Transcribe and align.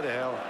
É 0.00 0.02
Lauderdale. 0.02 0.49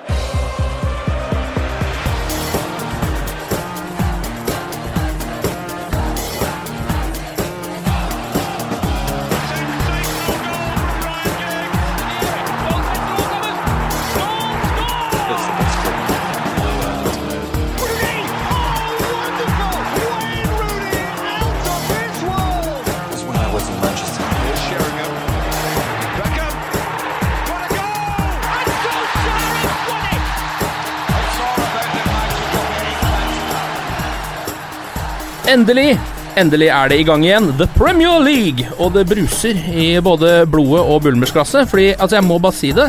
Endelig! 35.51 35.97
Endelig 36.39 36.69
er 36.71 36.91
det 36.93 37.01
i 37.01 37.05
gang 37.09 37.25
igjen. 37.27 37.49
The 37.59 37.67
Premier 37.75 38.21
League! 38.23 38.69
Og 38.79 38.93
det 38.95 39.03
bruser 39.11 39.59
i 39.75 39.87
både 39.99 40.45
blodet 40.47 40.85
og 40.85 41.01
Bulmers-glasset. 41.03 41.67
Fordi, 41.67 41.89
altså, 41.97 42.21
jeg 42.21 42.27
må 42.29 42.37
bare 42.39 42.55
si 42.55 42.71
det 42.77 42.87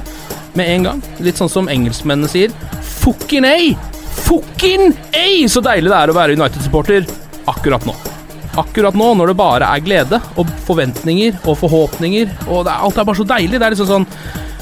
med 0.53 0.69
en 0.69 0.85
gang. 0.85 0.99
Litt 1.25 1.41
sånn 1.41 1.49
som 1.49 1.71
engelskmennene 1.73 2.29
sier. 2.29 2.53
Fucking 3.01 3.47
A! 3.49 3.55
Fucking 4.27 4.93
A! 5.09 5.25
Så 5.49 5.63
deilig 5.65 5.89
det 5.89 5.97
er 6.03 6.13
å 6.13 6.17
være 6.19 6.37
United-supporter 6.37 7.09
akkurat 7.49 7.87
nå. 7.89 7.97
Akkurat 8.61 8.93
nå, 8.99 9.09
når 9.17 9.31
det 9.31 9.37
bare 9.41 9.73
er 9.73 9.81
glede 9.81 10.21
og 10.37 10.53
forventninger 10.67 11.41
og 11.41 11.57
forhåpninger, 11.63 12.29
og 12.45 12.67
det 12.67 12.77
alt 12.77 13.01
er 13.01 13.09
bare 13.09 13.23
så 13.23 13.29
deilig. 13.33 13.57
Det 13.57 13.71
er 13.71 13.73
liksom 13.73 13.89
sånn 13.89 14.09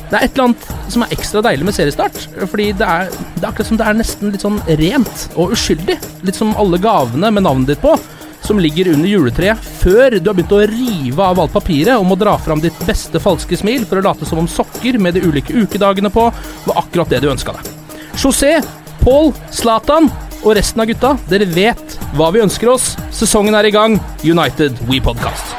Det 0.10 0.18
er 0.18 0.26
et 0.26 0.32
eller 0.34 0.48
annet 0.50 0.94
som 0.94 1.04
er 1.06 1.12
ekstra 1.14 1.42
deilig 1.46 1.68
med 1.68 1.76
seriestart. 1.78 2.22
Fordi 2.50 2.72
det 2.78 2.86
er, 2.86 3.12
det 3.36 3.44
er 3.44 3.50
akkurat 3.52 3.70
som 3.70 3.80
det 3.80 3.90
er 3.90 4.00
nesten 4.00 4.32
litt 4.34 4.46
sånn 4.46 4.62
rent 4.82 5.28
og 5.36 5.54
uskyldig. 5.54 6.00
Litt 6.26 6.40
som 6.40 6.56
alle 6.58 6.80
gavene 6.82 7.30
med 7.36 7.46
navnet 7.46 7.76
ditt 7.76 7.84
på, 7.84 7.94
som 8.42 8.62
ligger 8.62 8.90
under 8.94 9.10
juletreet 9.10 9.66
før 9.82 10.16
du 10.18 10.30
har 10.30 10.38
begynt 10.38 10.56
å 10.56 10.64
rive 10.72 11.26
av 11.26 11.42
alt 11.44 11.54
papiret 11.54 12.00
og 12.00 12.08
må 12.10 12.18
dra 12.18 12.34
fram 12.42 12.62
ditt 12.64 12.78
beste 12.88 13.22
falske 13.22 13.60
smil 13.60 13.86
for 13.86 14.00
å 14.00 14.06
late 14.08 14.26
som 14.26 14.42
om 14.42 14.48
sokker 14.50 14.98
med 14.98 15.18
de 15.18 15.26
ulike 15.28 15.54
ukedagene 15.54 16.10
på 16.14 16.30
var 16.66 16.82
akkurat 16.82 17.12
det 17.14 17.22
du 17.22 17.30
ønska 17.30 17.54
deg. 17.58 17.70
José, 18.18 18.58
Paul, 19.04 19.34
Zlatan 19.54 20.10
og 20.40 20.56
resten 20.56 20.82
av 20.82 20.90
gutta, 20.90 21.14
dere 21.30 21.46
vet 21.52 21.98
hva 22.18 22.32
vi 22.34 22.42
ønsker 22.42 22.72
oss. 22.72 22.94
Sesongen 23.14 23.56
er 23.60 23.68
i 23.68 23.76
gang. 23.76 24.00
United 24.24 24.80
We 24.90 25.04
Podcast. 25.04 25.54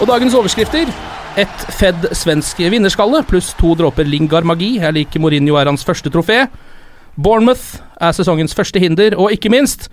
Og 0.00 0.08
dagens 0.10 0.34
overskrifter 0.34 0.90
et 1.40 1.64
fedd 1.74 2.06
svensk 2.14 2.60
vinnerskalle 2.70 3.24
pluss 3.26 3.50
to 3.58 3.74
dråper 3.78 4.06
Lingar-magi. 4.06 4.76
Jeg 4.78 4.94
liker 4.94 5.22
Mourinho 5.22 5.56
er 5.58 5.70
hans 5.70 5.84
første 5.86 6.10
trofé. 6.14 6.44
Bournemouth 7.18 7.80
er 8.02 8.14
sesongens 8.14 8.54
første 8.54 8.80
hinder, 8.82 9.16
og 9.18 9.34
ikke 9.34 9.50
minst 9.52 9.88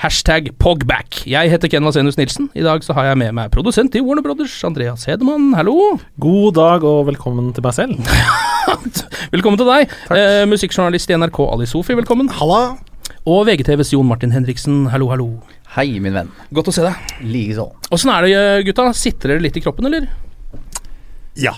hashtag 0.00 0.50
Pogback. 0.60 1.22
Jeg 1.28 1.52
heter 1.52 1.70
Ken 1.72 1.84
Vasenus 1.84 2.18
Nilsen. 2.20 2.50
I 2.56 2.64
dag 2.64 2.84
så 2.84 2.96
har 2.96 3.10
jeg 3.10 3.20
med 3.20 3.32
meg 3.36 3.52
produsent 3.52 3.96
i 3.96 4.02
Warner 4.04 4.24
Brothers, 4.24 4.56
Andreas 4.64 5.06
Hedemann. 5.08 5.54
Hallo. 5.56 5.96
God 6.20 6.56
dag 6.56 6.84
og 6.84 7.06
velkommen 7.10 7.52
til 7.56 7.64
meg 7.64 7.76
selv. 7.76 7.96
Velkommen 9.34 9.58
til 9.58 9.68
deg. 9.68 9.92
Eh, 10.10 10.42
musikkjournalist 10.50 11.10
i 11.10 11.16
NRK 11.18 11.38
Ali 11.46 11.66
Sofi, 11.70 11.94
velkommen. 11.98 12.28
Halla. 12.34 12.76
Og 13.26 13.44
VGTVs 13.46 13.92
Jon 13.94 14.06
Martin 14.08 14.34
Henriksen. 14.34 14.84
Hallo, 14.92 15.08
hallo. 15.12 15.28
Hei, 15.76 15.88
min 16.02 16.14
venn. 16.14 16.30
Godt 16.54 16.70
å 16.70 16.74
se 16.74 16.84
deg. 16.84 17.16
Likeså. 17.26 17.68
Åssen 17.94 18.12
er 18.14 18.26
det, 18.26 18.44
gutta? 18.68 18.88
Sitter 18.96 19.34
dere 19.34 19.44
litt 19.46 19.58
i 19.58 19.62
kroppen, 19.64 19.88
eller? 19.90 20.06
Ja. 21.36 21.54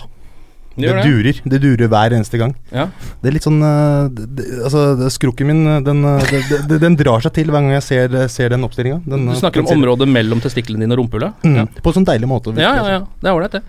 Det, 0.79 0.87
det, 0.95 1.01
durer. 1.03 1.39
Det 1.43 1.57
durer 1.59 1.89
hver 1.91 2.13
eneste 2.15 2.37
gang. 2.39 2.53
Ja. 2.71 2.85
Det 3.19 3.27
er 3.27 3.33
litt 3.35 3.43
sånn 3.43 3.57
eh, 3.65 4.05
det, 4.15 4.45
Altså, 4.63 5.09
skrukken 5.11 5.49
min, 5.49 5.59
eh, 5.67 5.79
den, 5.83 6.05
eh, 6.07 6.35
det, 6.69 6.77
den 6.79 6.95
drar 6.99 7.19
seg 7.25 7.33
til 7.35 7.49
hver 7.51 7.65
gang 7.65 7.73
jeg 7.73 7.83
ser, 7.83 8.15
ser 8.31 8.53
den 8.53 8.63
oppstillinga. 8.63 9.01
Du 9.03 9.17
snakker 9.41 9.65
om 9.65 9.71
området 9.75 10.07
mellom 10.07 10.39
testiklene 10.43 10.85
dine 10.85 10.95
og 10.95 11.01
rumpehullet? 11.03 11.35
Mm, 11.43 11.57
Ja. 11.59 11.65
På 11.83 11.91
en 11.91 11.99
sånn 11.99 12.07
deilig 12.07 12.29
måte. 12.31 12.53
Ja, 12.55 12.71
ja, 12.79 12.85
ja. 12.95 13.01
Det 13.19 13.27
er 13.27 13.35
ålreit, 13.35 13.57
det. 13.57 13.63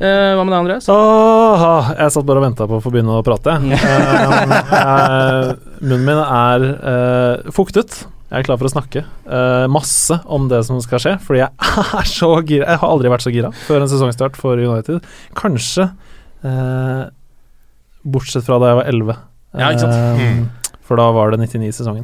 Eh, 0.00 0.32
hva 0.34 0.42
med 0.42 0.56
deg, 0.56 0.58
Andreas? 0.64 0.90
Åh, 0.90 1.92
jeg 2.00 2.16
satt 2.16 2.26
bare 2.32 2.42
og 2.42 2.46
venta 2.48 2.66
på 2.66 2.80
å 2.80 2.82
få 2.82 2.90
begynne 2.96 3.20
å 3.20 3.22
prate. 3.26 3.56
Eh, 3.86 4.56
eh, 4.80 5.54
munnen 5.86 6.04
min 6.08 6.18
er 6.18 6.64
eh, 6.74 7.50
fuktet. 7.54 8.00
Jeg 8.26 8.42
er 8.42 8.46
klar 8.48 8.58
for 8.58 8.66
å 8.66 8.72
snakke 8.72 9.04
uh, 9.30 9.66
masse 9.70 10.16
om 10.34 10.48
det 10.50 10.58
som 10.66 10.80
skal 10.82 11.02
skje, 11.02 11.12
fordi 11.22 11.44
jeg 11.44 11.68
er 12.00 12.08
så 12.10 12.30
gira. 12.42 12.72
Jeg 12.72 12.80
har 12.82 12.90
aldri 12.90 13.12
vært 13.12 13.22
så 13.22 13.32
gira 13.34 13.52
før 13.66 13.84
en 13.84 13.90
sesongstart 13.92 14.38
for 14.40 14.58
United. 14.58 15.04
Kanskje 15.38 15.86
uh, 16.42 17.04
bortsett 18.02 18.46
fra 18.46 18.58
da 18.62 18.72
jeg 18.72 18.80
var 18.80 18.90
11. 18.90 19.20
Ja, 19.56 19.68
ikke 19.70 19.84
sant? 19.84 20.22
Eh, 20.22 20.72
For 20.86 20.98
da 20.98 21.06
var 21.14 21.32
det 21.32 21.38
99-sesongen. 21.44 22.02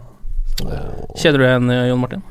Kjeder 1.19 1.43
du 1.43 1.45
igjen, 1.47 1.75
Jon 1.91 2.01
Martin? 2.01 2.23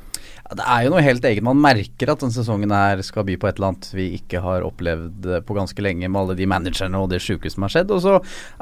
Ja, 0.52 0.56
det 0.60 0.66
er 0.72 0.86
jo 0.86 0.94
noe 0.94 1.04
helt 1.04 1.28
eget. 1.28 1.44
Man 1.46 1.60
merker 1.62 2.14
at 2.14 2.24
denne 2.24 2.36
sesongen 2.36 2.74
her 2.76 3.04
skal 3.06 3.28
by 3.28 3.36
på 3.40 3.50
et 3.50 3.60
eller 3.60 3.74
annet 3.74 3.92
vi 3.96 4.08
ikke 4.18 4.42
har 4.44 4.66
opplevd 4.68 5.28
på 5.48 5.56
ganske 5.60 5.84
lenge, 5.84 6.08
med 6.08 6.22
alle 6.24 6.40
de 6.40 6.48
managerne 6.50 7.00
og 7.04 7.12
det 7.12 7.22
sjuke 7.24 7.52
som 7.52 7.68
har 7.68 7.76
skjedd. 7.76 7.92
Og 7.92 8.02
så 8.04 8.18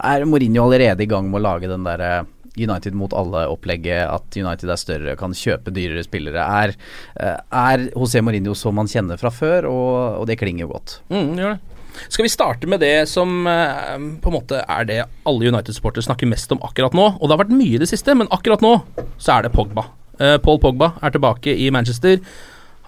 er 0.09 0.25
Mourinho 0.29 0.65
allerede 0.65 1.05
i 1.05 1.09
gang 1.09 1.29
med 1.29 1.41
å 1.41 1.45
lage 1.47 1.69
den 1.69 1.85
derre 1.85 2.25
United 2.67 2.97
mot 2.97 3.13
alle-opplegget, 3.15 4.05
at 4.09 4.37
United 4.39 4.69
er 4.69 4.81
større, 4.81 5.17
kan 5.19 5.35
kjøpe 5.35 5.73
dyrere 5.75 6.05
spillere. 6.05 6.43
Er, 6.43 6.75
eh, 7.19 7.39
er 7.39 7.89
José 7.93 8.23
Mourinho 8.25 8.55
som 8.57 8.77
man 8.79 8.89
kjenner 8.91 9.19
fra 9.21 9.31
før, 9.33 9.69
og, 9.69 10.21
og 10.21 10.29
det 10.29 10.39
klinger 10.41 10.67
jo 10.67 10.73
godt. 10.75 10.99
Mm, 11.13 11.35
gjør 11.39 11.57
det. 11.57 11.79
Skal 12.07 12.23
vi 12.23 12.31
starte 12.31 12.69
med 12.69 12.79
det 12.83 13.09
som 13.11 13.47
eh, 13.49 13.95
på 14.21 14.31
en 14.31 14.35
måte 14.37 14.61
er 14.61 14.85
det 14.87 14.99
alle 15.27 15.49
United-supportere 15.51 16.05
snakker 16.05 16.29
mest 16.29 16.51
om 16.55 16.61
akkurat 16.63 16.95
nå? 16.95 17.07
Og 17.17 17.25
det 17.25 17.35
har 17.35 17.43
vært 17.43 17.57
mye 17.57 17.75
i 17.75 17.81
det 17.81 17.89
siste, 17.91 18.15
men 18.15 18.29
akkurat 18.33 18.63
nå 18.63 18.77
så 19.17 19.37
er 19.39 19.47
det 19.47 19.53
Pogba. 19.55 19.89
Eh, 20.19 20.37
Paul 20.43 20.61
Pogba 20.61 20.93
er 21.03 21.15
tilbake 21.15 21.55
i 21.55 21.69
Manchester. 21.73 22.21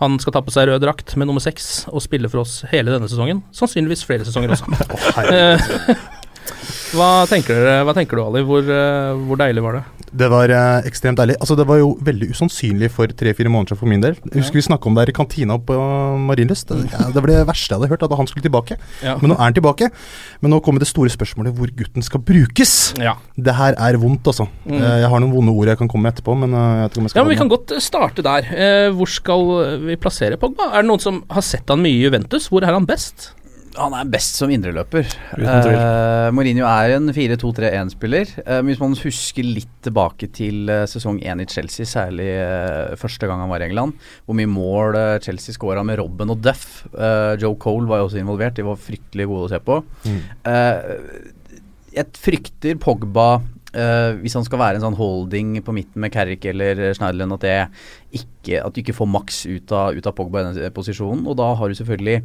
Han 0.01 0.17
skal 0.21 0.33
ta 0.33 0.41
på 0.41 0.53
seg 0.53 0.69
rød 0.69 0.81
drakt 0.81 1.13
med 1.19 1.29
nummer 1.29 1.43
seks 1.43 1.85
og 1.91 2.01
spille 2.01 2.29
for 2.31 2.41
oss 2.41 2.61
hele 2.71 2.93
denne 2.93 3.09
sesongen. 3.09 3.43
Sannsynligvis 3.53 4.05
flere 4.07 4.25
sesonger 4.27 4.55
også. 4.55 4.71
Eh, 5.21 5.61
hva, 6.91 7.09
tenker 7.29 7.55
dere, 7.55 7.81
hva 7.87 7.93
tenker 7.95 8.19
du, 8.19 8.23
Ali? 8.25 8.41
Hvor, 8.47 8.65
eh, 8.67 9.17
hvor 9.27 9.39
deilig 9.39 9.63
var 9.63 9.77
det? 9.79 9.83
Det 10.11 10.27
var 10.27 10.51
eh, 10.51 10.87
ekstremt 10.89 11.15
deilig. 11.21 11.37
Altså, 11.39 11.55
det 11.55 11.63
var 11.69 11.77
jo 11.79 11.93
veldig 12.03 12.27
usannsynlig 12.33 12.89
for 12.91 13.07
tre-fire 13.15 13.47
måneder 13.51 13.71
siden 13.71 13.79
for 13.79 13.87
min 13.91 14.01
del. 14.03 14.17
Jeg 14.27 14.41
husker 14.41 14.59
vi 14.59 14.63
snakka 14.65 14.89
om 14.89 14.97
det 14.97 15.05
her 15.05 15.11
i 15.13 15.15
kantina 15.15 15.55
på 15.55 15.77
Marienlyst. 16.27 16.67
Det, 16.67 16.89
ja, 16.91 17.05
det 17.15 17.23
var 17.23 17.31
det 17.31 17.37
verste 17.47 17.71
jeg 17.71 17.79
hadde 17.79 17.91
hørt, 17.93 18.03
at 18.03 18.15
han 18.19 18.27
skulle 18.27 18.43
tilbake. 18.43 18.75
Ja. 19.05 19.15
Men 19.21 19.31
nå 19.31 19.37
er 19.37 19.45
han 19.45 19.55
tilbake. 19.55 19.87
Men 20.43 20.51
nå 20.51 20.59
kommer 20.65 20.83
det 20.83 20.89
store 20.91 21.13
spørsmålet 21.13 21.55
hvor 21.55 21.71
gutten 21.79 22.03
skal 22.03 22.23
brukes. 22.27 22.75
Ja. 22.99 23.15
Det 23.39 23.55
her 23.55 23.77
er 23.79 23.99
vondt, 24.01 24.27
altså. 24.27 24.49
Mm. 24.65 24.81
Eh, 24.81 24.97
Jeg 25.05 25.11
har 25.15 25.23
noen 25.23 25.35
vonde 25.37 25.55
ord 25.55 25.71
jeg 25.71 25.79
kan 25.79 25.91
komme 25.95 26.09
med 26.09 26.17
etterpå, 26.17 26.35
men 26.43 26.59
eh, 26.59 26.67
jeg 26.81 26.83
vet 26.83 26.91
ikke 26.91 26.99
om 27.05 27.07
jeg 27.07 27.13
skal 27.15 27.21
Ja, 27.21 27.27
men 27.29 27.35
Vi 27.37 27.41
kan 27.45 27.53
godt 27.55 27.75
eh, 27.77 27.85
starte 27.87 28.27
der. 28.27 28.51
Eh, 28.51 28.87
hvor 28.99 29.15
skal 29.15 29.47
vi 29.87 29.95
plassere 30.01 30.41
Pogba? 30.41 30.73
Er 30.73 30.83
det 30.83 30.91
noen 30.91 31.03
som 31.07 31.23
har 31.31 31.45
sett 31.45 31.71
han 31.71 31.79
mye 31.87 31.95
i 31.95 32.03
Juventus? 32.03 32.51
Hvor 32.51 32.67
er 32.67 32.75
han 32.75 32.89
best? 32.89 33.31
Han 33.77 33.95
er 33.95 34.09
best 34.11 34.39
som 34.39 34.51
indreløper. 34.51 35.07
Uh, 35.37 36.27
Mourinho 36.35 36.65
er 36.67 36.97
en 36.97 37.11
4-2-3-1-spiller. 37.15 38.33
Uh, 38.43 38.59
men 38.59 38.71
hvis 38.73 38.81
man 38.83 38.97
husker 38.99 39.47
litt 39.47 39.71
tilbake 39.85 40.31
til 40.35 40.69
uh, 40.71 40.83
sesong 40.89 41.21
1 41.23 41.45
i 41.45 41.47
Chelsea, 41.49 41.87
særlig 41.87 42.29
uh, 42.41 42.97
første 42.99 43.29
gang 43.29 43.43
han 43.43 43.51
var 43.51 43.63
i 43.63 43.69
England, 43.69 43.95
hvor 44.25 44.37
mye 44.37 44.49
mål 44.49 44.97
eh, 44.97 45.19
Chelsea 45.23 45.55
skåra 45.55 45.83
med 45.87 45.99
Robben 46.01 46.33
og 46.33 46.41
Duff. 46.43 46.83
Eh, 46.91 47.33
Joe 47.41 47.57
Cole 47.61 47.89
var 47.89 48.01
jo 48.01 48.09
også 48.09 48.21
involvert, 48.21 48.57
de 48.57 48.67
var 48.67 48.79
fryktelig 48.79 49.27
gode 49.29 49.47
å 49.47 49.51
se 49.51 49.61
på. 49.63 49.79
Mm. 50.05 50.21
Eh, 50.51 50.77
jeg 51.97 52.21
frykter 52.23 52.79
Pogba 52.81 53.41
eh, 53.77 54.11
hvis 54.21 54.35
han 54.37 54.45
skal 54.47 54.61
være 54.61 54.79
en 54.79 54.85
sånn 54.85 54.97
holding 54.99 55.55
på 55.65 55.75
midten 55.75 56.03
med 56.03 56.13
Carrick 56.13 56.45
eller 56.49 56.79
Schneiderlund, 56.97 57.37
at, 57.37 57.71
ikke, 58.11 58.59
at 58.61 58.73
du 58.73 58.81
ikke 58.81 58.95
får 58.97 59.09
maks 59.11 59.41
ut 59.47 59.73
av, 59.75 59.95
ut 59.95 60.07
av 60.07 60.15
Pogba 60.17 60.41
i 60.41 60.47
den 60.49 60.75
posisjonen. 60.75 61.23
Og 61.29 61.37
da 61.39 61.51
har 61.57 61.71
du 61.71 61.77
selvfølgelig 61.79 62.17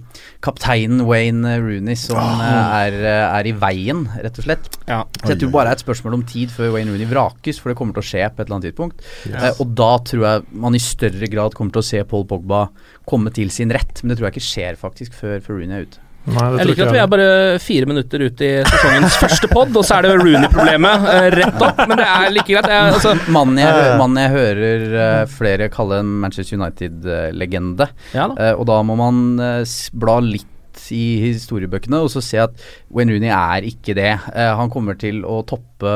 kapteinen 0.44 1.04
Wayne 1.08 1.56
Rooney 1.62 1.98
som 2.00 2.20
oh. 2.20 2.44
er, 2.46 2.96
er, 3.02 3.50
i 3.50 3.54
veien, 3.56 4.06
rett 4.22 4.40
og 4.42 4.48
slett. 4.48 4.70
Ja. 4.88 5.02
Så 5.22 5.34
jeg 5.34 5.42
tror 5.42 5.54
bare 5.54 5.68
det 5.68 5.76
er 5.76 5.80
et 5.80 5.86
spørsmål 5.86 6.18
om 6.20 6.24
tid 6.28 6.54
før 6.54 6.74
Wayne 6.76 6.94
Rooney 6.94 7.10
vrakes, 7.10 7.60
for 7.62 7.72
det 7.72 7.78
kommer 7.78 7.96
til 7.96 8.04
å 8.04 8.10
skje 8.10 8.24
på 8.30 8.42
et 8.42 8.46
eller 8.46 8.58
annet 8.58 8.70
tidspunkt. 8.70 9.06
Yes. 9.28 9.36
Uh, 9.36 9.62
og 9.64 9.76
da 9.78 9.92
tror 10.10 10.26
jeg 10.30 10.48
man 10.66 10.78
i 10.78 10.82
større 10.82 11.30
grad 11.32 11.56
kommer 11.58 11.76
til 11.76 11.84
å 11.84 11.90
se 11.90 12.02
Paul 12.08 12.26
Pogba 12.28 12.66
komme 13.06 13.30
til 13.34 13.52
sin 13.54 13.70
rett, 13.74 14.02
men 14.02 14.12
det 14.12 14.18
tror 14.18 14.30
jeg 14.30 14.38
ikke 14.38 14.50
skjer 14.50 14.80
faktisk 14.80 15.14
før, 15.16 15.38
før 15.44 15.60
Rooney 15.60 15.78
er 15.78 15.86
ute. 15.86 16.05
Nei, 16.26 16.46
Jeg 16.58 16.68
liker 16.70 16.74
ikke 16.74 16.86
at 16.88 16.96
vi 16.96 17.02
er 17.02 17.10
bare 17.12 17.28
fire 17.62 17.88
minutter 17.90 18.24
ut 18.26 18.40
i 18.42 18.50
sesongens 18.66 19.18
første 19.22 19.50
pod, 19.52 19.70
og 19.78 19.86
så 19.86 20.00
er 20.00 20.08
det 20.08 20.16
Rooney-problemet 20.18 21.06
uh, 21.06 21.28
rett 21.36 21.62
opp. 21.68 21.84
Men 21.86 22.00
det 22.02 22.08
er 22.16 22.34
like 22.34 22.50
greit. 22.50 22.70
Jeg, 22.72 22.96
altså, 22.96 23.14
Mannen 23.30 23.62
jeg, 23.62 23.86
mannen 24.00 24.22
jeg 24.24 24.34
hører 24.34 24.86
uh, 24.96 25.22
flere 25.30 25.70
kalle 25.72 26.00
en 26.02 26.16
Manchester 26.24 26.58
United-legende. 26.58 27.90
Ja. 28.16 28.28
Eh, 28.34 28.54
og 28.56 28.66
da 28.68 28.80
må 28.86 28.96
man 28.98 29.24
eh, 29.42 29.76
bla 29.96 30.18
litt 30.24 30.52
i 30.92 31.04
historiebøkene 31.22 32.02
og 32.04 32.10
så 32.12 32.20
se 32.22 32.38
at 32.42 32.58
Wayne 32.92 33.14
Rooney 33.14 33.32
er 33.32 33.66
ikke 33.68 33.96
det. 33.96 34.12
Eh, 34.34 34.52
han 34.58 34.72
kommer 34.72 34.98
til 35.00 35.22
å 35.26 35.40
toppe 35.48 35.94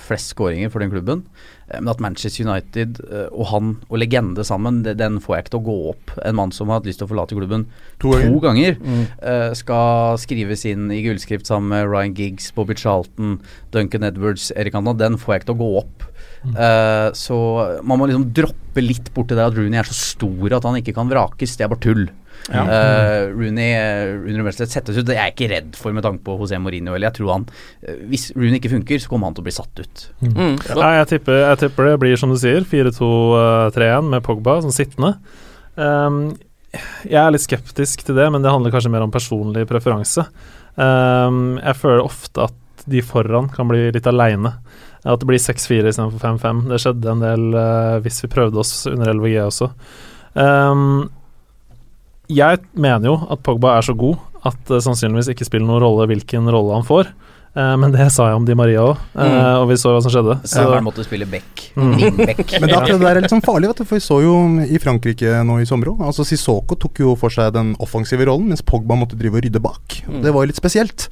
flest 0.00 0.34
skåringer 0.34 0.72
for 0.72 0.82
den 0.82 0.92
klubben. 0.92 1.22
Eh, 1.70 1.80
Men 1.80 1.88
at 1.92 2.00
Manchester 2.00 2.46
United 2.48 3.00
eh, 3.10 3.28
og 3.32 3.46
han 3.52 3.72
og 3.88 3.98
legende 4.00 4.44
sammen, 4.46 4.82
den 4.82 5.18
får 5.20 5.34
jeg 5.36 5.44
ikke 5.44 5.54
til 5.54 5.60
å 5.60 5.66
gå 5.68 5.76
opp. 5.92 6.12
En 6.24 6.38
mann 6.38 6.52
som 6.54 6.68
har 6.68 6.80
hatt 6.80 6.88
lyst 6.88 7.02
til 7.02 7.08
å 7.08 7.12
forlate 7.12 7.36
klubben 7.36 7.66
To 8.00 8.12
to 8.12 8.40
ganger. 8.44 8.78
Mm. 8.80 9.04
eh, 9.22 9.52
skal 9.58 10.18
skrives 10.22 10.64
inn 10.68 10.90
i 10.94 11.02
gullskrift 11.04 11.46
sammen 11.50 11.68
med 11.74 11.88
Ryan 11.90 12.14
Giggs, 12.16 12.50
Bobby 12.56 12.74
Charlton, 12.78 13.38
Duncan 13.74 14.06
Edwards, 14.08 14.50
Erik 14.56 14.74
Anna. 14.78 14.94
Den 14.94 15.18
får 15.20 15.34
jeg 15.34 15.42
ikke 15.42 15.50
til 15.52 15.58
å 15.58 15.62
gå 15.64 15.72
opp. 15.82 16.06
Eh, 16.48 17.08
så 17.18 17.36
man 17.82 17.98
må 17.98 18.06
liksom 18.08 18.28
droppe 18.36 18.82
litt 18.84 19.10
borti 19.14 19.34
det 19.34 19.42
at 19.48 19.56
Rooney 19.58 19.80
er 19.80 19.88
så 19.88 19.96
stor 19.96 20.54
at 20.54 20.66
han 20.68 20.78
ikke 20.80 20.94
kan 20.96 21.10
vrakes. 21.10 21.56
Det 21.58 21.66
er 21.66 21.72
bare 21.72 21.82
tull. 21.84 22.06
Ja. 22.48 22.62
Uh, 22.64 23.28
Rooney 23.34 23.74
Rooney 24.22 24.40
under 24.40 24.52
settes 24.56 24.96
ut. 24.96 25.04
Det 25.06 25.16
er 25.16 25.28
jeg 25.28 25.34
ikke 25.34 25.50
redd 25.52 25.78
for 25.78 25.96
med 25.96 26.04
tanke 26.06 26.24
på 26.24 26.36
José 26.40 26.60
Mourinho. 26.62 26.94
Eller 26.96 27.10
jeg 27.10 27.18
tror 27.20 27.32
han 27.34 27.46
eh, 27.82 27.98
Hvis 28.08 28.30
Rooney 28.36 28.60
ikke 28.60 28.72
funker, 28.72 29.02
så 29.02 29.12
kommer 29.12 29.28
han 29.28 29.36
til 29.36 29.44
å 29.44 29.48
bli 29.48 29.56
satt 29.56 29.82
ut. 29.82 30.04
mm, 30.24 30.54
så, 30.64 30.78
Nei, 30.80 30.92
jeg 31.00 31.10
tipper, 31.14 31.40
jeg 31.44 31.62
tipper 31.64 31.90
det 31.90 31.96
blir 32.04 32.20
som 32.20 32.32
du 32.32 32.38
sier, 32.40 32.66
4-2-3-1 32.68 34.12
med 34.14 34.24
Pogba 34.26 34.58
som 34.64 34.74
sittende. 34.74 35.16
Um, 35.76 36.22
jeg 37.04 37.18
er 37.20 37.32
litt 37.32 37.44
skeptisk 37.44 38.04
til 38.06 38.18
det, 38.18 38.28
men 38.32 38.44
det 38.44 38.52
handler 38.52 38.72
kanskje 38.74 38.92
mer 38.92 39.04
om 39.06 39.12
personlig 39.12 39.66
preferanse. 39.68 40.26
Um, 40.76 41.58
jeg 41.60 41.78
føler 41.80 42.04
ofte 42.04 42.48
at 42.48 42.88
de 42.88 43.02
foran 43.04 43.50
kan 43.52 43.68
bli 43.68 43.88
litt 43.94 44.08
aleine. 44.08 44.56
At 45.08 45.20
det 45.22 45.28
blir 45.28 45.40
6-4 45.40 45.88
istedenfor 45.88 46.20
5-5. 46.20 46.64
Det 46.72 46.80
skjedde 46.82 47.12
en 47.12 47.24
del 47.24 47.48
uh, 47.54 47.98
hvis 48.04 48.22
vi 48.24 48.32
prøvde 48.32 48.60
oss 48.62 48.72
under 48.90 49.12
LVG 49.14 49.38
også. 49.44 49.70
Ehm, 50.38 51.08
jeg 52.28 52.60
mener 52.76 53.10
jo 53.12 53.16
at 53.32 53.42
Pogba 53.46 53.76
er 53.78 53.86
så 53.88 53.96
god 53.98 54.18
at 54.48 54.58
det 54.70 54.82
sannsynligvis 54.84 55.32
ikke 55.32 55.46
spiller 55.48 55.66
noen 55.66 55.82
rolle 55.82 56.06
hvilken 56.10 56.46
rolle 56.52 56.76
han 56.78 56.86
får. 56.86 57.08
Eh, 57.58 57.72
men 57.80 57.90
det 57.90 58.04
sa 58.14 58.28
jeg 58.28 58.36
om 58.38 58.44
Di 58.46 58.54
Maria 58.54 58.84
òg, 58.84 58.98
Mm. 59.18 59.62
og 59.62 59.64
vi 59.70 59.74
så 59.80 59.90
hva 59.90 60.02
som 60.04 60.12
skjedde. 60.12 60.36
Så 60.46 60.62
han 60.68 60.84
måtte 60.86 61.02
spille 61.02 61.26
back. 61.26 61.64
Mm. 61.74 61.96
Men 61.98 62.68
det, 62.70 62.76
er 62.76 62.98
det 63.00 63.08
er 63.08 63.20
litt 63.22 63.32
sånn 63.32 63.42
farlig, 63.42 63.70
vet 63.72 63.80
du, 63.80 63.84
for 63.88 63.96
vi 63.98 64.04
så 64.04 64.18
jo 64.22 64.34
i 64.62 64.78
Frankrike 64.78 65.40
nå 65.48 65.56
i 65.62 65.66
sommer 65.66 65.90
òg. 65.90 66.04
Altså 66.06 66.24
Sissoko 66.28 66.76
tok 66.78 67.00
jo 67.02 67.14
for 67.18 67.30
seg 67.34 67.50
den 67.56 67.72
offensive 67.82 68.28
rollen, 68.28 68.48
mens 68.52 68.62
Pogba 68.62 68.94
måtte 69.00 69.18
drive 69.18 69.40
og 69.40 69.44
rydde 69.46 69.62
bak. 69.64 69.98
Mm. 70.06 70.20
Det 70.22 70.34
var 70.36 70.44
jo 70.46 70.50
litt 70.52 70.60
spesielt. 70.60 71.08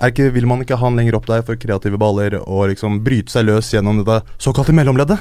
Er 0.00 0.14
ikke, 0.14 0.30
vil 0.32 0.46
man 0.48 0.62
ikke 0.64 0.78
ha 0.78 0.86
han 0.86 0.96
lenger 0.96 1.18
opp 1.20 1.26
der 1.28 1.42
for 1.44 1.60
kreative 1.60 2.00
baller 2.00 2.38
og 2.46 2.70
liksom 2.72 3.02
bryte 3.04 3.34
seg 3.34 3.44
løs 3.50 3.68
gjennom 3.74 4.00
dette 4.00 4.22
såkalte 4.40 4.72
mellomleddet? 4.76 5.20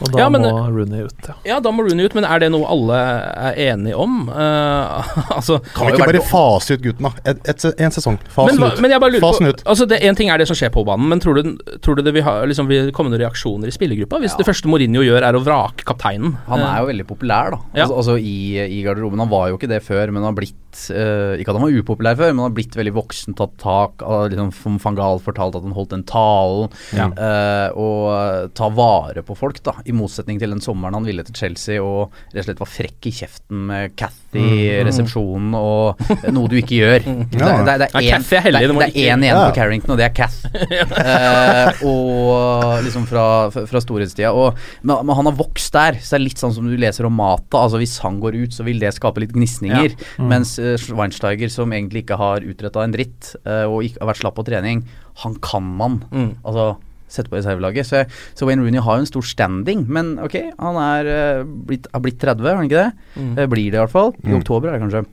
Og 0.00 0.12
da 0.12 0.18
Ja, 0.20 0.28
men- 0.28 0.42
må 0.42 0.52
Rooney 0.72 1.04
ut, 1.06 1.28
ja. 1.28 1.34
Ja, 1.44 1.60
da 1.60 1.70
må 1.72 1.86
Rooney 1.86 2.04
ut, 2.06 2.14
men 2.14 2.24
er 2.24 2.38
det 2.42 2.50
noe 2.52 2.66
alle 2.68 2.96
er 2.96 3.60
enige 3.72 3.96
om? 3.96 4.28
Uh, 4.28 5.06
altså 5.38 5.58
Kan 5.72 5.88
vi 5.88 5.94
ikke 5.94 6.08
bare 6.12 6.22
fase 6.28 6.76
ut 6.76 6.84
gutten, 6.84 7.08
da? 7.08 7.12
Et, 7.32 7.40
et, 7.48 7.64
en 7.80 7.94
sesong. 7.94 8.18
Fase 8.28 8.58
men, 8.58 8.66
ut. 8.72 8.80
men 8.80 8.90
lurer 8.92 9.20
Fase 9.24 9.48
ut. 9.48 9.62
altså 9.64 9.88
det, 9.88 10.02
En 10.04 10.18
ting 10.18 10.30
er 10.30 10.38
det 10.42 10.48
som 10.50 10.58
skjer 10.58 10.72
på 10.74 10.84
banen, 10.86 11.08
men 11.08 11.22
tror 11.22 11.40
du, 11.40 11.56
tror 11.84 11.96
du 11.96 12.02
det 12.02 12.12
vil, 12.16 12.24
ha, 12.26 12.42
liksom, 12.44 12.68
vil 12.68 12.92
komme 12.96 13.12
noen 13.12 13.22
reaksjoner 13.24 13.70
i 13.70 13.74
spillergruppa? 13.74 14.20
Hvis 14.20 14.36
det 14.36 14.46
første 14.48 14.68
Mourinho 14.68 15.04
gjør, 15.06 15.22
er 15.24 15.38
å 15.38 15.42
vrake 15.44 15.86
kapteinen? 15.88 16.36
Han 16.50 16.60
er 16.60 16.82
jo 16.82 16.90
veldig 16.92 17.08
populær, 17.08 17.56
da. 17.56 17.62
Ja. 17.72 17.86
Altså, 17.86 18.02
altså 18.02 18.18
i, 18.20 18.36
i 18.78 18.82
garderoben. 18.84 19.22
Han 19.22 19.32
var 19.32 19.50
jo 19.52 19.60
ikke 19.60 19.70
det 19.70 19.82
før, 19.86 20.12
men 20.12 20.22
han 20.22 20.32
har 20.32 20.38
blitt 20.42 20.56
eh, 20.90 21.36
Ikke 21.40 21.52
at 21.52 21.58
han 21.58 21.64
var 21.66 21.76
upopulær 21.80 22.16
før, 22.18 22.32
men 22.34 22.42
han 22.42 22.50
har 22.50 22.56
blitt 22.56 22.76
veldig 22.78 22.94
voksen, 22.96 23.36
tatt 23.38 23.54
tak 23.62 24.02
av 24.06 24.28
liksom, 24.32 24.52
Som 24.56 24.78
van 24.82 24.98
Gaal 24.98 25.20
fortalte 25.24 25.60
at 25.60 25.66
han 25.66 25.74
holdt 25.76 25.92
den 25.94 26.04
talen. 26.08 26.70
Ja. 26.96 27.08
Uh, 27.16 27.68
og 27.80 28.02
eh, 28.14 28.48
ta 28.56 28.68
vare 28.74 29.22
på 29.26 29.36
folk, 29.38 29.60
da. 29.66 29.76
I 29.88 29.94
motsetning 29.96 30.38
til 30.42 30.52
den 30.54 30.62
sommeren 30.64 30.94
han 30.98 31.06
ville 31.08 31.24
til 31.26 31.36
Chelsea 31.36 31.82
og 31.82 32.12
rett 32.32 32.42
og 32.44 32.48
slett 32.50 32.62
var 32.62 32.70
frekk 32.72 33.08
i 33.10 33.14
kjeften 33.22 33.66
med 33.72 33.96
Cathy 33.98 34.22
i 34.36 34.66
Mm. 34.66 34.84
resepsjonen 34.84 35.54
og 35.56 36.00
noe 36.34 36.48
du 36.50 36.56
ikke 36.60 36.76
gjør. 36.80 37.06
Det, 37.06 37.40
Ja. 37.40 37.62
det, 37.64 37.76
det, 37.80 37.86
er 37.86 38.52
det, 38.52 38.92
én 38.92 39.22
igjen 39.22 39.24
Ja. 39.24 39.46
på 39.48 39.54
Carrington, 39.56 39.94
og 39.94 39.98
det 40.00 40.06
er 40.10 40.14
Cath. 40.16 40.44
uh, 41.06 41.86
og 41.86 42.82
liksom 42.84 43.06
fra, 43.08 43.24
fra 43.54 43.80
storhetstida. 43.82 44.32
Og, 44.36 44.58
men, 44.82 45.00
men 45.06 45.16
han 45.18 45.28
har 45.30 45.36
vokst 45.38 45.72
der, 45.76 45.98
så 46.02 46.14
det 46.16 46.20
er 46.20 46.24
litt 46.26 46.42
sånn 46.42 46.54
som 46.56 46.68
du 46.68 46.76
leser 46.80 47.08
om 47.08 47.16
Mata. 47.16 47.62
Altså 47.64 47.80
Hvis 47.80 47.96
han 48.04 48.18
går 48.22 48.38
ut, 48.42 48.54
så 48.56 48.66
vil 48.66 48.80
det 48.82 48.92
skape 48.96 49.22
litt 49.24 49.34
gnisninger. 49.36 49.94
Mm. 50.20 50.28
Mens 50.30 50.56
uh, 50.60 50.65
Schweinsteiger, 50.82 51.50
som 51.52 51.72
egentlig 51.72 52.02
ikke 52.04 52.18
har 52.20 52.44
utretta 52.46 52.82
en 52.84 52.94
dritt, 52.94 53.32
eh, 53.46 53.64
og 53.68 53.84
ikke 53.86 54.02
har 54.02 54.10
vært 54.12 54.20
slapp 54.24 54.36
på 54.40 54.44
trening, 54.48 54.82
han 55.22 55.36
kan 55.44 55.62
man. 55.78 56.00
Mm. 56.12 56.30
Altså 56.44 56.66
sette 57.08 57.30
på 57.30 57.38
reservelaget. 57.38 57.86
Så, 57.86 58.00
så 58.34 58.48
Wayne 58.48 58.64
Rooney 58.66 58.82
har 58.82 58.96
jo 58.98 59.04
en 59.04 59.10
stor 59.12 59.22
standing, 59.22 59.84
men 59.86 60.16
ok, 60.18 60.34
han 60.58 60.78
er 60.82 61.10
eh, 61.12 61.44
blitt, 61.46 61.86
har 61.94 62.02
blitt 62.02 62.18
30, 62.18 62.42
har 62.50 62.58
han 62.58 62.66
ikke 62.66 62.82
det? 62.82 63.12
Mm. 63.14 63.30
Eh, 63.38 63.46
blir 63.52 63.68
det 63.70 63.78
i 63.78 63.82
hvert 63.84 63.94
fall. 63.94 64.10
I 64.24 64.32
Mm. 64.32 64.40
oktober 64.40 64.72
er 64.72 64.74
det 64.80 64.82
kanskje. 64.88 65.04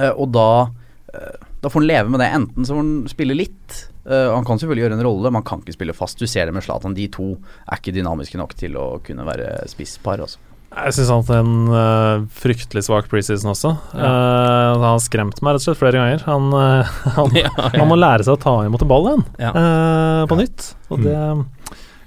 Eh, 0.00 0.12
og 0.16 0.32
da 0.32 0.48
eh, 1.12 1.36
da 1.64 1.70
får 1.72 1.80
han 1.82 1.88
leve 1.88 2.10
med 2.12 2.20
det. 2.22 2.26
Enten 2.36 2.66
så 2.68 2.74
får 2.76 2.82
han 2.84 2.96
spille 3.10 3.34
litt. 3.36 3.76
eh, 4.06 4.28
han 4.32 4.44
kan 4.46 4.58
selvfølgelig 4.60 4.84
gjøre 4.86 4.96
en 5.00 5.04
rolle, 5.06 5.30
man 5.34 5.42
kan 5.42 5.60
ikke 5.64 5.74
spille 5.74 5.94
fast. 5.96 6.18
Du 6.20 6.26
ser 6.30 6.46
det 6.46 6.54
med 6.54 6.62
Zlatan. 6.62 6.94
De 6.94 7.06
to 7.10 7.32
er 7.66 7.80
ikke 7.80 7.94
dynamiske 7.96 8.38
nok 8.38 8.52
til 8.54 8.76
å 8.78 8.84
kunne 9.02 9.24
være 9.26 9.64
spisspar. 9.72 10.20
Altså. 10.22 10.38
Jeg 10.76 10.92
syns 10.96 11.10
han 11.10 11.22
hadde 11.24 11.38
en 11.40 11.68
uh, 11.72 12.26
fryktelig 12.36 12.84
svak 12.86 13.08
preseason 13.10 13.50
også. 13.54 13.70
Eh, 13.96 14.55
han 14.82 14.96
har 14.96 15.04
skremt 15.04 15.40
meg 15.42 15.54
rett 15.56 15.62
og 15.62 15.66
slett 15.68 15.80
flere 15.82 16.00
ganger. 16.00 16.24
Han, 16.26 16.50
eh, 16.52 16.96
han, 17.16 17.30
Ja, 17.42 17.50
ja. 17.56 17.70
han 17.78 17.88
må 17.88 17.96
lære 18.00 18.24
seg 18.26 18.36
å 18.36 18.42
ta 18.42 18.56
imot 18.66 18.82
en 18.82 18.88
ball 18.92 19.08
igjen, 19.12 19.24
Ja. 19.38 19.52
eh, 19.54 20.26
på 20.30 20.36
nytt. 20.40 20.74
Og 20.90 21.02
det 21.06 21.16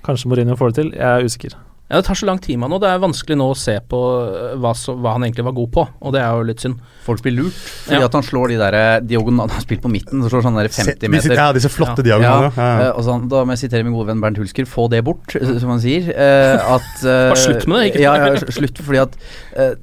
Kanskje 0.06 0.30
Mourinho 0.32 0.56
får 0.58 0.72
det 0.72 0.76
til, 0.84 0.92
jeg 0.96 1.04
er 1.10 1.26
usikker. 1.28 1.58
Ja, 1.90 1.98
Det 1.98 2.06
tar 2.06 2.14
så 2.20 2.28
lang 2.30 2.38
tid 2.38 2.54
med 2.60 2.68
han, 2.70 2.74
og 2.78 2.82
det 2.84 2.90
er 2.92 3.00
vanskelig 3.02 3.36
nå 3.36 3.48
å 3.50 3.56
se 3.58 3.74
på 3.90 3.98
øh, 3.98 4.52
hva, 4.62 4.76
så, 4.78 4.94
hva 4.94 5.16
han 5.16 5.24
egentlig 5.26 5.42
var 5.48 5.56
god 5.58 5.72
på, 5.74 5.86
og 6.06 6.14
det 6.14 6.20
er 6.22 6.36
jo 6.38 6.44
litt 6.46 6.62
synd. 6.62 6.78
Folk 7.02 7.24
blir 7.26 7.34
lurt 7.34 7.58
fordi 7.58 7.98
Ja. 7.98 8.06
at 8.06 8.14
han 8.14 8.22
slår 8.28 8.52
de 8.54 8.58
der 8.62 8.78
diagonalene 9.02 9.48
Han 9.50 9.56
har 9.58 9.66
spilt 9.66 9.82
på 9.82 9.90
midten, 9.90 10.22
så 10.22 10.30
slår 10.30 10.44
sånn 10.46 10.60
der 10.62 10.70
50 10.70 11.10
meter. 11.10 11.34
ja, 11.34 11.48
disse 11.58 11.72
flotte 11.74 12.06
Ja. 12.06 12.20
diagonalene. 12.20 12.54
Ja. 12.56 12.70
eh, 12.86 12.92
og 12.94 13.02
sånn, 13.08 13.26
da 13.28 13.42
må 13.44 13.58
jeg 13.58 13.64
sitere 13.66 13.84
min 13.84 13.94
gode 13.98 14.06
venn 14.12 14.22
Bernt 14.22 14.38
Hulsker, 14.38 14.70
få 14.70 14.86
det 14.94 15.02
bort, 15.04 15.34
eh, 15.36 15.58
som 15.58 15.70
han 15.74 15.82
sier. 15.82 16.14
eh, 16.14 16.62
at 16.78 17.02
eh, 17.02 17.30
Bare 17.34 17.42
slutt 17.42 17.66
med 17.66 17.82
det, 17.82 17.90
ikke? 17.96 18.06
Ja, 18.06 18.14
ja, 18.22 18.36
slutt, 18.38 18.78
fordi 18.86 19.02
at 19.02 19.18
eh, 19.58 19.74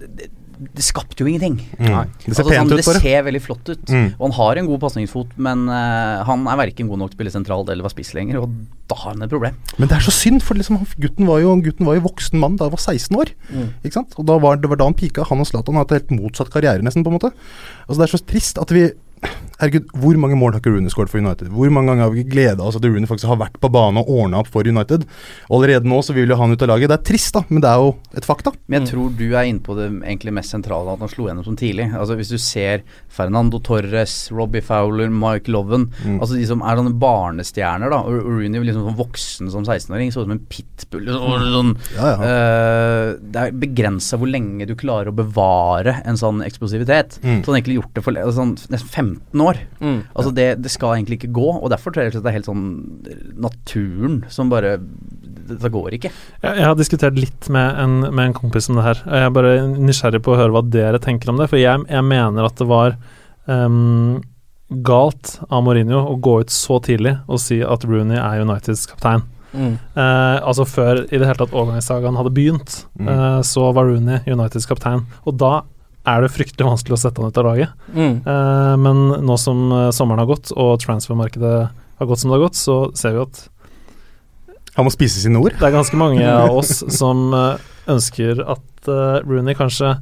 det, 0.59 0.85
skapte 0.85 1.23
jo 1.23 1.29
ingenting. 1.31 1.59
Mm. 1.79 2.09
Det 2.25 2.33
ser 2.33 2.43
Altså, 2.43 2.45
pent 2.49 2.73
sånn, 2.73 2.73
ut, 2.73 2.81
det 2.81 3.03
ser 3.03 3.25
veldig 3.27 3.43
flott 3.45 3.71
ut. 3.71 3.85
Mm. 3.93 4.09
Og 4.17 4.25
han 4.27 4.37
har 4.39 4.61
en 4.61 4.71
god 4.71 4.83
pasningsfot, 4.87 5.37
men 5.49 5.67
uh, 5.71 6.25
han 6.29 6.47
er 6.51 6.61
verken 6.63 6.91
god 6.91 7.03
nok 7.03 7.13
til 7.13 7.17
å 7.17 7.21
spille 7.21 7.35
sentralt 7.35 7.73
eller 7.73 7.87
være 7.87 7.97
spiss 7.97 8.15
lenger, 8.17 8.43
og 8.43 8.53
da 8.91 8.99
har 9.03 9.15
han 9.15 9.27
et 9.27 9.33
problem. 9.33 9.57
Men 9.77 9.91
det 9.91 9.99
er 9.99 10.07
så 10.07 10.15
synd, 10.15 10.45
for 10.47 10.59
liksom, 10.59 10.83
gutten 11.03 11.29
var 11.29 11.43
jo 11.43 11.57
gutten 11.65 11.89
var 11.89 11.99
jo 11.99 12.07
voksen 12.07 12.41
mann 12.43 12.59
da 12.61 12.69
han 12.69 12.77
var 12.77 12.83
16 12.83 13.19
år. 13.23 13.33
Mm. 13.51 13.73
Ikke 13.83 13.99
sant? 13.99 14.15
Og 14.21 14.29
da 14.29 14.39
var, 14.43 14.61
Det 14.61 14.71
var 14.73 14.81
da 14.81 14.89
han 14.89 14.99
pika. 14.99 15.27
Han 15.31 15.43
og 15.43 15.51
Zlatan 15.51 15.79
har 15.79 15.87
hatt 15.87 15.97
helt 15.97 16.15
motsatt 16.15 16.53
karriere, 16.55 16.85
nesten. 16.85 17.05
på 17.07 17.13
en 17.13 17.19
måte 17.19 17.33
Altså 17.87 18.01
Det 18.01 18.07
er 18.07 18.15
så 18.15 18.25
trist 18.27 18.59
at 18.63 18.73
vi 18.75 18.87
Herregud, 19.57 19.87
hvor 19.97 20.19
mange 20.21 20.37
mål 20.37 20.53
har 20.53 20.61
ikke 20.61 20.69
Rooney 20.75 20.93
skåret 20.93 21.09
for 21.09 21.17
United? 21.23 21.49
Hvor 21.49 21.71
mange 21.73 21.89
ganger 21.89 22.05
har 22.05 22.11
vi 22.13 22.21
ikke 22.21 22.35
gleda 22.35 22.61
oss 22.67 22.77
at 22.77 22.85
Rooney 22.85 23.09
faktisk 23.09 23.31
har 23.31 23.39
vært 23.41 23.55
på 23.63 23.71
banen 23.73 24.03
og 24.03 24.11
ordna 24.13 24.43
opp 24.43 24.51
for 24.53 24.69
United? 24.69 25.07
Og 25.49 25.55
Allerede 25.63 25.89
nå 25.89 26.03
så 26.05 26.13
vil 26.13 26.29
jo 26.29 26.37
han 26.37 26.53
ut 26.53 26.61
av 26.67 26.69
laget. 26.75 26.91
Det 26.93 26.99
er 26.99 27.07
trist, 27.09 27.33
da, 27.39 27.41
men 27.49 27.63
det 27.65 27.71
er 27.71 27.81
jo 27.81 27.95
et 28.21 28.29
fakta. 28.29 28.53
Men 28.69 28.83
jeg 28.85 28.91
tror 28.91 29.15
du 29.17 29.25
er 29.33 29.49
inne 29.49 29.65
på 29.65 29.73
det 29.79 29.87
egentlig 30.03 30.35
mest 30.37 30.53
sentrale, 30.53 30.93
at 30.93 31.01
han 31.01 31.09
slo 31.09 31.31
gjennom 31.31 31.47
som 31.47 31.57
tidlig. 31.57 31.87
Altså 31.97 32.19
Hvis 32.21 32.35
du 32.35 32.37
ser 32.43 32.85
Fernando 33.09 33.59
Torres, 33.65 34.17
Robbie 34.31 34.61
Fowler, 34.65 35.09
Mike 35.13 35.49
Loven 35.53 35.87
Mm. 36.07 36.19
Altså 36.21 36.37
de 36.37 36.45
som 36.47 36.61
er 36.67 36.77
sånne 36.77 36.93
barnestjerner, 37.01 37.91
da. 37.91 38.03
Og 38.05 38.27
Rooney 38.27 38.61
liksom 38.61 38.85
sånn 38.91 38.99
voksen 38.99 39.51
som 39.53 39.65
16-åring, 39.65 40.11
så 40.13 40.21
ut 40.23 40.29
som 40.29 40.35
en 40.37 40.43
pitbull. 40.53 41.09
og 41.15 41.47
Sånn, 41.57 41.73
Ja, 41.97 42.11
ja. 42.13 42.29
eh, 42.29 43.15
det 43.23 43.41
er 43.43 43.57
begrensa 43.57 44.19
hvor 44.21 44.29
lenge 44.31 44.67
du 44.69 44.75
klarer 44.79 45.09
å 45.11 45.17
bevare 45.17 46.03
en 46.05 46.19
sånn 46.21 46.43
eksplosivitet. 46.45 47.19
Mm. 47.23 47.41
Så 47.43 47.51
han 47.53 47.61
egentlig 47.61 47.81
gjort 47.81 47.95
det 47.97 48.05
for 48.05 48.13
altså, 48.13 48.37
sånn, 48.43 48.55
nesten 48.75 48.93
15 48.93 49.16
år. 49.47 49.59
Mm. 49.81 49.99
Altså 50.15 50.33
det, 50.35 50.47
det 50.65 50.71
skal 50.73 50.97
egentlig 50.97 51.19
ikke 51.21 51.33
gå, 51.37 51.49
og 51.61 51.71
derfor 51.73 51.93
tror 51.95 52.07
jeg 52.07 52.17
det 52.17 52.27
er 52.31 52.37
helt 52.39 52.49
sånn 52.49 52.67
naturen 53.41 54.23
som 54.33 54.51
bare 54.53 54.77
Dette 55.47 55.69
går 55.71 55.95
ikke. 55.95 56.11
Jeg, 56.43 56.57
jeg 56.59 56.67
har 56.67 56.75
diskutert 56.75 57.15
litt 57.21 57.47
med 57.55 57.77
en, 57.79 57.93
med 58.11 58.25
en 58.25 58.33
kompis 58.35 58.67
om 58.69 58.81
det 58.81 58.83
her. 58.89 59.03
Jeg 59.07 59.29
er 59.29 59.35
bare 59.37 59.53
nysgjerrig 59.79 60.19
på 60.27 60.33
å 60.35 60.39
høre 60.41 60.51
hva 60.57 60.63
dere 60.67 60.99
tenker 60.99 61.31
om 61.31 61.39
det. 61.39 61.47
For 61.53 61.61
jeg, 61.61 61.85
jeg 61.87 62.03
mener 62.09 62.49
at 62.49 62.57
det 62.59 62.67
var 62.67 62.97
um, 63.47 64.17
galt 64.83 65.37
av 65.47 65.63
Mourinho 65.63 66.01
å 66.11 66.17
gå 66.19 66.41
ut 66.43 66.51
så 66.51 66.81
tidlig 66.83 67.15
og 67.31 67.39
si 67.45 67.61
at 67.63 67.87
Rooney 67.87 68.19
er 68.19 68.43
Uniteds 68.43 68.89
kaptein. 68.91 69.23
Mm. 69.55 69.77
Uh, 69.95 70.43
altså 70.43 70.67
før 70.67 71.05
i 71.07 71.15
det 71.15 71.29
hele 71.31 71.39
tatt 71.39 71.55
overgangssagaen 71.55 72.19
hadde 72.19 72.35
begynt, 72.35 72.81
Mm. 72.99 73.07
uh, 73.13 73.39
så 73.47 73.71
var 73.77 73.87
Rooney 73.87 74.19
Uniteds 74.27 74.67
kaptein. 74.67 75.05
Og 75.29 75.39
da 75.39 75.61
er 76.07 76.23
det 76.23 76.33
fryktelig 76.35 76.69
vanskelig 76.69 76.97
å 76.97 77.01
sette 77.01 77.23
han 77.23 77.33
ut 77.33 77.41
av 77.41 77.49
laget. 77.49 77.73
Mm. 77.95 78.15
Eh, 78.23 78.75
men 78.83 79.03
nå 79.27 79.39
som 79.41 79.67
eh, 79.75 79.89
sommeren 79.95 80.23
har 80.23 80.31
gått, 80.31 80.53
og 80.55 80.79
transfermarkedet 80.85 81.57
har 81.97 82.11
gått 82.11 82.23
som 82.23 82.31
det 82.31 82.39
har 82.39 82.47
gått, 82.47 82.61
så 82.61 82.79
ser 82.99 83.17
vi 83.17 83.25
at 83.25 83.43
Han 84.77 84.87
må 84.87 84.93
spise 84.93 85.23
sine 85.23 85.41
ord. 85.41 85.57
det 85.57 85.67
er 85.67 85.75
ganske 85.75 85.99
mange 85.99 86.23
av 86.45 86.55
oss 86.55 86.85
som 86.93 87.33
eh, 87.35 87.67
ønsker 87.91 88.43
at 88.45 88.89
uh, 88.91 89.23
Rooney 89.23 89.55
kanskje 89.57 89.95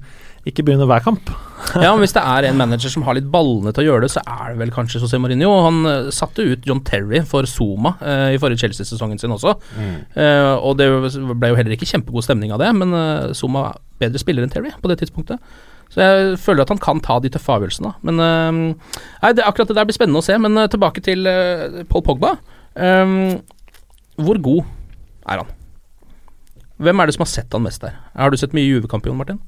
ikke 0.49 0.65
begynner 0.65 0.89
hver 0.89 1.05
kamp. 1.05 1.29
Ja, 1.81 1.95
men 1.95 2.03
Hvis 2.03 2.13
det 2.13 2.21
er 2.21 2.45
en 2.45 2.59
manager 2.61 2.93
som 2.93 3.07
har 3.07 3.17
litt 3.17 3.31
ballene 3.33 3.73
til 3.73 3.87
å 3.87 3.87
gjøre 3.87 4.05
det, 4.05 4.11
så 4.13 4.21
er 4.21 4.53
det 4.53 4.59
vel 4.61 4.73
kanskje 4.75 5.01
José 5.01 5.17
Mourinho. 5.17 5.49
Han 5.65 6.11
satte 6.13 6.45
ut 6.45 6.67
John 6.69 6.83
Terry 6.85 7.23
for 7.25 7.49
Zuma 7.49 7.95
uh, 8.03 8.29
i 8.35 8.41
forrige 8.41 8.67
Chelsea-sesongen 8.67 9.21
sin 9.21 9.33
også. 9.33 9.55
Eh, 9.81 10.53
og 10.55 10.77
det 10.77 10.91
ble 11.33 11.51
jo 11.51 11.57
heller 11.57 11.73
ikke 11.73 11.89
kjempegod 11.89 12.27
stemning 12.27 12.53
av 12.53 12.61
det, 12.61 12.69
men 12.77 12.93
Zuma 13.33 13.71
er 13.71 13.81
bedre 14.05 14.21
spiller 14.21 14.45
enn 14.45 14.53
Terry 14.53 14.75
på 14.77 14.93
det 14.93 14.99
tidspunktet. 15.01 15.41
Så 15.93 16.03
jeg 16.03 16.39
føler 16.43 16.65
at 16.65 16.73
han 16.73 16.83
kan 16.83 17.03
ta 17.05 17.19
de 17.23 17.31
tøffe 17.35 17.57
avgjørelsene. 17.57 17.93
Men 18.07 18.23
eh, 18.25 18.93
nei, 19.23 19.33
det, 19.37 19.45
akkurat 19.47 19.71
det 19.71 19.79
der 19.79 19.89
blir 19.89 19.99
spennende 19.99 20.23
å 20.23 20.27
se. 20.27 20.39
Men 20.41 20.59
eh, 20.59 20.71
tilbake 20.73 21.05
til 21.05 21.29
eh, 21.31 21.83
Paul 21.91 22.05
Pogba. 22.07 22.37
Um, 22.75 23.43
hvor 24.19 24.39
god 24.43 24.65
er 25.31 25.43
han? 25.43 25.53
Hvem 26.83 27.01
er 27.01 27.07
det 27.07 27.15
som 27.15 27.23
har 27.23 27.31
sett 27.31 27.55
han 27.55 27.63
mest 27.63 27.85
der? 27.85 27.95
Har 28.19 28.33
du 28.35 28.39
sett 28.41 28.57
mye 28.57 28.67
Juve-kamp, 28.67 29.07
Jon 29.07 29.21
Martin? 29.21 29.39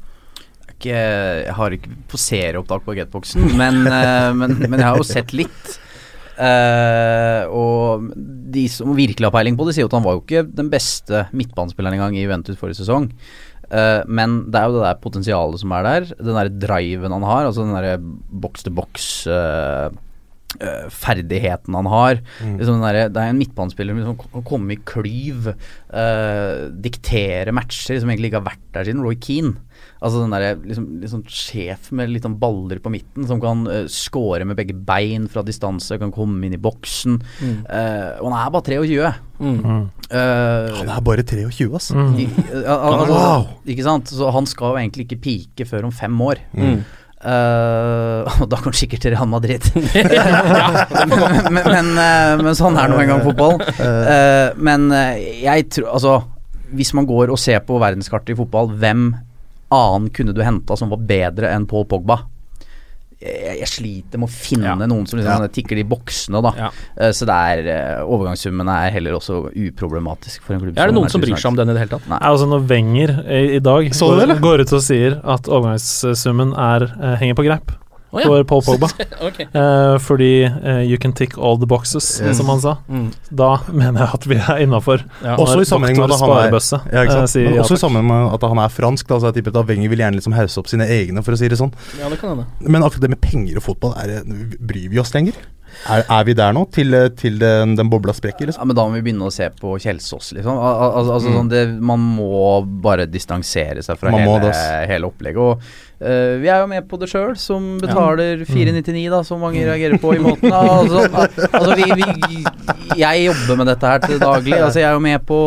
ikke, 0.77 1.01
jeg 1.47 1.57
har 1.57 1.75
ikke 1.75 1.97
på 2.11 2.21
serieopptak 2.21 2.85
på 2.85 2.95
Getboxen, 2.99 3.49
men, 3.61 3.83
eh, 3.89 4.31
men, 4.37 4.57
men 4.69 4.79
jeg 4.79 4.89
har 4.89 5.01
jo 5.01 5.09
sett 5.09 5.35
litt. 5.37 5.75
Uh, 6.37 7.49
og 7.49 8.11
de 8.53 8.67
som 8.69 8.91
virkelig 8.93 9.25
har 9.25 9.33
peiling 9.33 9.57
på 9.57 9.65
det, 9.65 9.73
sier 9.73 9.89
at 9.89 9.95
han 9.97 10.05
var 10.05 10.19
jo 10.19 10.21
ikke 10.21 10.43
den 10.45 10.69
beste 10.69 11.23
midtbanespilleren 11.33 11.97
engang 11.97 12.19
i 12.19 12.27
Juventus 12.27 12.59
forrige 12.61 12.83
sesong. 12.83 13.09
Eh, 13.71 14.03
men 14.07 14.39
det 14.51 14.61
er 14.61 14.69
jo 14.71 14.77
det 14.79 14.85
der 14.87 14.99
potensialet 15.03 15.63
som 15.63 15.73
er 15.75 15.87
der, 15.87 16.11
den 16.21 16.39
der 16.39 16.51
driven 16.67 17.15
han 17.17 17.27
har, 17.27 17.47
altså 17.49 17.65
den 17.67 17.75
derre 17.75 17.97
box 17.99 18.63
to 18.63 18.71
box 18.71 19.27
eh, 19.27 19.89
eh, 20.61 20.87
ferdigheten 20.93 21.75
han 21.75 21.89
har. 21.91 22.21
Liksom 22.45 22.79
den 22.79 22.87
derre- 22.87 23.09
det 23.11 23.23
er 23.23 23.33
en 23.35 23.41
midtbanespiller 23.43 23.99
som 24.05 24.15
liksom 24.15 24.47
komme 24.47 24.77
i 24.77 24.83
klyv, 24.87 25.51
uh, 25.91 26.69
diktere 26.71 27.55
matcher 27.55 27.99
som 28.01 28.11
egentlig 28.13 28.31
ikke 28.31 28.43
har 28.43 28.51
vært 28.53 28.67
der 28.77 28.87
siden 28.91 29.03
Roy 29.03 29.19
Keane. 29.19 29.57
Altså 30.07 30.23
den 30.23 30.33
derre 30.35 30.53
liksom, 30.63 30.85
liksom 31.03 31.23
sjef 31.29 31.91
med 31.99 32.13
litt 32.15 32.25
sånn 32.27 32.39
baller 32.41 32.79
på 32.83 32.93
midten, 32.95 33.27
som 33.29 33.41
kan 33.43 33.65
uh, 33.67 33.85
score 33.91 34.47
med 34.47 34.57
begge 34.59 34.77
bein 34.87 35.27
fra 35.33 35.43
distanse, 35.47 35.99
kan 36.01 36.13
komme 36.15 36.47
inn 36.47 36.55
i 36.55 36.61
boksen. 36.63 37.19
Mm. 37.43 37.57
Uh, 37.67 38.11
og 38.23 38.29
han 38.31 38.37
er 38.41 38.53
bare 38.55 38.77
23. 38.87 39.15
Mm. 39.37 39.57
Uh, 40.07 40.77
Han 40.79 40.93
er 40.95 41.03
bare 41.05 41.25
23, 41.27 41.67
ass. 41.77 41.91
i, 41.93 42.29
al- 42.63 42.71
al- 42.71 43.01
altså, 43.03 43.17
Wow. 43.17 43.49
Ikke 43.75 43.85
sant? 43.89 44.15
Så 44.15 44.31
han 44.33 44.47
skal 44.49 44.73
jo 44.73 44.79
egentlig 44.85 45.09
ikke 45.09 45.21
pike 45.27 45.67
før 45.69 45.91
om 45.91 45.93
fem 45.93 46.15
år. 46.23 46.41
Mm. 46.55 46.79
Eh, 47.27 48.37
og 48.45 48.49
da 48.53 48.59
kan 48.63 48.75
sikkert 48.77 49.03
til 49.03 49.15
Real 49.17 49.27
Madrid. 49.27 49.65
men, 51.11 51.51
men, 51.51 51.67
men, 51.67 51.93
men 52.45 52.55
sånn 52.59 52.77
er 52.79 52.93
nå 52.93 53.01
engang 53.03 53.25
fotball. 53.27 53.59
Uh, 53.81 54.53
men 54.63 54.89
jeg 55.43 55.67
tror 55.75 55.89
Altså, 55.97 56.17
hvis 56.77 56.93
man 56.99 57.07
går 57.09 57.33
og 57.35 57.39
ser 57.41 57.63
på 57.67 57.79
verdenskartet 57.83 58.35
i 58.35 58.39
fotball, 58.39 58.71
hvem 58.79 59.09
annen 59.77 60.09
kunne 60.15 60.35
du 60.37 60.43
henta 60.45 60.79
som 60.79 60.91
var 60.93 61.05
bedre 61.07 61.53
enn 61.55 61.69
Paul 61.71 61.87
Pogba? 61.89 62.23
Jeg, 63.17 63.55
jeg 63.63 63.69
sliter 63.71 64.21
med 64.21 64.29
å 64.29 64.33
finne 64.33 64.89
noen 64.91 65.07
som 65.09 65.17
liksom 65.17 65.47
tikker 65.55 65.79
de 65.81 65.87
boksene, 65.89 66.43
da. 66.45 66.53
Ja. 66.67 66.69
Eh, 67.01 67.15
så 67.17 67.29
det 67.29 67.37
er 67.53 67.71
eh, 67.73 68.03
overgangssummene 68.05 68.75
er 68.85 68.93
heller 68.99 69.17
også 69.17 69.39
uproblematisk 69.55 70.45
for 70.45 70.57
en 70.57 70.67
klubb. 70.67 70.77
Er 70.77 70.93
det 70.93 70.99
noen 70.99 71.09
som 71.13 71.25
bryr 71.25 71.39
seg 71.39 71.55
om 71.55 71.57
den 71.57 71.73
i 71.73 71.77
det 71.77 71.87
hele 71.87 71.95
tatt? 71.97 72.11
Nei. 72.13 72.21
Altså 72.29 72.51
når 72.51 72.69
Wenger 72.69 73.15
i, 73.25 73.41
i 73.57 73.65
dag 73.65 73.89
går, 73.89 74.37
går 74.45 74.67
ut 74.67 74.77
og 74.77 74.85
sier 74.85 75.19
at 75.25 75.49
overgangssummen 75.49 76.53
er, 76.61 76.91
eh, 77.01 77.19
henger 77.25 77.41
på 77.41 77.49
greip 77.49 77.77
Å, 78.15 78.21
ja. 78.23 78.29
for 78.31 78.45
Paul 78.49 78.63
Pogba. 78.69 78.89
okay. 79.27 79.47
Eh, 79.51 79.97
fordi 80.01 80.29
eh, 80.47 80.83
you 80.87 80.97
can 81.03 81.13
tick 81.13 81.35
all 81.39 81.59
the 81.59 81.67
boxes, 81.67 82.21
Yes. 82.23 82.37
som 82.39 82.47
han 82.53 82.61
sa. 82.63 82.77
Mm. 82.89 83.09
Da 83.31 83.49
mener 83.73 84.05
jeg 84.05 84.21
at 84.21 84.29
vi 84.31 84.39
er 84.39 84.63
innafor. 84.63 85.03
Ja. 85.25 85.35
Også 85.43 85.61
i 85.65 85.67
sammenheng 85.69 85.99
med 85.99 86.15
at 86.15 86.21
han 86.21 86.31
er, 86.31 86.37
Sparebøsse, 86.47 86.81
ja, 86.93 87.03
eh, 87.03 87.59
også 87.65 87.77
i 87.77 87.83
sammenheng 87.83 88.09
med 88.13 88.37
at 88.39 88.47
han 88.49 88.63
er 88.63 88.73
fransk. 88.73 89.09
Da, 89.11 89.19
så 89.21 89.31
jeg 89.33 89.41
tipper 89.41 89.59
at 89.59 89.69
Wenger 89.69 89.93
vil 89.93 90.05
gjerne 90.05 90.21
liksom 90.21 90.37
hause 90.39 90.63
opp 90.63 90.71
sine 90.71 90.87
egne, 90.87 91.25
for 91.27 91.35
å 91.37 91.41
si 91.41 91.51
det 91.51 91.59
sånn. 91.61 91.75
Ja, 92.01 92.09
det 92.13 92.21
kan. 92.23 92.45
Men 92.63 92.87
akkurat 92.87 93.09
det 93.09 93.13
med 93.17 93.23
penger 93.25 93.59
og 93.61 93.67
fotball, 93.67 93.97
er 94.01 94.23
bryr 94.27 94.89
vi 94.93 95.03
oss 95.03 95.13
lenger? 95.17 95.37
Er, 95.87 96.03
er 96.03 96.25
vi 96.27 96.35
der 96.37 96.55
nå, 96.57 96.65
til, 96.75 96.97
til 97.19 97.37
den, 97.41 97.77
den 97.79 97.91
bobla 97.91 98.15
sprekker? 98.17 98.49
Liksom? 98.49 98.63
Ja, 98.63 98.69
men 98.69 98.79
da 98.79 98.87
må 98.89 98.97
vi 98.97 99.05
begynne 99.07 99.29
å 99.29 99.35
se 99.35 99.49
på 99.55 99.77
Kjelsås, 99.83 100.33
liksom. 100.39 100.59
Al 100.59 100.81
al 100.87 100.97
altså, 101.13 101.31
mm. 101.31 101.37
sånn, 101.39 101.51
det, 101.53 101.65
man 101.93 102.03
må 102.17 102.63
bare 102.83 103.07
distansere 103.11 103.85
seg 103.87 104.01
fra 104.01 104.15
hele, 104.17 104.51
hele 104.91 105.11
opplegget. 105.11 105.43
Og 105.43 105.61
uh, 106.03 106.35
vi 106.43 106.51
er 106.51 106.65
jo 106.65 106.73
med 106.73 106.89
på 106.91 106.99
det 107.03 107.11
sjøl, 107.13 107.37
som 107.41 107.77
betaler 107.83 108.43
499, 108.49 109.07
da, 109.15 109.23
som 109.27 109.43
mange 109.45 109.63
reagerer 109.69 110.01
på 110.03 110.17
i 110.17 110.23
måten. 110.23 110.51
Altså, 110.57 111.07
altså 111.47 111.79
vi, 111.79 111.87
vi, 111.95 112.43
jeg 112.99 113.25
jobber 113.29 113.63
med 113.63 113.73
dette 113.75 113.95
her 113.95 114.05
til 114.07 114.21
daglig. 114.23 114.59
Altså, 114.59 114.83
jeg 114.83 114.91
er 114.91 114.99
jo 114.99 115.07
med 115.07 115.27
på 115.29 115.41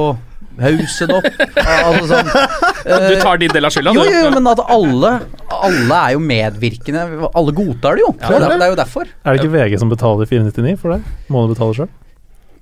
hause 0.64 1.08
det 1.10 1.18
opp. 1.20 1.28
Altså, 1.60 2.04
sånn, 2.12 2.30
Du 2.86 3.14
eh, 3.14 3.22
tar 3.22 3.40
din 3.42 3.54
del 3.54 3.68
av 3.70 3.74
skylda, 3.76 3.94
jo, 3.96 4.04
du. 4.04 4.12
jo, 4.12 4.26
jo, 4.28 4.34
men 4.36 4.50
at 4.52 4.62
alle 4.66 5.14
Alle 5.60 6.02
er 6.04 6.14
jo 6.16 6.22
medvirkende. 6.24 7.06
Alle 7.34 7.56
godtar 7.56 7.98
det 8.00 8.06
jo. 8.06 8.12
det, 8.20 8.36
er, 8.36 8.46
det 8.54 8.68
er 8.68 8.74
jo 8.74 8.78
derfor. 8.80 9.10
Er 9.24 9.36
det 9.36 9.44
ikke 9.44 9.54
VG 9.56 9.80
som 9.82 9.92
betaler 9.92 10.30
499 10.30 10.78
for 10.82 10.96
det? 10.96 11.02
Må 11.32 11.46
du 11.48 11.56
betale 11.56 11.78
sjøl? 11.82 11.92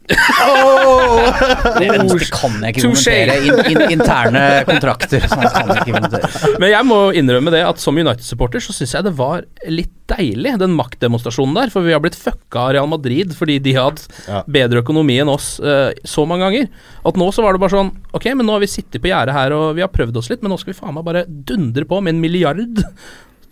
Det, 0.07 1.87
det 1.91 2.27
kan 2.31 2.61
jeg 2.63 2.75
ikke 2.77 2.85
kommentere. 2.85 3.35
In, 3.43 3.59
in, 3.73 3.81
interne 3.97 4.43
kontrakter. 4.67 5.25
Sånn 5.27 5.43
jeg. 5.43 6.55
Men 6.61 6.71
jeg 6.71 6.87
må 6.87 6.99
innrømme 7.17 7.51
det 7.53 7.63
at 7.67 7.81
som 7.83 7.97
United-supporter 7.99 8.63
så 8.63 8.75
syns 8.75 8.95
jeg 8.95 9.07
det 9.07 9.13
var 9.17 9.43
litt 9.67 9.91
deilig, 10.07 10.53
den 10.61 10.75
maktdemonstrasjonen 10.77 11.57
der. 11.57 11.73
For 11.73 11.83
vi 11.83 11.91
har 11.95 12.01
blitt 12.03 12.15
fucka 12.15 12.67
av 12.69 12.73
Real 12.77 12.87
Madrid 12.91 13.35
fordi 13.35 13.59
de 13.63 13.75
har 13.75 13.91
hatt 13.91 14.05
Ja. 14.27 14.41
bedre 14.47 14.81
økonomi 14.83 15.19
enn 15.21 15.29
oss 15.31 15.57
uh, 15.59 15.91
så 16.07 16.25
mange 16.27 16.47
ganger. 16.47 16.71
At 17.07 17.19
nå 17.19 17.27
så 17.35 17.43
var 17.43 17.55
det 17.55 17.63
bare 17.63 17.75
sånn 17.75 17.91
Ok, 18.15 18.25
men 18.35 18.47
nå 18.47 18.55
har 18.55 18.63
vi 18.63 18.71
sittet 18.71 19.03
på 19.03 19.11
gjerdet 19.11 19.35
her 19.35 19.53
og 19.55 19.75
vi 19.77 19.83
har 19.83 19.91
prøvd 19.93 20.17
oss 20.19 20.31
litt, 20.31 20.41
men 20.43 20.51
nå 20.53 20.57
skal 20.59 20.73
vi 20.73 20.79
faen 20.79 20.95
meg 20.95 21.05
bare 21.07 21.25
dundre 21.27 21.85
på 21.87 21.99
med 22.01 22.15
en 22.15 22.23
milliard. 22.23 22.83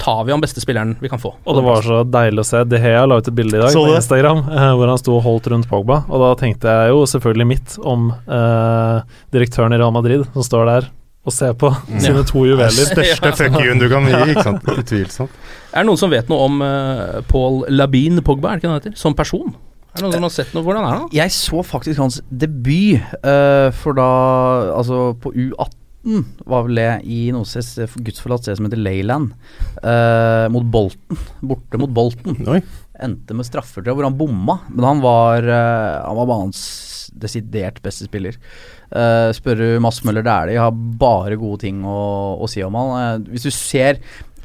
Tar 0.01 0.25
vi 0.27 0.33
han 0.33 0.43
beste 0.43 0.61
spilleren 0.61 0.95
vi 1.01 1.09
kan 1.11 1.21
få. 1.21 1.33
Og 1.43 1.57
det 1.57 1.63
var 1.65 1.85
så 1.85 2.01
deilig 2.03 2.43
å 2.43 2.47
se. 2.47 2.63
De 2.67 2.79
Hea 2.81 3.05
la 3.07 3.19
ut 3.21 3.29
et 3.29 3.37
bilde 3.37 3.57
i 3.57 3.63
dag 3.63 3.73
på? 3.73 3.85
Instagram 3.95 4.43
eh, 4.49 4.67
hvor 4.75 4.91
han 4.91 4.99
sto 5.01 5.15
og 5.17 5.23
holdt 5.25 5.49
rundt 5.53 5.69
Pogba. 5.71 6.03
Og 6.09 6.21
da 6.23 6.33
tenkte 6.39 6.71
jeg 6.71 6.91
jo 6.93 7.05
selvfølgelig 7.09 7.49
mitt 7.53 7.79
om 7.81 8.11
eh, 8.11 9.17
direktøren 9.35 9.75
i 9.75 9.81
Real 9.81 9.95
Madrid 9.95 10.27
som 10.35 10.45
står 10.45 10.71
der 10.71 10.93
og 11.25 11.33
ser 11.33 11.55
på 11.57 11.71
sine 11.97 12.21
to 12.29 12.43
juveler. 12.45 12.89
største 12.91 13.31
fuck 13.33 13.55
you-en 13.57 13.81
du 13.81 13.87
kan 13.89 14.05
gi, 14.05 14.17
ikke 14.35 14.43
sant? 14.45 14.67
Utvilsomt. 14.81 15.39
Er 15.71 15.81
det 15.81 15.89
noen 15.89 15.97
som 15.97 16.11
vet 16.13 16.29
noe 16.29 16.49
om 16.49 16.59
uh, 16.61 17.21
Paul 17.31 17.63
Labine 17.73 18.21
Pogba, 18.25 18.51
er 18.51 18.59
det 18.59 18.61
ikke 18.61 18.67
det 18.67 18.75
han 18.75 18.83
heter? 18.83 18.99
Som 19.01 19.17
person? 19.17 19.55
Er 19.95 20.03
det 20.03 20.05
noen 20.05 20.17
som 20.19 20.27
har 20.27 20.35
sett 20.35 20.53
noe? 20.53 20.65
Hvordan 20.67 20.85
er 20.85 20.93
han? 20.99 21.07
Jeg 21.15 21.33
så 21.33 21.63
faktisk 21.65 22.03
hans 22.03 22.19
debut, 22.29 22.99
eh, 23.23 23.69
for 23.79 23.95
da 23.97 24.09
Altså, 24.75 25.15
på 25.23 25.31
U18 25.31 25.84
var 26.45 26.65
vel 26.67 26.79
det 26.79 26.89
i 27.09 27.19
noe 27.33 27.45
gudsforlatt 28.05 28.45
sted 28.45 28.59
som 28.59 28.67
heter 28.67 28.81
Leyland, 28.81 29.33
eh, 29.81 30.45
mot 30.53 30.65
Bolten. 30.71 31.21
Borte 31.41 31.81
mot 31.81 31.93
Bolten. 31.93 32.37
Oi. 32.51 32.61
Endte 33.05 33.35
med 33.35 33.47
straffer, 33.47 33.81
tror 33.81 33.91
jeg, 33.91 33.99
hvor 33.99 34.07
han 34.07 34.19
bomma. 34.19 34.59
Men 34.69 34.89
han 34.91 35.03
var, 35.03 35.43
eh, 35.43 35.95
han 36.05 36.19
var 36.21 36.29
banens 36.29 36.65
desidert 37.15 37.81
beste 37.83 38.07
spiller. 38.09 38.37
Uh, 38.91 39.31
spør 39.35 39.59
du 39.59 39.67
Mads 39.83 40.03
Møller 40.05 40.23
Dæhlie, 40.25 40.59
har 40.61 40.75
bare 40.99 41.39
gode 41.39 41.63
ting 41.65 41.81
å, 41.87 41.97
å 42.39 42.49
si 42.51 42.63
om 42.63 42.77
han. 42.79 42.93
Eh, 42.99 43.31
hvis 43.33 43.47
du 43.47 43.51
ser 43.53 43.99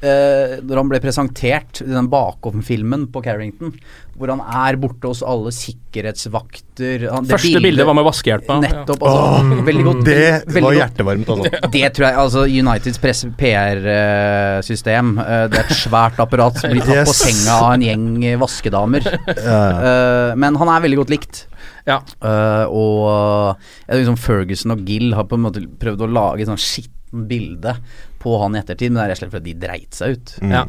eh, 0.05 0.59
når 0.65 0.81
han 0.81 0.91
ble 0.91 1.01
presentert 1.03 1.83
i 1.85 1.91
den 1.91 2.09
bakom-filmen 2.13 3.07
på 3.13 3.23
Carrington, 3.25 3.73
hvor 4.21 4.33
han 4.35 4.43
er 4.45 4.77
borte 4.81 5.09
hos 5.09 5.23
alle 5.25 5.53
sikkerhetsvakter 5.55 7.07
han, 7.09 7.25
det 7.25 7.37
Første 7.37 7.63
bildet 7.65 7.87
var 7.89 7.97
med 7.97 8.07
vaskehjelpa. 8.09 8.59
Nettopp. 8.65 9.05
Altså, 9.09 9.61
veldig 9.69 9.85
godt. 9.87 10.03
Det 10.09 10.17
veldig 10.21 10.55
var 10.55 10.67
godt- 10.69 10.81
hjertevarmt, 10.81 11.33
altså. 11.35 11.63
det 11.77 11.93
tror 11.97 12.07
jeg, 12.09 12.19
altså 12.25 12.47
Uniteds 12.49 13.01
PR-system 13.41 15.13
eh, 15.25 15.45
Det 15.51 15.63
er 15.63 15.65
et 15.65 15.77
svært 15.79 16.21
apparat 16.23 16.61
som 16.61 16.75
blir 16.75 16.85
tatt 16.85 17.09
på 17.09 17.17
senga 17.17 17.61
av 17.61 17.77
en 17.77 17.87
gjeng 17.89 18.41
vaskedamer. 18.41 19.03
Eh, 19.31 20.37
men 20.41 20.59
han 20.61 20.75
er 20.75 20.85
veldig 20.85 21.01
godt 21.05 21.15
likt. 21.17 21.45
Ja. 21.89 22.01
Uh, 22.23 22.67
og 22.69 23.61
liksom 23.89 24.19
Ferguson 24.21 24.75
og 24.75 24.85
Gill 24.89 25.15
har 25.17 25.27
på 25.29 25.39
en 25.39 25.47
måte 25.47 25.65
prøvd 25.81 26.05
å 26.05 26.11
lage 26.13 26.47
sånn 26.49 26.61
skitten 26.61 27.00
bilde 27.11 27.75
på 28.21 28.37
han 28.43 28.55
i 28.57 28.61
ettertid, 28.61 28.93
men 28.93 29.01
det 29.01 29.05
er 29.05 29.13
rett 29.13 29.19
og 29.19 29.25
slett 29.25 29.35
fordi 29.35 29.55
de 29.55 29.67
dreit 29.67 29.97
seg 29.97 30.17
ut. 30.17 30.35
Mm. 30.45 30.55
Ja. 30.55 30.65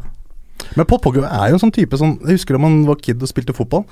Men 0.78 0.86
Paul 0.88 1.00
Pogba 1.02 1.28
er 1.28 1.50
jo 1.50 1.58
en 1.58 1.62
sånn 1.64 1.74
type 1.74 1.98
som 1.98 2.12
Jeg 2.22 2.36
husker 2.38 2.54
da 2.54 2.60
man 2.62 2.84
var 2.86 3.00
kid 3.02 3.22
og 3.22 3.30
spilte 3.30 3.54
fotball. 3.56 3.82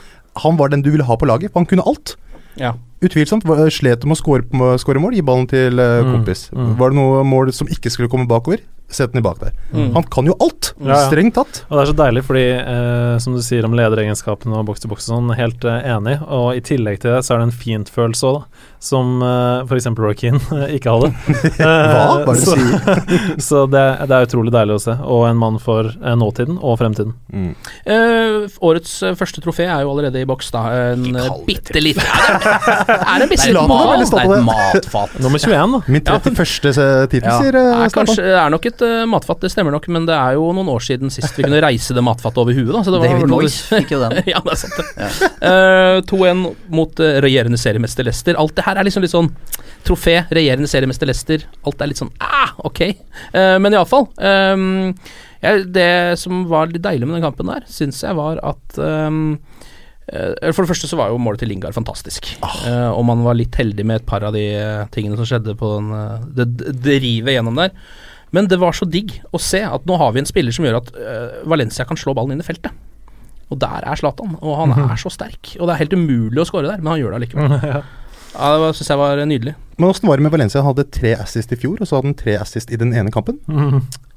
Han 0.44 0.58
var 0.60 0.70
den 0.70 0.84
du 0.84 0.90
ville 0.92 1.06
ha 1.06 1.16
på 1.18 1.26
laget, 1.28 1.52
for 1.52 1.62
han 1.62 1.70
kunne 1.70 1.86
alt. 1.86 2.14
Ja. 2.60 2.74
Utvilsomt. 3.02 3.46
Slet 3.74 4.02
du 4.02 4.10
med 4.10 4.18
å 4.18 4.78
score, 4.78 5.02
mål, 5.02 5.16
gi 5.16 5.24
ballen 5.24 5.48
til 5.50 5.80
kompis. 5.80 6.04
Mm, 6.06 6.12
kompis. 6.14 6.42
mm. 6.54 6.74
Var 6.78 6.92
det 6.92 6.98
noe 7.00 7.24
mål 7.26 7.52
som 7.56 7.70
ikke 7.72 7.92
skulle 7.92 8.10
komme 8.12 8.28
bakover? 8.30 8.62
Sett 8.94 9.12
den 9.12 9.20
i 9.20 9.24
bak 9.24 9.40
der. 9.42 9.52
Mm. 9.72 9.92
Han 9.96 10.06
kan 10.12 10.26
jo 10.28 10.34
alt! 10.40 10.72
Ja, 10.80 10.94
ja. 10.94 11.00
Strengt 11.08 11.34
tatt. 11.36 11.62
Og 11.68 11.76
det 11.76 11.82
er 11.84 11.90
så 11.92 11.96
deilig, 12.00 12.24
fordi 12.26 12.44
eh, 12.58 13.14
som 13.22 13.36
du 13.36 13.42
sier 13.44 13.66
om 13.68 13.74
lederegenskapene 13.76 14.58
og 14.60 14.66
boks 14.70 14.82
til 14.84 14.90
boks 14.92 15.08
og 15.08 15.14
sånn, 15.14 15.32
helt 15.38 15.64
eh, 15.68 15.86
enig. 15.94 16.16
Og 16.26 16.56
i 16.58 16.62
tillegg 16.64 17.00
til 17.02 17.14
det 17.14 17.22
så 17.26 17.34
er 17.36 17.42
det 17.42 17.50
en 17.50 17.56
fint-følelse 17.62 18.30
òg, 18.30 18.40
da. 18.40 18.66
Som 18.80 19.20
eh, 19.22 19.66
f.eks. 19.68 19.90
Roy 20.00 20.14
Keane 20.16 20.40
ikke 20.76 20.94
hadde. 20.94 21.10
Hva? 21.60 21.74
Hva 22.24 22.34
er 22.34 22.40
det 22.40 22.40
du 22.40 22.46
sier? 22.48 23.38
så 23.50 23.64
det, 23.70 23.84
det 24.08 24.16
er 24.16 24.28
utrolig 24.28 24.54
deilig 24.54 24.78
å 24.78 24.82
se. 24.86 24.96
Og 25.04 25.26
en 25.28 25.40
mann 25.40 25.60
for 25.62 25.90
eh, 25.92 26.16
nåtiden 26.18 26.58
og 26.60 26.78
fremtiden. 26.80 27.14
Mm. 27.30 27.50
Eh, 27.84 28.48
årets 28.64 28.94
eh, 29.06 29.16
første 29.18 29.44
trofé 29.44 29.68
er 29.68 29.84
jo 29.84 29.92
allerede 29.92 30.22
i 30.22 30.28
boks, 30.28 30.50
da. 30.54 30.64
En 30.94 31.04
bitte 31.46 31.80
liten 31.82 32.02
Er 32.04 33.20
det 33.20 33.26
en 33.26 33.30
bitte 33.30 33.50
av 33.60 33.70
Det 33.70 34.22
er 34.24 34.34
et 34.38 34.46
matfat. 34.48 35.16
Nummer 35.20 35.42
21, 35.42 35.76
da. 35.76 35.82
Min 35.90 36.02
31. 36.02 36.80
tittel, 37.10 37.28
Ja. 37.30 37.36
sier 37.40 37.56
Det 37.58 37.64
eh, 37.66 37.84
er, 37.84 38.14
det 38.16 38.34
er 38.40 38.52
nok 38.56 38.66
et 38.70 38.79
eh, 38.86 39.04
matfat, 39.10 39.40
det 39.44 39.52
stemmer 39.52 39.74
nok, 39.74 39.88
men 39.92 40.06
det 40.08 40.16
er 40.16 40.36
jo 40.38 40.50
noen 40.56 40.70
år 40.72 40.84
siden 40.84 41.12
sist 41.12 41.38
vi 41.38 41.46
kunne 41.46 41.62
reise 41.66 41.96
det 41.96 42.04
matfatet 42.04 42.42
over 42.42 42.56
huet. 42.56 42.72
Da, 42.72 42.82
så 42.86 42.94
det 42.94 43.00
var 43.02 43.14
David 43.14 43.32
Moyes 43.32 43.60
fikk 43.68 43.94
jo 43.94 44.02
den. 44.02 44.20
ja, 44.32 44.42
det 44.44 44.54
er 44.56 44.60
sant, 44.60 44.78
det. 44.80 45.30
Eh, 45.50 46.00
2-1 46.10 46.44
mot 46.74 47.02
uh, 47.02 47.16
regjerende 47.24 47.60
seriemester 47.60 48.06
Leicester. 48.06 48.38
Alt 48.40 48.56
det 48.58 48.66
her 48.66 48.80
er 48.80 48.88
liksom 48.88 49.04
litt 49.04 49.14
sånn 49.14 49.32
trofé, 49.86 50.20
regjerende 50.34 50.70
seriemester 50.70 51.08
Leicester. 51.08 51.46
Alt 51.66 51.82
er 51.82 51.90
litt 51.90 52.00
sånn 52.00 52.12
ah, 52.24 52.54
ok. 52.68 52.84
Uh, 53.34 53.56
men 53.62 53.74
iallfall. 53.76 54.08
Um, 54.18 54.94
ja, 55.40 55.56
det 55.64 56.20
som 56.20 56.44
var 56.50 56.68
litt 56.68 56.84
deilig 56.84 57.08
med 57.08 57.16
den 57.16 57.24
kampen 57.24 57.48
der, 57.48 57.64
syns 57.70 58.02
jeg 58.04 58.16
var 58.18 58.42
at 58.44 58.76
um, 58.76 59.38
For 60.10 60.60
det 60.60 60.68
første 60.68 60.90
så 60.90 60.98
var 61.00 61.12
jo 61.12 61.20
målet 61.22 61.40
til 61.40 61.48
Lingard 61.52 61.72
fantastisk. 61.76 62.26
Eh, 62.42 62.90
og 62.90 63.04
man 63.08 63.22
var 63.22 63.38
litt 63.38 63.54
heldig 63.54 63.84
med 63.86 64.00
et 64.00 64.08
par 64.08 64.24
av 64.26 64.34
de 64.34 64.42
tingene 64.92 65.16
som 65.16 65.28
skjedde 65.28 65.54
på 65.56 65.70
den, 65.76 65.92
det, 66.34 66.48
det 66.82 66.96
rivet 67.04 67.36
gjennom 67.36 67.60
der. 67.60 67.70
Men 68.36 68.46
det 68.50 68.60
var 68.62 68.76
så 68.76 68.86
digg 68.86 69.16
å 69.34 69.40
se 69.42 69.62
at 69.66 69.86
nå 69.88 69.96
har 69.98 70.12
vi 70.14 70.22
en 70.22 70.28
spiller 70.28 70.54
som 70.54 70.66
gjør 70.66 70.78
at 70.80 70.92
eh, 70.94 71.40
Valencia 71.50 71.86
kan 71.88 71.98
slå 71.98 72.14
ballen 72.14 72.36
inn 72.36 72.44
i 72.44 72.46
feltet. 72.46 72.74
Og 73.50 73.58
der 73.58 73.82
er 73.82 73.98
Zlatan, 73.98 74.36
og 74.38 74.52
han 74.60 74.74
er 74.78 74.98
så 75.00 75.10
sterk. 75.10 75.56
Og 75.58 75.66
det 75.66 75.74
er 75.74 75.80
helt 75.82 75.96
umulig 75.98 76.38
å 76.38 76.46
skåre 76.46 76.68
der, 76.70 76.78
men 76.84 76.92
han 76.94 77.00
gjør 77.02 77.16
det 77.16 77.20
allikevel. 77.22 77.56
Ja. 77.74 77.80
Ja, 78.30 78.50
det 78.62 78.76
syns 78.78 78.92
jeg 78.92 78.98
var 79.00 79.18
nydelig. 79.26 79.56
Men 79.74 79.88
åssen 79.90 80.06
var 80.06 80.20
det 80.20 80.22
med 80.22 80.30
Valencia? 80.30 80.60
Han 80.62 80.68
hadde 80.70 80.84
tre 80.94 81.16
assist 81.18 81.50
i 81.50 81.56
fjor, 81.58 81.80
og 81.82 81.88
så 81.90 81.96
hadde 81.98 82.12
han 82.12 82.18
tre 82.20 82.36
assist 82.38 82.70
i 82.70 82.78
den 82.78 82.92
ene 82.94 83.10
kampen. 83.10 83.40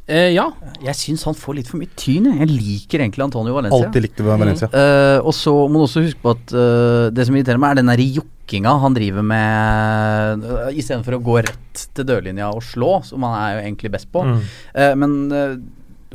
Eh, 0.07 0.33
ja. 0.35 0.49
Jeg 0.83 0.97
syns 0.99 1.23
han 1.23 1.37
får 1.37 1.55
litt 1.61 1.69
for 1.71 1.79
mye 1.79 1.91
tyn. 1.95 2.25
jeg. 2.39 2.49
Liker 2.51 3.03
egentlig 3.05 3.23
Antonio 3.23 3.53
Valencia. 3.55 3.87
Alltid 3.87 4.03
likte 4.09 4.25
Valencia. 4.27 4.67
Eh, 4.73 5.19
og 5.23 5.31
så 5.37 5.53
må 5.71 5.79
du 5.79 5.85
også 5.87 6.03
huske 6.03 6.19
på 6.23 6.33
at 6.35 6.51
eh, 6.59 7.05
det 7.15 7.27
som 7.27 7.37
irriterer 7.37 7.61
meg, 7.61 7.71
er 7.77 7.81
den 7.81 7.91
derre 7.93 8.07
jokkinga 8.17 8.73
han 8.83 8.97
driver 8.97 9.23
med 9.23 10.43
uh, 10.43 10.65
istedenfor 10.75 11.15
å 11.15 11.21
gå 11.23 11.37
rett 11.47 11.85
til 11.95 12.05
dørlinja 12.09 12.49
og 12.51 12.59
slå, 12.67 12.97
som 13.07 13.23
han 13.23 13.37
er 13.39 13.55
jo 13.55 13.63
egentlig 13.63 13.93
best 13.95 14.11
på. 14.11 14.25
Mm. 14.27 14.41
Eh, 14.75 14.91
men 14.99 15.15
eh, 15.31 15.55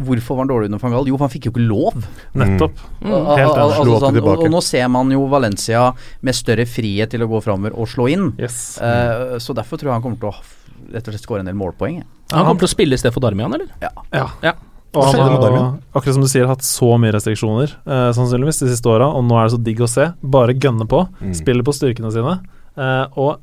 hvorfor 0.04 0.36
var 0.36 0.44
han 0.44 0.50
dårlig 0.52 0.68
under 0.68 0.82
van 0.84 0.92
Gaal? 0.94 1.08
Jo, 1.08 1.16
for 1.16 1.24
han 1.26 1.32
fikk 1.32 1.48
jo 1.48 1.54
ikke 1.56 1.64
lov. 1.64 2.04
Nettopp. 2.38 2.84
Mm. 3.00 3.08
Helt 3.08 3.40
Al- 3.40 3.56
al- 3.56 3.72
altså 3.72 3.96
sånn, 4.04 4.20
og, 4.20 4.44
og 4.44 4.52
nå 4.52 4.60
ser 4.68 4.84
man 4.92 5.10
jo 5.16 5.24
Valencia 5.32 5.88
med 6.20 6.36
større 6.36 6.68
frihet 6.68 7.10
til 7.16 7.24
å 7.24 7.30
gå 7.32 7.40
framover 7.48 7.74
og 7.74 7.88
slå 7.90 8.06
inn. 8.12 8.28
Yes. 8.38 8.76
Eh, 8.84 9.38
så 9.42 9.56
derfor 9.56 9.80
tror 9.80 9.90
jeg 9.94 9.96
han 9.96 10.04
kommer 10.04 10.20
til 10.20 10.30
å 10.30 10.36
rett 10.92 11.08
og 11.08 11.14
slett 11.14 11.24
skåre 11.26 11.40
en 11.44 11.46
del 11.50 11.54
målpoeng. 11.58 11.98
jeg. 12.00 12.06
Han 12.32 12.44
kommer 12.46 12.60
til 12.64 12.68
å 12.68 12.74
spille 12.74 12.94
i 12.94 13.00
stedet 13.00 13.14
for 13.14 13.24
Darmian, 13.24 13.54
eller? 13.54 13.68
Ja. 13.82 13.90
Ja. 14.12 14.26
Ja. 14.42 14.52
Og 14.96 15.04
han 15.04 15.20
har, 15.20 15.56
akkurat 15.94 16.14
som 16.16 16.22
du 16.24 16.28
sier, 16.32 16.46
hatt 16.48 16.62
så 16.64 16.94
mye 16.98 17.12
restriksjoner 17.12 17.68
eh, 17.86 18.06
sannsynligvis 18.16 18.62
de 18.62 18.70
siste 18.72 18.88
åra, 18.88 19.06
og 19.12 19.22
nå 19.28 19.36
er 19.36 19.44
det 19.48 19.52
så 19.52 19.60
digg 19.62 19.82
å 19.84 19.88
se. 19.90 20.06
Bare 20.22 20.54
gønne 20.56 20.86
på, 20.88 21.02
Mm. 21.20 21.34
Spiller 21.36 21.62
på 21.66 21.74
styrkene 21.76 22.10
sine, 22.14 22.38
eh, 22.78 23.04
og 23.20 23.38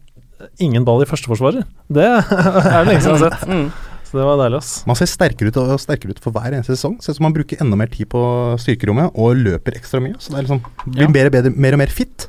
ingen 0.59 0.83
ball 0.85 1.03
i 1.03 1.05
førsteforsvarer. 1.09 1.63
Det 1.87 2.05
er 2.05 2.79
det 2.81 2.87
lenge 2.89 3.01
siden 3.05 3.15
jeg 3.15 3.21
har 3.21 3.29
sett. 3.29 3.47
Mm. 3.47 3.67
Så 4.05 4.17
det 4.19 4.25
var 4.25 4.37
deilig, 4.41 4.57
ass. 4.61 4.71
Man 4.89 4.95
ser 4.99 5.09
sterkere 5.09 5.49
ut 5.53 5.57
og 5.61 5.79
sterkere 5.81 6.13
ut 6.15 6.19
for 6.21 6.31
hver 6.35 6.53
eneste 6.53 6.75
sesong. 6.75 6.97
Ser 7.01 7.13
ut 7.13 7.17
som 7.21 7.25
man 7.29 7.33
bruker 7.37 7.61
enda 7.61 7.77
mer 7.79 7.89
tid 7.93 8.09
på 8.11 8.21
styrkerommet 8.61 9.15
og 9.17 9.37
løper 9.37 9.77
ekstra 9.79 10.01
mye. 10.03 10.17
Så 10.21 10.33
det 10.33 10.39
er 10.41 10.47
liksom, 10.47 10.61
blir 10.85 11.05
Ja. 11.07 11.09
mer, 11.13 11.25
og 11.29 11.33
bedre, 11.37 11.51
mer 11.55 11.73
og 11.73 11.81
mer 11.81 11.87
fit. 11.93 12.27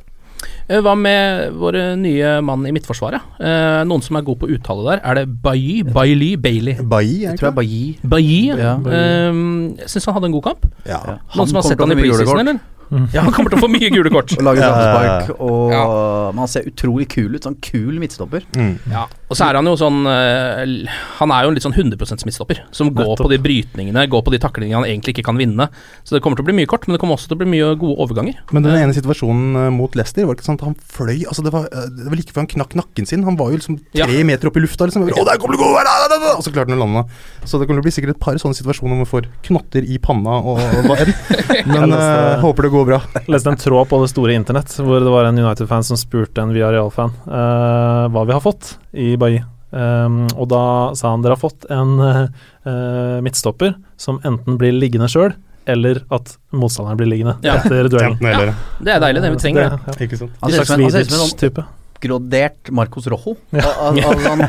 Eh, 0.69 0.81
Hva 0.83 0.93
med 0.99 1.53
våre 1.55 1.95
nye 1.95 2.41
mann 2.43 2.65
i 2.67 2.73
Midtforsvaret? 2.75 3.23
Eh, 3.39 3.83
noen 3.87 4.01
som 4.03 4.17
er 4.19 4.25
god 4.27 4.39
på 4.41 4.49
uttale 4.51 4.83
der? 4.89 4.99
Er 5.07 5.21
det 5.21 5.25
Bailly? 5.41 5.81
Bailly? 5.83 6.33
Bailey? 6.35 6.75
Bailly, 6.83 7.21
Jeg 7.23 7.39
tror 7.39 7.47
det? 7.47 7.53
er 7.53 7.59
Bailly. 7.61 7.97
Bailly? 8.03 8.41
Ja. 8.59 8.73
Eh, 8.75 9.87
syns 9.87 10.05
han 10.09 10.17
hadde 10.17 10.27
en 10.27 10.35
god 10.35 10.43
kamp. 10.49 10.65
Ja. 10.85 10.99
Noen 11.37 11.47
som 11.47 11.61
har 11.61 11.63
sett 11.69 11.79
han 11.79 11.91
i 11.95 11.99
preseason, 12.01 12.39
eller? 12.43 12.59
Ja, 13.15 13.21
han 13.25 13.33
kommer 13.35 13.51
til 13.51 13.59
å 13.59 13.63
få 13.65 13.69
mye 13.71 13.89
gule 13.91 14.09
kort. 14.13 14.31
Og 14.37 14.43
lage 14.47 14.61
straffespark. 14.63 15.39
Og 15.43 15.71
Ja. 15.73 16.31
man 16.35 16.47
ser 16.47 16.67
utrolig 16.69 17.07
kul 17.11 17.35
ut. 17.35 17.43
Sånn 17.43 17.57
kul 17.61 17.97
midtstopper. 17.99 18.45
Mm. 18.55 18.77
Ja, 18.91 19.05
og 19.27 19.35
så 19.35 19.47
er 19.49 19.59
han 19.59 19.67
jo 19.67 19.73
sånn 19.79 20.05
eh, 20.07 20.87
Han 21.19 21.31
er 21.35 21.43
jo 21.43 21.51
en 21.51 21.57
litt 21.57 21.65
sånn 21.65 21.75
100% 21.75 22.23
midtstopper, 22.27 22.61
som 22.71 22.89
går 22.95 23.11
Nettopp. 23.13 23.25
på 23.27 23.31
de 23.33 23.37
brytningene, 23.43 24.05
går 24.09 24.23
på 24.23 24.31
de 24.31 24.39
taklingene 24.39 24.79
han 24.79 24.87
egentlig 24.87 25.15
ikke 25.17 25.25
kan 25.29 25.37
vinne. 25.39 25.67
Så 26.07 26.15
det 26.15 26.21
kommer 26.23 26.39
til 26.39 26.45
å 26.45 26.49
bli 26.49 26.55
mye 26.61 26.69
kort, 26.69 26.87
men 26.87 26.95
det 26.95 27.01
kommer 27.03 27.17
også 27.19 27.27
til 27.31 27.37
å 27.37 27.41
bli 27.43 27.49
mye 27.51 27.73
gode 27.79 27.97
overganger. 28.05 28.39
Men 28.55 28.63
den 28.63 28.75
ene 28.79 28.95
situasjonen 28.95 29.55
eh, 29.67 29.69
mot 29.75 29.91
Leicester 29.99 30.25
var 30.25 30.35
det 30.35 30.41
ikke 30.41 30.49
sånn 30.51 30.59
at 30.61 30.65
han 30.69 30.77
fløy 30.79 31.25
altså 31.27 31.43
det, 31.43 31.51
var, 31.55 31.67
eh, 31.71 31.89
det 31.91 32.07
var 32.07 32.15
like 32.21 32.31
før 32.35 32.45
han 32.45 32.51
knakk 32.55 32.75
nakken 32.79 33.07
sin. 33.09 33.23
Han 33.27 33.35
var 33.39 33.51
jo 33.51 33.59
liksom 33.59 33.79
tre 33.91 34.05
Ja. 34.07 34.23
meter 34.23 34.47
opp 34.47 34.57
i 34.57 34.63
lufta. 34.63 34.87
Liksom. 34.87 35.03
Å, 35.11 35.25
der 35.27 35.37
kommer 35.41 35.57
det 35.57 35.85
da! 35.85 36.35
Og 36.37 36.43
så 36.45 36.51
klarte 36.53 36.71
han 36.71 36.79
å 36.79 36.85
lande. 36.85 37.03
Så 37.43 37.59
det 37.59 37.67
kommer 37.67 37.81
til 37.81 37.85
å 37.85 37.87
bli 37.89 37.95
sikkert 37.95 38.15
et 38.15 38.19
par 38.23 38.33
sånne 38.39 38.55
situasjoner 38.57 38.95
hvor 38.95 39.01
man 39.03 39.09
får 39.09 39.27
knotter 39.47 39.83
i 39.87 39.97
panna 39.97 40.37
og, 40.39 40.59
hva 40.87 40.97
enn. 41.03 41.13
Men 41.73 41.91
eh, 41.95 42.39
håper 42.43 42.67
det 42.67 42.71
går 42.71 42.76
bra. 42.85 42.99
Jeg 43.15 43.31
leste 43.33 43.49
en 43.49 43.57
tråd 43.57 43.87
på 43.89 43.97
det 44.03 44.09
store 44.11 44.33
internett 44.37 44.73
hvor 44.77 44.99
det 45.01 45.11
var 45.13 45.25
en 45.29 45.37
United-fan 45.39 45.83
som 45.87 45.97
spurte 45.97 46.41
en 46.43 46.53
Villarreal-fan 46.53 47.13
uh, 47.27 48.05
hva 48.13 48.25
vi 48.27 48.35
har 48.35 48.43
fått 48.43 48.75
i 48.93 49.15
Bailly. 49.17 49.41
Um, 49.71 50.21
og 50.39 50.47
da 50.51 50.61
sa 50.95 51.11
han 51.11 51.23
dere 51.25 51.35
har 51.35 51.41
fått 51.41 51.65
en 51.73 51.97
uh, 51.99 53.19
midtstopper 53.25 53.73
som 53.99 54.21
enten 54.23 54.57
blir 54.61 54.71
liggende 54.77 55.09
sjøl, 55.11 55.33
eller 55.67 55.99
at 56.15 56.37
motstanderen 56.55 56.97
blir 57.01 57.09
liggende 57.11 57.35
Ja. 57.43 57.57
etter 57.59 57.89
duellen. 57.91 58.21
Ja. 58.23 58.53
Det 58.79 58.93
er 58.93 59.01
deilig, 59.03 59.21
det 59.25 59.33
vi 59.33 59.41
trenger. 59.43 59.69
det. 59.75 59.81
ja. 59.89 59.97
Ikke 60.07 60.21
sant? 60.21 60.37
En 60.39 60.55
slags 60.55 60.71
sånn 60.71 60.85
Vidic-type. 60.85 61.65
Grodert 62.03 62.69
Marcos 62.75 63.07
Rojo. 63.11 63.35
Al 63.53 63.97
al 63.97 63.99
al 64.05 64.21
sånn, 64.27 64.43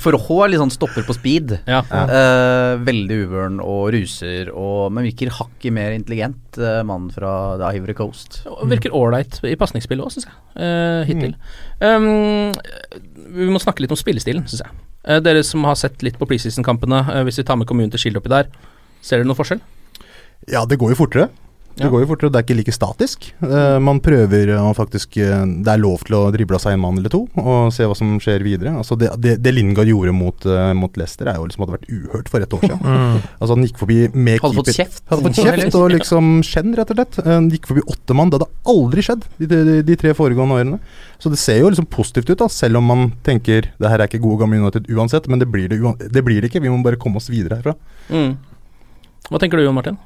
for 0.00 0.16
Rojo 0.16 0.38
er 0.44 0.52
litt 0.52 0.62
sånn 0.62 0.72
stopper 0.74 1.04
på 1.06 1.16
speed. 1.16 1.54
Ja. 1.68 1.80
Uh, 1.88 2.80
veldig 2.86 3.18
uvøren 3.26 3.58
og 3.64 3.90
ruser, 3.94 4.50
og, 4.52 4.92
men 4.94 5.06
virker 5.08 5.32
hakket 5.36 5.74
mer 5.76 5.94
intelligent, 5.96 6.40
uh, 6.60 6.80
mann 6.88 7.10
fra 7.14 7.34
The 7.60 7.72
Ivory 7.78 7.96
Coast. 7.98 8.42
Og 8.50 8.64
virker 8.72 8.94
ålreit 8.96 9.40
i 9.48 9.56
pasningsspillet 9.60 10.06
òg, 10.06 10.14
syns 10.14 10.28
jeg. 10.30 10.38
uh, 10.56 11.02
hittil. 11.08 11.36
Um, 11.82 12.52
vi 13.32 13.50
må 13.52 13.60
snakke 13.62 13.84
litt 13.84 13.92
om 13.94 14.00
spillestilen, 14.00 14.46
syns 14.50 14.64
jeg. 14.64 14.80
Dere 15.24 15.42
som 15.42 15.64
har 15.66 15.74
sett 15.80 16.02
litt 16.06 16.18
på 16.20 16.28
preseason-kampene, 16.30 17.00
hvis 17.26 17.40
vi 17.40 17.46
tar 17.48 17.58
med 17.58 17.66
kommunen 17.66 17.90
til 17.90 18.04
Shield 18.04 18.20
oppi 18.20 18.30
der, 18.30 18.52
ser 19.02 19.18
dere 19.18 19.26
noen 19.26 19.38
forskjell? 19.38 19.62
Ja, 20.50 20.62
det 20.68 20.78
går 20.78 20.94
jo 20.94 21.00
fortere. 21.04 21.30
Det 21.78 21.88
går 21.88 22.02
jo 22.02 22.08
fortere, 22.10 22.28
og 22.28 22.34
det 22.34 22.40
er 22.40 22.46
ikke 22.46 22.56
like 22.58 22.74
statisk. 22.74 23.26
Uh, 23.40 23.78
man 23.82 24.00
prøver 24.04 24.50
å 24.58 24.72
faktisk 24.76 25.16
uh, 25.22 25.44
Det 25.64 25.72
er 25.72 25.80
lov 25.80 26.04
til 26.06 26.16
å 26.18 26.22
drible 26.34 26.58
av 26.58 26.64
seg 26.64 26.76
en 26.76 26.82
mann 26.82 26.98
eller 27.00 27.12
to 27.12 27.22
og 27.40 27.72
se 27.74 27.86
hva 27.88 27.96
som 27.96 28.14
skjer 28.22 28.44
videre. 28.44 28.74
Altså 28.78 28.96
det, 29.00 29.08
det, 29.22 29.36
det 29.42 29.54
Lingard 29.54 29.88
gjorde 29.88 30.14
mot, 30.16 30.46
uh, 30.48 30.72
mot 30.76 31.00
Leicester, 31.00 31.30
er 31.30 31.40
jo 31.40 31.46
liksom 31.48 31.64
hadde 31.64 31.76
vært 31.78 31.88
uhørt 31.88 32.30
for 32.32 32.44
et 32.44 32.56
år 32.58 32.66
siden. 32.66 32.82
Mm. 32.82 33.16
Altså 33.38 33.56
Han 33.56 33.66
gikk 33.66 33.80
forbi 33.80 33.98
med 34.12 34.44
Hadde 34.44 34.60
fått 34.60 34.72
kjeft. 34.76 35.02
Hadde 35.08 35.26
fått 35.28 35.40
kjeft 35.40 35.78
og 35.80 35.88
liksom 35.94 36.30
skjenn, 36.46 36.76
rett 36.78 36.92
og 36.92 37.00
slett. 37.00 37.18
Han 37.26 37.48
gikk 37.52 37.70
forbi 37.70 37.86
åtte 37.94 38.18
mann. 38.18 38.32
Det 38.32 38.40
hadde 38.40 38.50
aldri 38.74 39.06
skjedd 39.08 39.26
de, 39.40 39.50
de, 39.52 39.80
de 39.88 39.98
tre 40.04 40.14
foregående 40.18 40.60
årene. 40.60 40.80
Så 41.22 41.32
det 41.32 41.40
ser 41.40 41.62
jo 41.62 41.72
liksom 41.72 41.88
positivt 41.90 42.30
ut, 42.32 42.38
da, 42.44 42.48
selv 42.52 42.80
om 42.80 42.88
man 42.92 43.10
tenker 43.26 43.72
det 43.78 43.90
her 43.90 44.02
er 44.02 44.10
ikke 44.10 44.22
gode 44.22 44.42
gamle 44.42 44.60
United 44.60 44.88
uansett. 44.92 45.28
Men 45.30 45.42
det 45.42 45.48
blir 45.52 45.72
det, 45.72 45.80
uan 45.80 45.98
det 46.00 46.24
blir 46.26 46.42
det 46.42 46.52
ikke. 46.52 46.64
Vi 46.64 46.72
må 46.72 46.82
bare 46.84 47.00
komme 47.00 47.22
oss 47.22 47.30
videre 47.32 47.60
herfra. 47.60 47.76
Mm. 48.12 48.34
Hva 49.30 49.40
tenker 49.40 49.60
du, 49.60 49.64
Jon 49.64 49.76
Martin? 49.78 50.00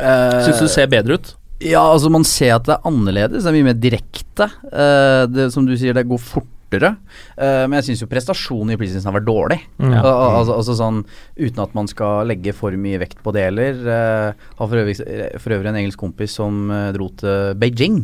Uh, 0.00 0.40
Syns 0.46 0.60
du 0.62 0.66
det 0.66 0.72
ser 0.72 0.88
bedre 0.92 1.18
ut? 1.18 1.34
Ja, 1.62 1.82
altså 1.92 2.08
man 2.10 2.24
ser 2.26 2.56
at 2.56 2.64
det 2.66 2.74
er 2.74 2.88
annerledes. 2.88 3.44
Det 3.44 3.50
er 3.52 3.54
mye 3.58 3.68
mer 3.70 3.78
direkte. 3.78 4.48
Uh, 4.72 5.26
det, 5.30 5.50
som 5.54 5.66
du 5.68 5.76
sier, 5.78 5.94
det 5.94 6.06
går 6.10 6.18
fortere. 6.18 6.94
Uh, 7.36 7.68
men 7.68 7.76
jeg 7.78 7.90
syns 7.90 8.02
jo 8.02 8.08
prestasjonen 8.10 8.72
i 8.72 8.78
Pleasingsen 8.80 9.10
har 9.10 9.18
vært 9.18 9.28
dårlig. 9.28 9.58
Mm. 9.76 9.92
Al 10.00 10.08
al 10.08 10.38
altså, 10.40 10.56
altså 10.56 10.76
sånn 10.78 11.02
Uten 11.36 11.60
at 11.66 11.76
man 11.76 11.90
skal 11.92 12.26
legge 12.30 12.54
for 12.56 12.74
mye 12.80 12.98
vekt 13.04 13.20
på 13.22 13.34
det 13.36 13.44
heller. 13.50 13.78
Eh, 13.92 14.48
har 14.58 14.70
for 14.72 14.80
øvrig, 14.80 14.96
for 15.42 15.54
øvrig 15.58 15.70
en 15.70 15.78
engelsk 15.82 16.00
kompis 16.00 16.34
som 16.40 16.64
eh, 16.72 16.88
dro 16.96 17.10
til 17.20 17.54
Beijing. 17.60 18.00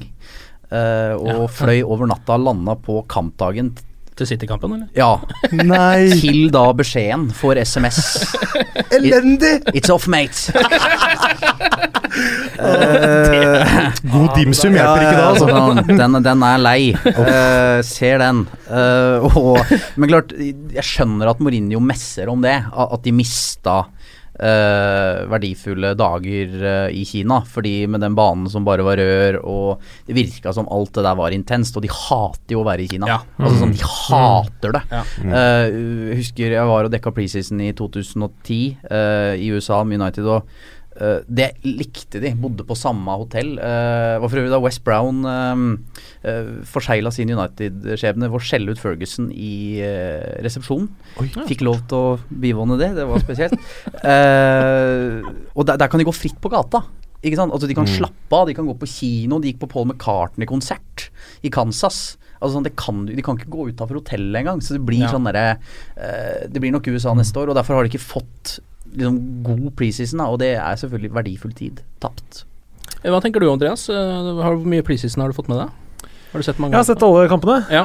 eh, 0.70 1.14
og 1.16 1.28
Ja. 1.32 1.46
fløy 1.48 1.80
over 1.82 2.06
natta, 2.12 2.36
landa 2.36 2.76
på 2.76 3.00
kampdagen. 3.08 3.72
Til 4.18 4.26
City-kampen, 4.26 4.72
eller? 4.74 4.88
Ja, 4.98 5.20
Nei! 5.54 6.10
til 6.22 6.48
da 6.54 6.64
beskjeden 6.74 7.28
får 7.34 7.60
SMS. 7.62 7.98
Elendig! 8.96 9.60
It's 9.76 9.90
off, 9.94 10.08
mate. 10.10 10.50
God 14.12 14.32
dimsum 14.34 14.74
hjelper 14.74 15.04
ikke 15.04 15.14
da, 15.14 15.26
altså. 15.28 15.46
sånn, 15.52 15.82
den, 15.92 16.18
den 16.24 16.42
er 16.48 16.58
lei. 16.62 16.80
Uh, 17.06 17.78
ser 17.86 18.18
den. 18.24 18.42
Uh, 18.66 19.28
og, 19.38 19.62
men 19.94 20.10
klart, 20.10 20.34
jeg 20.34 20.86
skjønner 20.86 21.30
at 21.30 21.42
Mourinho 21.44 21.78
messer 21.84 22.26
om 22.32 22.42
det. 22.42 22.58
At 22.74 23.04
de 23.06 23.14
mista 23.14 23.84
eh, 24.38 25.26
verdifulle 25.30 25.94
dager 25.98 26.54
eh, 26.62 26.94
i 26.96 27.04
Kina. 27.08 27.40
Fordi 27.46 27.86
med 27.90 28.00
den 28.04 28.16
banen 28.18 28.48
som 28.52 28.64
bare 28.66 28.84
var 28.86 28.96
rør, 29.00 29.40
og 29.44 29.82
det 30.08 30.16
virka 30.18 30.52
som 30.56 30.68
alt 30.72 30.92
det 30.96 31.04
der 31.06 31.18
var 31.18 31.34
intenst. 31.36 31.76
Og 31.78 31.84
de 31.86 31.92
hater 31.92 32.56
jo 32.56 32.62
å 32.62 32.68
være 32.68 32.86
i 32.86 32.88
Kina. 32.94 33.06
Ja. 33.10 33.20
Altså 33.38 33.64
sånn, 33.64 33.76
De 33.78 33.84
Mm. 34.08 34.16
hater 34.18 34.72
det. 34.72 34.82
Ja. 34.90 35.02
Eh, 35.20 35.68
jeg 35.68 36.16
husker 36.22 36.50
jeg 36.56 36.66
var 36.66 36.84
og 36.88 36.90
dekka 36.94 37.12
preseason 37.14 37.60
i 37.60 37.72
2010 37.76 38.76
eh, 38.90 39.34
i 39.36 39.50
USA 39.52 39.82
med 39.84 40.00
United. 40.00 40.24
og 40.26 40.42
eh, 41.00 41.20
det 41.28 41.48
likte 41.64 42.20
de. 42.20 42.34
Bodde 42.34 42.64
på 42.66 42.76
samme 42.76 43.14
hotell. 43.20 43.54
Uh, 43.58 44.18
var 44.20 44.28
for 44.28 44.38
øvrig 44.42 44.50
da 44.52 44.60
West 44.60 44.82
Brown 44.84 45.24
uh, 45.24 45.64
uh, 46.26 46.50
forsegla 46.68 47.12
sin 47.14 47.30
United-skjebne 47.30 48.28
ved 48.28 48.38
å 48.38 48.42
skjelle 48.44 48.70
ut 48.74 48.78
Ferguson 48.82 49.30
i 49.32 49.80
uh, 49.82 50.42
resepsjonen. 50.44 50.88
Fikk 51.48 51.62
lov 51.66 51.80
til 51.88 51.98
å 51.98 52.18
bivåne 52.28 52.78
det. 52.80 52.92
Det 52.98 53.06
var 53.08 53.18
spesielt. 53.24 53.54
Eh, 54.04 55.22
og 55.54 55.66
der, 55.68 55.76
der 55.80 55.90
kan 55.90 56.00
de 56.00 56.06
gå 56.08 56.14
fritt 56.14 56.38
på 56.42 56.50
gata. 56.52 56.82
Ikke 57.18 57.38
sant? 57.40 57.52
Altså 57.54 57.66
De 57.66 57.74
kan 57.74 57.86
Mm. 57.88 57.96
slappe 57.98 58.36
av, 58.36 58.46
de 58.46 58.54
kan 58.54 58.66
gå 58.66 58.76
på 58.78 58.86
kino. 58.86 59.40
De 59.42 59.50
gikk 59.52 59.60
på 59.64 59.68
Paul 59.72 59.86
McCartney-konsert 59.90 61.08
i 61.42 61.50
Kansas. 61.50 62.16
Altså 62.38 62.54
sånn, 62.58 62.66
det 62.68 62.76
kan, 62.78 63.04
De 63.06 63.22
kan 63.22 63.36
ikke 63.38 63.50
gå 63.50 63.68
utafor 63.72 63.98
hotellet 63.98 64.38
engang. 64.44 64.60
Så 64.62 64.74
det 64.76 64.84
blir 64.86 65.02
Ja. 65.02 65.08
sånn 65.10 65.24
der, 65.32 65.58
eh, 65.96 66.46
Det 66.48 66.60
blir 66.60 66.70
nok 66.72 66.86
USA 66.86 67.14
neste 67.14 67.34
år, 67.36 67.48
og 67.50 67.56
derfor 67.56 67.74
har 67.74 67.82
de 67.84 67.90
ikke 67.90 68.04
fått 68.22 68.60
liksom, 68.94 69.18
god 69.46 69.66
preseason. 69.78 70.22
da, 70.22 70.30
Og 70.32 70.38
det 70.42 70.54
er 70.56 70.78
selvfølgelig 70.80 71.14
verdifull 71.18 71.52
tid 71.56 71.82
tapt. 72.00 72.44
Eh, 73.02 73.10
Hva 73.12 73.20
tenker 73.24 73.40
du, 73.40 73.50
Andreas? 73.50 73.88
Eh, 73.92 74.32
hvor 74.40 74.64
mye 74.64 74.86
preseason 74.86 75.22
har 75.22 75.30
du 75.30 75.36
fått 75.36 75.50
med 75.52 75.62
deg? 75.64 75.76
Har 76.28 76.42
du 76.42 76.44
sett 76.44 76.58
mange? 76.60 76.74
Jeg 76.76 76.82
har 76.82 76.84
sett 76.84 77.02
alle 77.06 77.22
kampene, 77.30 77.54
Ja. 77.72 77.80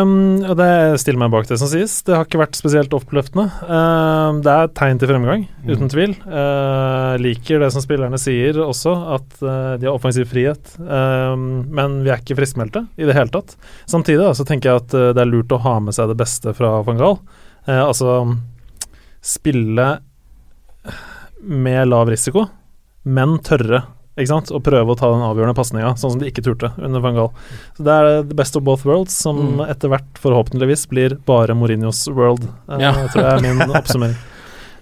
Um, 0.00 0.40
og 0.48 0.56
det 0.56 0.98
stiller 1.02 1.18
meg 1.20 1.30
bak 1.34 1.44
det 1.44 1.58
som 1.60 1.68
sies. 1.68 1.98
Det 2.06 2.14
har 2.16 2.24
ikke 2.24 2.40
vært 2.40 2.56
spesielt 2.56 2.94
oppløftende. 2.96 3.50
Um, 3.68 4.38
det 4.40 4.48
er 4.48 4.70
tegn 4.72 4.96
til 5.02 5.10
fremgang, 5.10 5.44
uten 5.68 5.92
tvil. 5.92 6.14
Uh, 6.24 7.20
liker 7.20 7.60
det 7.60 7.68
som 7.74 7.84
spillerne 7.84 8.16
sier 8.16 8.56
også, 8.64 8.94
at 9.18 9.36
uh, 9.44 9.76
de 9.76 9.90
har 9.90 9.92
offensiv 9.92 10.24
frihet. 10.32 10.72
Um, 10.80 11.68
men 11.68 12.00
vi 12.00 12.14
er 12.14 12.24
ikke 12.24 12.38
friskmeldte 12.40 12.86
i 12.96 13.04
det 13.04 13.12
hele 13.18 13.28
tatt. 13.28 13.58
Samtidig 13.84 14.24
da, 14.24 14.32
så 14.40 14.48
tenker 14.48 14.72
jeg 14.72 14.84
at 14.86 14.96
uh, 14.96 15.10
det 15.12 15.26
er 15.26 15.28
lurt 15.34 15.52
å 15.52 15.60
ha 15.60 15.76
med 15.84 15.92
seg 15.92 16.08
det 16.08 16.16
beste 16.24 16.56
fra 16.56 16.78
van 16.88 16.96
Gaal. 16.96 17.20
Eh, 17.68 17.78
altså 17.78 18.22
spille 19.22 19.88
med 21.42 21.88
lav 21.88 22.08
risiko, 22.08 22.46
men 23.04 23.38
tørre. 23.42 23.82
Ikke 24.18 24.28
sant? 24.28 24.50
Og 24.52 24.60
prøve 24.62 24.92
å 24.92 24.96
ta 24.98 25.08
den 25.08 25.22
avgjørende 25.24 25.56
pasninga, 25.56 25.94
sånn 25.96 26.12
som 26.12 26.18
de 26.20 26.28
ikke 26.28 26.42
turte 26.44 26.68
under 26.84 27.00
van 27.00 27.14
Gaal. 27.16 27.30
Så 27.78 27.84
Det 27.86 27.92
er 27.94 28.22
the 28.28 28.34
best 28.34 28.56
of 28.56 28.62
both 28.64 28.84
worlds, 28.84 29.12
som 29.12 29.56
Mm. 29.56 29.70
etter 29.70 29.88
hvert 29.88 30.18
forhåpentligvis 30.20 30.86
blir 30.90 31.16
bare 31.24 31.54
Mourinhos 31.56 32.06
world. 32.12 32.44
Eh, 32.68 32.78
Ja. 32.78 32.92
tror 33.08 33.22
jeg 33.24 33.32
er 33.32 33.40
min 33.54 33.70
oppsummering. 33.74 34.16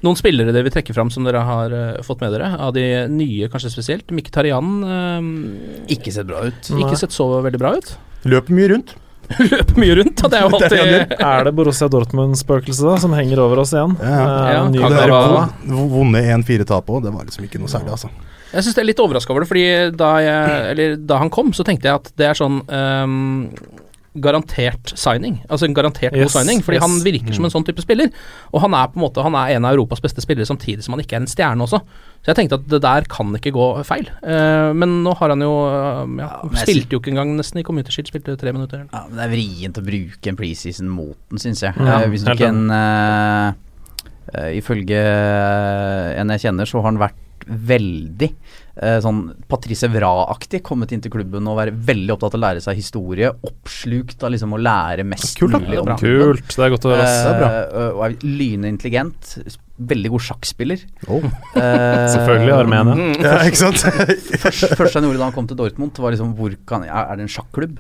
Noen 0.03 0.17
spillere 0.17 0.51
dere 0.53 0.65
vil 0.65 0.73
trekke 0.73 0.95
fram 0.95 1.11
som 1.13 1.25
dere 1.25 1.43
har 1.45 1.71
uh, 1.71 2.01
fått 2.03 2.23
med 2.23 2.33
dere, 2.33 2.59
av 2.59 2.73
de 2.73 3.07
nye 3.07 3.49
kanskje 3.53 3.71
spesielt. 3.71 4.07
Mkhitaryan 4.09 4.83
uh, 4.83 5.87
Ikke 5.93 6.11
sett 6.11 6.27
bra 6.27 6.41
ut. 6.49 6.71
Nei. 6.73 6.81
ikke 6.83 6.97
sett 6.99 7.11
så 7.13 7.43
veldig 7.45 7.59
bra 7.61 7.75
ut. 7.77 7.97
Løper 8.25 8.51
mye 8.51 8.69
rundt. 8.71 8.95
Løper 9.39 9.77
mye 9.79 9.95
rundt, 10.01 10.23
og 10.27 10.33
det 10.33 10.39
er 10.41 10.43
jo 10.47 10.59
Det 10.59 10.67
er 10.67 10.73
det 10.75 10.81
alltid 10.81 11.23
Er 11.29 11.45
det 11.47 11.53
Borussia 11.55 11.89
Dortmund-spøkelset 11.93 12.87
da, 12.89 12.97
som 13.03 13.13
henger 13.15 13.39
over 13.45 13.63
oss 13.63 13.73
igjen? 13.77 13.95
Ja, 14.03 14.17
Eh, 14.27 14.51
Ja, 14.57 14.65
ny 14.69 14.81
kan 14.83 14.97
Det 14.97 15.87
vonde 15.93 16.23
1-4-tap 16.35 16.91
òg, 16.91 17.05
det 17.07 17.13
var 17.15 17.29
liksom 17.29 17.47
ikke 17.47 17.61
noe 17.63 17.71
særlig, 17.71 17.95
altså. 17.95 18.11
Jeg 18.51 18.65
syns 18.67 18.75
det 18.75 18.83
er 18.83 18.89
litt 18.91 18.99
overraska 19.05 19.31
over 19.31 19.45
det, 19.45 19.51
fordi 19.53 19.67
da, 19.95 20.09
jeg, 20.25 20.63
eller, 20.73 20.97
da 21.07 21.21
han 21.23 21.31
kom, 21.31 21.53
så 21.55 21.63
tenkte 21.67 21.87
jeg 21.87 22.01
at 22.01 22.11
det 22.19 22.27
er 22.33 22.35
sånn 22.41 22.57
ehm, 22.67 23.53
garantert 24.19 24.91
signing. 24.99 25.39
Altså 25.49 25.69
en 25.69 25.75
garantert 25.75 26.15
Yes, 26.17 26.33
god 26.33 26.41
signing, 26.41 26.63
fordi 26.67 26.81
yes. 26.81 26.85
han 26.85 27.03
virker 27.05 27.37
som 27.37 27.47
en 27.47 27.53
sånn 27.53 27.67
type 27.67 27.83
spiller. 27.85 28.11
Og 28.51 28.65
han 28.65 28.75
er 28.75 28.89
på 28.91 28.99
en 28.99 29.05
måte 29.05 29.23
Han 29.23 29.37
er 29.39 29.55
en 29.55 29.69
av 29.69 29.77
Europas 29.77 30.03
beste 30.03 30.25
spillere, 30.25 30.49
samtidig 30.49 30.83
som 30.83 30.97
han 30.97 31.05
ikke 31.05 31.19
er 31.19 31.23
en 31.23 31.31
stjerne 31.31 31.67
også. 31.67 31.79
Så 32.21 32.33
jeg 32.33 32.41
tenkte 32.41 32.59
at 32.59 32.67
det 32.69 32.83
der 32.83 33.07
kan 33.11 33.31
ikke 33.39 33.55
gå 33.55 33.69
feil. 33.87 34.11
Uh, 34.25 34.75
men 34.77 34.99
nå 35.05 35.15
har 35.21 35.33
han 35.33 35.47
jo 35.47 35.53
uh, 35.63 36.03
ja, 36.21 36.31
Spilte 36.65 36.97
jo 36.97 37.01
ikke 37.01 37.15
engang 37.15 37.37
nesten 37.39 37.63
i 37.63 37.65
Community 37.67 37.95
Shield, 37.95 38.11
spilte 38.11 38.37
tre 38.41 38.53
minutter. 38.57 38.85
Ja, 38.91 39.07
men 39.07 39.17
Det 39.21 39.27
er 39.29 39.35
vrient 39.37 39.81
å 39.81 39.87
bruke 39.87 40.33
en 40.33 40.41
preseason 40.41 40.91
mot 40.91 41.17
den, 41.31 41.43
syns 41.43 41.65
jeg. 41.65 41.79
Ja, 41.79 42.01
Eh, 42.01 42.09
hvis 42.11 42.25
du 42.25 42.33
ikke 42.33 42.51
en 42.51 42.71
uh, 42.73 43.53
eh, 44.35 44.53
Ifølge 44.59 45.01
en 46.21 46.33
jeg 46.35 46.47
kjenner, 46.47 46.69
så 46.69 46.81
har 46.81 46.91
han 46.91 47.01
vært 47.01 47.47
veldig 47.51 48.31
sånn 49.05 49.23
Patrice 49.51 49.89
Evra-aktig. 49.89 50.63
Kommet 50.67 50.93
inn 50.95 51.03
til 51.05 51.13
klubben 51.13 51.49
og 51.51 51.59
være 51.59 51.75
veldig 51.75 52.15
opptatt 52.15 52.37
av 52.37 52.41
å 52.41 52.45
lære 52.47 52.63
seg 52.65 52.79
historie. 52.79 53.33
Oppslukt 53.45 54.23
av 54.25 54.33
liksom 54.35 54.55
å 54.57 54.61
lære 54.63 55.05
mest 55.09 55.37
Kult, 55.41 55.57
mulig 55.59 55.81
om 55.83 55.91
klubben. 55.97 56.37
Kult. 56.37 56.55
Det 56.57 56.65
er 56.69 56.73
godt 56.77 56.87
å 56.89 56.95
høre. 56.95 57.09
det. 57.41 57.51
Eh, 57.81 57.91
og 57.97 58.07
er 58.07 58.17
lynintelligent. 58.25 59.35
Veldig 59.81 60.11
god 60.13 60.21
sjakkspiller. 60.27 60.83
Oh. 61.09 61.23
Eh, 61.57 62.09
Selvfølgelig 62.13 62.53
Armenia. 62.53 63.13
Ja, 63.25 63.39
ikke 63.49 63.61
sant? 63.63 63.81
Først, 64.43 64.75
første 64.77 64.99
han 65.01 65.07
gjorde 65.09 65.23
da 65.23 65.29
han 65.31 65.37
kom 65.37 65.49
til 65.49 65.57
Dortmund, 65.57 65.97
var 65.97 66.13
liksom 66.13 66.35
hvor 66.37 66.53
kan, 66.69 66.85
er, 66.85 67.15
det 67.17 67.25
en 67.25 67.33
sjakklubb? 67.33 67.79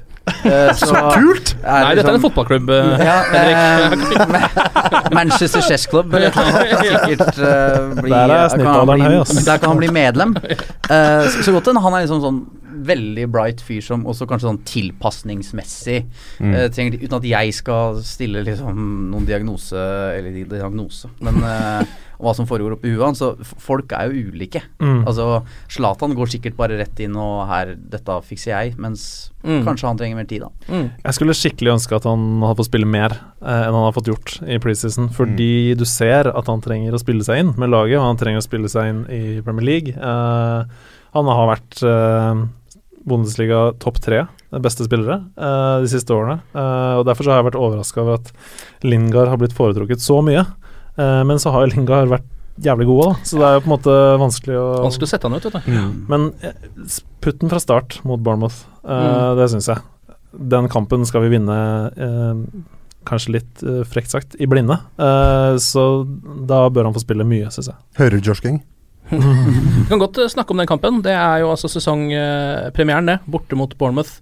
Eh, 0.48 0.70
Så 0.80 0.88
kult! 1.12 1.52
Nei, 1.60 1.94
dette 1.98 2.08
er 2.08 2.16
en 2.16 2.24
fotballklubb, 2.24 2.72
eh, 2.72 3.04
ja, 3.04 3.18
Henrik. 3.34 4.16
eh, 4.16 5.12
Manchester 5.18 5.60
Chess 5.66 5.84
Club 5.90 6.14
eller. 6.16 6.32
Sikkert 6.32 7.36
eh, 7.36 8.00
bli, 8.00 8.14
Der 8.14 8.34
er 8.38 8.48
snittalderen 8.54 9.04
høy, 9.04 9.18
ass. 9.20 9.36
Der 9.44 9.60
kan 9.60 9.74
han 9.74 9.82
bli 9.82 9.92
medlem. 9.92 10.36
Eh, 10.88 11.26
så, 11.28 11.42
så 11.44 11.52
godt. 11.52 11.68
Han 11.76 11.94
er 11.94 12.06
liksom 12.06 12.22
sånn 12.24 12.40
veldig 12.86 13.26
bright 13.30 13.60
fyr 13.60 13.82
som 13.84 14.06
også 14.08 14.26
kanskje 14.30 14.48
sånn 14.48 14.62
tilpasningsmessig 14.64 16.04
Mm. 16.40 16.54
eh, 16.54 16.68
trenger, 16.72 16.96
Uten 17.02 17.18
at 17.18 17.26
jeg 17.28 17.54
skal 17.54 17.98
stille 18.06 18.40
liksom 18.46 18.78
noen 19.10 19.26
diagnose 19.28 19.76
Eller 20.16 20.38
diagnose, 20.48 21.10
men 21.20 21.42
eh, 21.44 21.82
om 22.20 22.26
hva 22.26 22.34
som 22.36 22.46
foregår 22.48 22.76
oppi 22.76 22.92
huet 22.92 23.02
hans. 23.02 23.20
Så 23.20 23.32
folk 23.64 23.92
er 23.96 24.10
jo 24.10 24.30
ulike. 24.30 24.62
Mm. 24.78 25.02
Altså 25.08 25.42
Zlatan 25.72 26.14
går 26.18 26.30
sikkert 26.34 26.58
bare 26.58 26.78
rett 26.80 27.00
inn 27.00 27.16
og 27.18 27.46
her, 27.50 27.74
dette 27.74 28.20
fikser 28.28 28.52
jeg, 28.54 28.78
mens 28.80 29.30
Mm. 29.40 29.62
kanskje 29.64 29.86
han 29.88 29.96
trenger 29.96 30.16
mer 30.18 30.26
tid, 30.28 30.42
da. 30.44 30.50
Mm. 30.68 30.90
Jeg 31.00 31.16
skulle 31.16 31.32
skikkelig 31.32 31.70
ønske 31.72 31.96
at 31.96 32.04
han 32.04 32.42
hadde 32.44 32.58
fått 32.58 32.68
spille 32.68 32.84
mer 32.84 33.14
eh, 33.40 33.62
enn 33.64 33.72
han 33.72 33.86
har 33.86 33.94
fått 33.96 34.10
gjort 34.12 34.34
i 34.44 34.58
preseason, 34.60 35.08
fordi 35.16 35.72
du 35.80 35.86
ser 35.88 36.28
at 36.28 36.50
han 36.52 36.60
trenger 36.60 36.92
å 36.92 37.00
spille 37.00 37.24
seg 37.24 37.40
inn 37.40 37.54
med 37.56 37.72
laget, 37.72 37.96
og 37.96 38.04
han 38.04 38.20
trenger 38.20 38.42
å 38.42 38.44
spille 38.44 38.68
seg 38.68 38.90
inn 38.92 39.00
i 39.08 39.40
Premier 39.40 39.64
League. 39.64 39.96
Eh, 39.96 40.90
han 41.16 41.32
har 41.32 41.48
vært 41.54 41.80
eh, 41.88 42.44
Bundesliga 43.08 43.70
topp 43.80 43.96
tre 44.04 44.26
beste 44.58 44.84
spillere 44.84 45.20
uh, 45.38 45.78
de 45.80 45.88
siste 45.90 46.12
årene, 46.14 46.40
Uh, 46.50 46.98
og 46.98 47.06
derfor 47.06 47.24
så 47.24 47.32
har 47.32 47.40
jeg 47.40 47.46
vært 47.52 47.60
overraska 47.60 48.02
over 48.02 48.18
at 48.18 48.32
Lingard 48.82 49.30
har 49.30 49.38
blitt 49.38 49.54
foretrukket 49.54 50.02
så 50.02 50.18
mye. 50.26 50.42
Eh, 51.00 51.22
men 51.28 51.40
så 51.42 51.52
har 51.54 51.64
jo 51.64 51.72
Lingard 51.74 52.10
vært 52.12 52.28
jævlig 52.60 52.88
god 52.90 53.04
òg, 53.06 53.20
så 53.24 53.38
det 53.40 53.46
er 53.46 53.54
jo 53.56 53.62
på 53.64 53.70
en 53.70 53.72
måte 53.72 53.94
vanskelig 54.20 54.56
å 54.60 54.66
Vanskelig 54.84 55.08
å 55.08 55.12
sette 55.14 55.28
han 55.28 55.38
ut, 55.38 55.46
vet 55.46 55.64
du. 55.64 55.78
Men 56.10 56.26
putten 56.34 57.00
putt 57.24 57.40
den 57.40 57.52
fra 57.52 57.62
start 57.62 58.00
mot 58.04 58.20
Bournemouth. 58.20 58.66
uh, 58.84 58.90
Mm. 58.90 59.38
Det 59.38 59.46
syns 59.54 59.70
jeg. 59.70 59.80
Den 60.54 60.68
kampen 60.72 61.06
skal 61.08 61.24
vi 61.24 61.32
vinne, 61.32 61.56
uh, 61.96 62.66
kanskje 63.08 63.34
litt 63.38 63.62
uh, 63.64 63.80
frekt 63.88 64.12
sagt, 64.12 64.36
i 64.36 64.48
blinde. 64.50 64.76
Eh, 65.00 65.56
så 65.62 65.86
da 66.46 66.66
bør 66.68 66.90
han 66.90 66.96
få 66.96 67.02
spille 67.02 67.26
mye, 67.26 67.48
syns 67.54 67.72
jeg. 67.72 67.80
Hører 68.00 68.20
du 68.20 68.28
Josh 68.30 68.44
King? 68.44 68.60
Vi 69.10 69.86
kan 69.90 70.00
godt 70.00 70.18
eh, 70.22 70.30
snakke 70.30 70.54
om 70.54 70.60
den 70.60 70.68
kampen. 70.70 71.00
Det 71.04 71.12
er 71.14 71.42
jo 71.42 71.50
altså 71.52 71.70
sesongpremieren, 71.70 73.10
det. 73.10 73.18
Borte 73.30 73.58
mot 73.58 73.72
Bournemouth. 73.80 74.20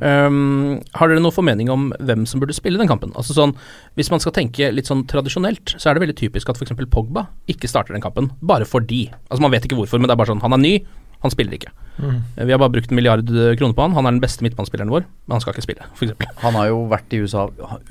Um, 0.00 0.80
har 0.96 1.10
dere 1.10 1.22
noe 1.22 1.34
formening 1.34 1.70
om 1.72 1.90
hvem 2.00 2.24
som 2.28 2.42
burde 2.42 2.56
spille 2.56 2.80
den 2.80 2.90
kampen? 2.90 3.12
Altså 3.18 3.36
sånn, 3.36 3.54
Hvis 3.98 4.10
man 4.12 4.22
skal 4.22 4.34
tenke 4.36 4.70
litt 4.72 4.88
sånn 4.88 5.04
tradisjonelt, 5.10 5.76
så 5.76 5.90
er 5.90 5.96
det 5.96 6.06
veldig 6.06 6.18
typisk 6.22 6.50
at 6.50 6.60
f.eks. 6.60 6.76
Pogba 6.90 7.28
ikke 7.50 7.68
starter 7.70 7.94
den 7.94 8.04
kampen, 8.04 8.32
bare 8.40 8.68
fordi. 8.68 9.08
Altså 9.28 9.44
Man 9.44 9.52
vet 9.54 9.68
ikke 9.68 9.78
hvorfor, 9.78 10.00
men 10.00 10.08
det 10.08 10.16
er 10.16 10.22
bare 10.22 10.32
sånn 10.32 10.42
Han 10.44 10.56
er 10.56 10.62
ny, 10.64 10.74
han 11.20 11.30
spiller 11.34 11.52
ikke. 11.58 11.70
Mm. 12.00 12.20
Vi 12.46 12.52
har 12.54 12.58
bare 12.62 12.72
brukt 12.72 12.88
en 12.90 12.96
milliard 12.96 13.28
eh, 13.28 13.50
kroner 13.60 13.74
på 13.76 13.82
han. 13.84 13.92
Han 13.92 14.06
er 14.08 14.14
den 14.14 14.22
beste 14.22 14.40
midtbanespilleren 14.46 14.88
vår, 14.92 15.02
men 15.28 15.34
han 15.36 15.42
skal 15.44 15.52
ikke 15.52 15.66
spille, 15.66 15.84
f.eks. 15.98 16.14
Han 16.40 16.54
har 16.56 16.70
jo 16.70 16.78
vært 16.88 17.12
i 17.12 17.18
USA 17.20 17.42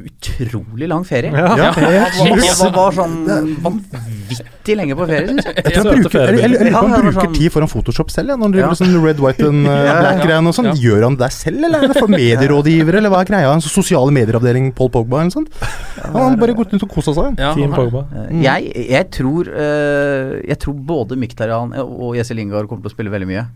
utrolig 0.02 0.88
lang 0.89 1.04
ferie. 1.06 1.30
Ja, 1.30 1.52
Ja, 1.60 2.08
Han 2.18 2.32
var, 2.34 2.42
han 2.63 2.74
var 2.74 2.96
sånn 2.98 3.18
vanvittig 3.63 4.76
lenge 4.80 4.96
på 4.98 5.06
ferie, 5.10 5.28
syns 5.30 5.46
jeg. 5.46 5.56
Jeg 5.60 5.76
tror 5.76 5.89
han 5.92 6.02
bruker, 6.04 6.20
eller, 6.24 6.44
eller, 6.48 6.63
eller 6.63 6.76
han 6.78 6.94
bruker 6.96 7.20
sånn- 7.20 7.36
tid 7.38 7.54
foran 7.54 7.70
Photoshop 7.72 8.10
selv, 8.13 8.34
ja, 8.34 8.36
når 8.39 8.48
han 8.50 8.56
driver 8.56 8.74
Ja. 8.74 8.80
sånn 8.82 8.98
red, 9.06 9.20
white 9.24 9.46
and 9.48 9.68
uh, 9.68 9.74
Ja, 9.78 9.84
ja, 9.86 10.00
black-greiene 10.02 10.48
og 10.52 10.56
sånn. 10.58 10.70
ja. 10.72 10.76
Gjør 10.80 11.04
han 11.08 11.15
det 11.20 11.30
selv, 11.36 11.63
eller 11.70 11.84
er 11.86 11.94
det 11.94 12.00
for 12.00 12.08
medierådgivere, 12.13 12.98
eller 13.02 13.13
hva 13.13 13.22
er 13.24 13.30
greia? 13.30 13.54
En 13.54 13.62
sånn 13.65 13.76
sosiale 13.78 14.12
medieravdeling 14.15 14.72
Paul 14.78 14.89
Pogba 14.94 15.22
eller 15.22 15.30
noe 15.30 15.38
sånt? 15.38 15.54
Han 16.00 16.18
har 16.22 16.38
bare 16.42 16.56
gått 16.58 16.74
rundt 16.74 16.84
og 16.88 16.89
kosa 16.94 17.13
seg. 17.13 17.38
Ja, 17.39 17.54
Team 17.54 17.74
Pogba. 17.76 18.06
Mm. 18.10 18.42
Jeg, 18.46 18.74
jeg, 18.89 19.10
tror, 19.13 19.50
eh, 19.54 20.39
jeg 20.50 20.60
tror 20.63 20.74
både 20.94 21.18
Mkhitaryan 21.20 21.74
og 21.84 22.15
Jesse 22.18 22.34
Lingard 22.38 22.70
kommer 22.70 22.86
til 22.86 22.89
å 22.92 22.96
spille 22.96 23.12
veldig 23.13 23.18
mye. 23.27 23.47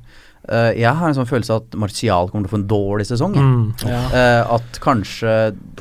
Uh, 0.43 0.73
jeg 0.75 0.91
har 0.91 1.07
en 1.07 1.15
sånn 1.15 1.29
følelse 1.29 1.55
at 1.55 1.75
Martial 1.79 2.27
kommer 2.27 2.43
til 2.43 2.51
å 2.51 2.55
få 2.57 2.59
en 2.59 2.67
dårlig 2.67 3.05
sesong. 3.07 3.37
Mm. 3.37 3.61
ja. 3.87 4.01
Uh, 4.11 4.55
at 4.57 4.79
kanskje 4.83 5.35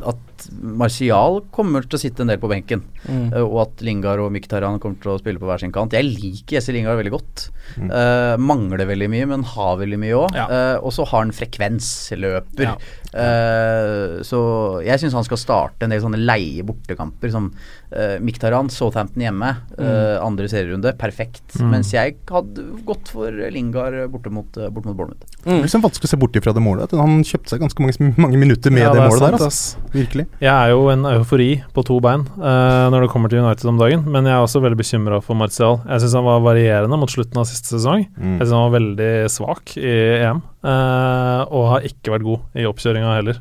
At 0.06 0.20
at 0.42 0.62
Martial 0.82 1.40
kommer 1.54 1.84
til 1.86 1.98
å 1.98 2.02
sitte 2.02 2.24
en 2.24 2.32
del 2.32 2.40
på 2.42 2.50
benken. 2.50 2.84
Mm. 3.06 3.32
eh, 3.32 3.42
og 3.42 3.58
at 3.66 3.84
Lingard 3.84 4.22
og 4.22 4.32
Mkhitaryan 4.34 4.80
kommer 4.82 5.00
til 5.02 5.14
å 5.14 5.18
spille 5.20 5.42
på 5.42 5.48
hver 5.48 5.62
sin 5.62 5.74
kant. 5.74 5.94
Jeg 5.96 6.08
liker 6.08 6.58
Jesse 6.58 6.74
Lingard 6.74 7.00
veldig 7.00 7.14
godt. 7.14 7.46
Mm. 7.76 7.88
Uh, 7.88 8.34
mangler 8.42 8.84
veldig 8.88 9.08
mye, 9.12 9.28
men 9.30 9.46
har 9.52 9.78
veldig 9.80 9.98
mye 10.02 10.18
òg. 10.18 10.36
Ja. 10.36 10.46
og 10.82 10.92
så 10.94 11.04
har 11.08 11.24
han 11.24 11.32
frekvensløper. 11.34 12.66
Ja. 12.66 12.74
Uh, 13.12 14.22
så 14.24 14.40
jeg 14.86 15.02
syns 15.02 15.16
han 15.16 15.26
skal 15.26 15.40
starte 15.40 15.86
en 15.86 15.92
del 15.92 16.02
sånne 16.02 16.20
leie 16.20 16.64
bortekamper 16.66 17.32
som 17.32 17.50
uh, 17.52 18.16
Mkhitaryan, 18.22 18.70
Southampton 18.72 19.24
hjemme, 19.24 19.52
mm. 19.76 20.22
andre 20.22 20.48
serierunde. 20.50 20.94
Perfekt. 21.00 21.44
Mm. 21.58 21.70
Mens 21.76 21.92
jeg 21.94 22.16
hadde 22.30 22.66
gått 22.88 23.12
for 23.12 23.42
Lingard 23.52 23.98
borte 24.12 24.32
mot, 24.32 24.48
uh, 24.58 24.70
bort 24.72 24.88
mot 24.88 24.96
Bournemouth. 24.96 25.26
Det 25.42 25.50
er 25.50 25.64
liksom 25.64 25.84
vanskelig 25.84 26.08
å 26.08 26.12
se 26.12 26.20
bort 26.20 26.36
ifra 26.38 26.54
det 26.56 26.62
målet. 26.64 26.94
Han 26.98 27.22
kjøpte 27.26 27.54
seg 27.54 27.62
ganske 27.64 27.84
mange, 27.84 28.12
mange 28.20 28.40
minutter 28.40 28.74
med 28.74 28.84
Ja, 28.84 28.92
det, 28.94 29.00
det 29.00 29.08
målet 29.10 29.22
sant, 29.22 29.38
der. 29.38 29.46
Altså. 29.48 29.92
Virkelig. 29.94 30.26
Jeg 30.42 30.50
er 30.50 30.72
jo 30.72 30.88
en 30.90 31.04
eufori 31.06 31.50
på 31.74 31.84
to 31.86 31.98
bein 32.02 32.24
uh, 32.40 32.88
når 32.90 33.04
det 33.04 33.10
kommer 33.12 33.30
til 33.30 33.42
United 33.44 33.68
om 33.70 33.78
dagen, 33.78 34.02
men 34.10 34.26
jeg 34.26 34.34
er 34.34 34.42
også 34.42 34.62
veldig 34.64 34.78
bekymra 34.80 35.20
for 35.22 35.38
Martial. 35.38 35.76
Jeg 35.86 36.02
syns 36.02 36.16
han 36.18 36.26
var 36.26 36.40
varierende 36.42 36.98
mot 36.98 37.12
slutten 37.12 37.38
av 37.38 37.46
siste 37.46 37.76
sesong. 37.76 38.08
Mm. 38.16 38.38
Jeg 38.40 38.46
syns 38.48 38.56
han 38.56 38.64
var 38.64 38.74
veldig 38.78 39.10
svak 39.30 39.76
i 39.78 39.92
EM, 40.24 40.40
uh, 40.66 41.42
og 41.46 41.68
har 41.74 41.86
ikke 41.92 42.14
vært 42.16 42.26
god 42.26 42.58
i 42.58 42.66
oppkjøringa 42.70 43.14
heller. 43.20 43.38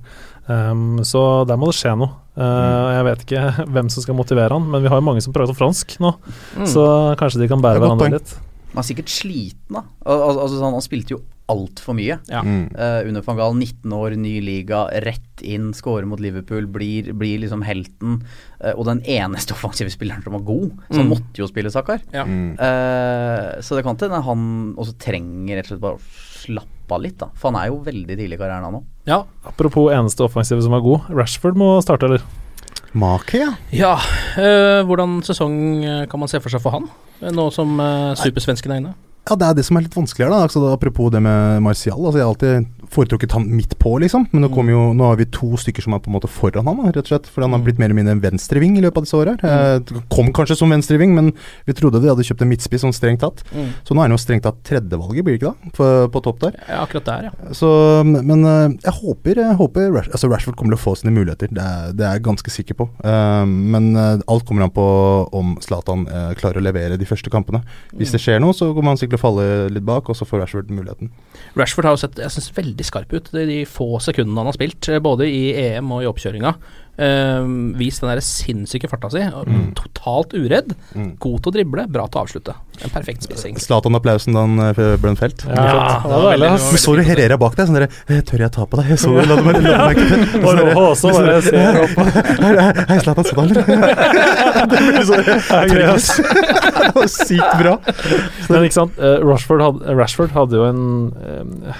Um, 0.51 0.99
så 1.07 1.23
der 1.49 1.57
må 1.61 1.71
det 1.71 1.77
skje 1.79 1.95
noe. 1.95 2.17
Eh, 2.31 2.87
Jeg 2.95 3.03
vet 3.07 3.23
ikke 3.25 3.41
hvem 3.75 3.89
som 3.91 4.03
skal 4.05 4.15
motivere 4.17 4.55
han, 4.55 4.69
men 4.71 4.83
vi 4.85 4.89
har 4.91 5.01
jo 5.01 5.05
mange 5.09 5.21
som 5.25 5.33
prater 5.35 5.57
fransk 5.57 5.97
nå, 6.03 6.13
Mm. 6.57 6.65
så 6.67 6.83
kanskje 7.19 7.41
de 7.41 7.47
kan 7.51 7.61
bære 7.63 7.79
er 7.79 7.83
hverandre 7.83 8.13
litt. 8.17 8.33
Han 8.71 8.79
er 8.83 8.87
sikkert 8.87 9.11
sliten, 9.11 9.75
da. 9.75 9.81
Al 10.05 10.21
al 10.29 10.39
altså, 10.45 10.59
sånn, 10.61 10.73
han 10.77 10.83
spilte 10.85 11.15
jo 11.17 11.21
altfor 11.51 11.95
mye. 11.97 12.19
Ja. 12.29 12.41
Mm. 12.45 12.69
Uh, 12.75 13.07
under 13.09 13.23
van 13.25 13.39
Gaal, 13.39 13.55
19 13.57 13.93
år, 13.97 14.15
ny 14.19 14.37
liga, 14.45 14.85
rett 15.03 15.41
inn, 15.43 15.71
skårer 15.75 16.05
mot 16.07 16.21
Liverpool, 16.21 16.67
blir, 16.71 17.09
blir 17.17 17.41
liksom 17.43 17.63
helten. 17.65 18.19
Uh, 18.61 18.71
og 18.77 18.85
den 18.87 19.01
eneste 19.09 19.55
offensive 19.57 19.91
spilleren 19.91 20.23
som 20.23 20.37
var 20.37 20.45
god. 20.47 20.69
som 20.91 21.01
Mm. 21.07 21.09
måtte 21.15 21.41
jo 21.41 21.47
spille 21.49 21.71
Sakar. 21.73 21.99
Ja. 22.13 22.23
Mm. 22.23 22.53
Eh, 22.59 23.61
så 23.61 23.75
det 23.75 23.83
kan 23.83 23.97
hende 23.97 24.21
han 24.23 24.75
også 24.77 24.95
trenger 25.01 25.57
rett 25.57 25.65
og 25.65 25.73
slett 25.73 25.81
bare 25.81 25.97
å 25.97 26.01
slappe 26.41 26.95
av 26.95 27.01
litt, 27.01 27.17
da. 27.17 27.29
For 27.35 27.51
han 27.51 27.59
er 27.61 27.67
jo 27.71 27.81
veldig 27.83 28.17
tidlig 28.17 28.37
i 28.37 28.41
karrieren, 28.41 28.63
han 28.67 28.79
òg. 28.79 28.85
Ja. 29.09 29.23
Apropos 29.47 29.91
eneste 29.91 30.23
offensive 30.23 30.61
som 30.61 30.71
var 30.71 30.81
god, 30.85 31.09
Rashford 31.09 31.57
må 31.59 31.73
starte, 31.83 32.05
eller? 32.07 32.21
Make, 32.93 33.39
ja. 33.39 33.53
ja. 33.71 33.93
øh, 34.37 34.81
hvordan 34.87 35.21
sesong 35.23 36.07
kan 36.11 36.19
man 36.19 36.27
se 36.31 36.41
for 36.43 36.51
seg 36.51 36.61
for 36.63 36.75
han, 36.75 36.89
nå 37.31 37.45
som 37.55 37.79
øh, 37.79 38.11
supersvensken 38.19 38.71
er 38.75 38.81
inne? 38.83 38.93
Ja, 39.29 39.35
det 39.37 39.47
er 39.47 39.57
det 39.57 39.65
som 39.67 39.77
er 39.77 39.85
litt 39.85 39.95
vanskeligere, 39.95 40.33
da. 40.33 40.47
Altså, 40.47 40.63
apropos 40.73 41.11
det 41.13 41.21
med 41.23 41.61
Martial. 41.63 41.99
Altså, 41.99 42.17
jeg 42.17 42.25
har 42.25 42.31
alltid 42.33 42.80
foretrukket 42.91 43.31
han 43.37 43.45
midt 43.55 43.77
på, 43.79 43.93
liksom. 44.03 44.25
Men 44.33 44.43
nå, 44.45 44.49
kom 44.53 44.67
jo, 44.71 44.81
nå 44.97 45.05
har 45.07 45.15
vi 45.19 45.25
to 45.31 45.53
stykker 45.59 45.83
som 45.85 45.93
er 45.95 46.01
på 46.03 46.11
en 46.11 46.15
måte 46.17 46.29
foran 46.31 46.67
han, 46.67 46.81
rett 46.91 47.01
og 47.05 47.11
slett. 47.13 47.29
For 47.31 47.41
han 47.45 47.51
har 47.55 47.61
Mm. 47.61 47.65
blitt 47.65 47.79
mer 47.79 47.85
eller 47.89 47.95
mindre 47.99 48.11
en 48.17 48.21
venstreving 48.23 48.77
i 48.77 48.81
løpet 48.83 48.97
av 48.97 49.05
disse 49.05 49.17
åra. 49.19 49.33
Eh, 49.41 50.01
kom 50.11 50.31
kanskje 50.33 50.57
som 50.57 50.69
venstreving, 50.69 51.13
men 51.15 51.31
vi 51.65 51.73
trodde 51.73 52.01
de 52.01 52.09
hadde 52.11 52.25
kjøpt 52.27 52.41
en 52.43 52.49
midtspiss 52.51 52.81
sånn 52.83 52.93
strengt 52.95 53.21
tatt. 53.21 53.43
Mm. 53.55 53.69
Så 53.87 53.93
nå 53.95 54.01
er 54.03 54.09
han 54.09 54.15
jo 54.17 54.21
strengt 54.21 54.43
tatt 54.43 54.59
tredjevalget, 54.67 55.23
blir 55.23 55.37
det 55.37 55.41
ikke 55.41 55.53
da? 55.53 55.71
På, 55.77 55.87
på 56.11 56.23
topp 56.23 56.39
der. 56.43 56.57
Ja, 56.67 56.81
akkurat 56.85 57.05
der, 57.05 57.29
ja. 57.29 57.53
Så, 57.53 57.69
men 58.05 58.43
eh, 58.45 58.77
jeg 58.83 58.93
håper, 58.99 59.35
jeg 59.41 59.55
håper 59.59 59.91
Rash, 59.95 60.09
altså 60.11 60.29
Rashford 60.31 60.55
kommer 60.59 60.75
til 60.75 60.79
å 60.81 60.83
få 60.83 60.95
sine 60.99 61.13
muligheter. 61.15 61.47
Det 61.51 61.61
er, 61.63 61.93
det 61.95 62.05
er 62.07 62.17
jeg 62.19 62.25
ganske 62.27 62.49
sikker 62.53 62.75
på. 62.81 62.89
Eh, 63.03 63.45
men 63.45 63.91
alt 63.97 64.45
kommer 64.47 64.63
an 64.67 64.73
på 64.75 64.85
om 65.37 65.55
Zlatan 65.63 66.05
klarer 66.39 66.59
å 66.59 66.63
levere 66.65 66.97
de 66.99 67.05
første 67.07 67.29
kampene. 67.31 67.61
Hvis 67.95 68.11
det 68.11 68.19
skjer 68.23 68.39
noe, 68.41 68.53
så 68.57 68.71
kommer 68.75 68.91
han 68.93 68.97
sikkert 68.99 69.19
til 69.19 69.21
å 69.21 69.25
falle 69.29 69.47
litt 69.73 69.85
bak, 69.87 70.09
og 70.09 70.15
så 70.17 70.25
får 70.27 70.43
Rashford 70.43 70.71
muligheten. 70.73 71.11
Rashford 71.55 71.85
har 71.87 71.95
jo 71.95 72.01
sett 72.03 72.19
jeg 72.21 72.33
synes, 72.33 72.51
veldig 72.57 72.80
skarp 72.87 73.11
ut 73.13 73.27
de, 73.35 73.61
få 73.69 73.87
sekundene 74.03 74.39
han 74.43 74.49
har 74.51 74.57
spilt, 74.57 74.81
eh, 74.89 74.99
både 75.03 75.23
i 75.29 75.43
EM 75.67 75.87
og 75.95 75.99
i 76.05 76.09
oppkjøringa. 76.11 76.51
Uh, 77.01 77.47
vist 77.79 78.01
den 78.03 78.09
der 78.11 78.19
sinnssyke 78.21 78.85
farta 78.91 79.07
si. 79.09 79.21
Mm. 79.23 79.71
Totalt 79.73 80.33
uredd. 80.37 80.73
Mm. 80.93 81.13
God 81.23 81.39
til 81.41 81.49
å 81.49 81.53
drible, 81.55 81.85
bra 81.89 82.03
til 82.11 82.19
å 82.19 82.23
avslutte. 82.27 82.53
En 82.83 82.91
perfekt 82.93 83.23
spissing. 83.25 83.55
Zlatan-applausen 83.57 84.35
da 84.35 84.39
han 84.43 84.59
eh, 84.67 84.81
ble 85.01 85.09
en 85.13 85.17
felt. 85.17 85.39
Ja, 85.47 85.53
det 85.55 85.63
var 85.63 85.71
det 86.03 86.11
var 86.11 86.25
veldig- 86.35 86.51
Men 86.51 86.59
så 86.83 86.91
du 86.97 87.01
Herrera 87.07 87.37
bak 87.41 87.53
deg? 87.57 87.65
Sånn 87.69 87.77
dere 87.79 87.89
«Eh, 88.11 88.21
Tør 88.27 88.39
jeg 88.43 88.51
ta 88.53 88.63
på 88.69 88.75
deg? 88.81 88.85
Jeg 88.91 88.99
så 89.01 89.09
la 89.15 89.35
meg 89.41 89.55
la 89.65 89.77
meg 89.87 89.95
ikke. 89.97 90.17
Hei, 92.91 92.97
Zlatan, 93.05 93.25
sånn, 93.31 93.43
eller? 93.47 93.61
Det 94.71 94.77
blir 94.83 95.03
så. 95.07 95.13
Det 95.21 95.25
var 96.99 97.07
sykt 97.15 97.53
bra. 97.63 97.73
Men 98.51 98.59
ikke 98.67 98.77
sant, 98.77 98.93
eh, 99.01 99.17
Rashford, 99.25 99.61
hadde, 99.65 99.79
Rashford 99.97 100.31
hadde 100.35 100.53
jo 100.59 100.63
en 100.69 100.81
eh, 101.23 101.73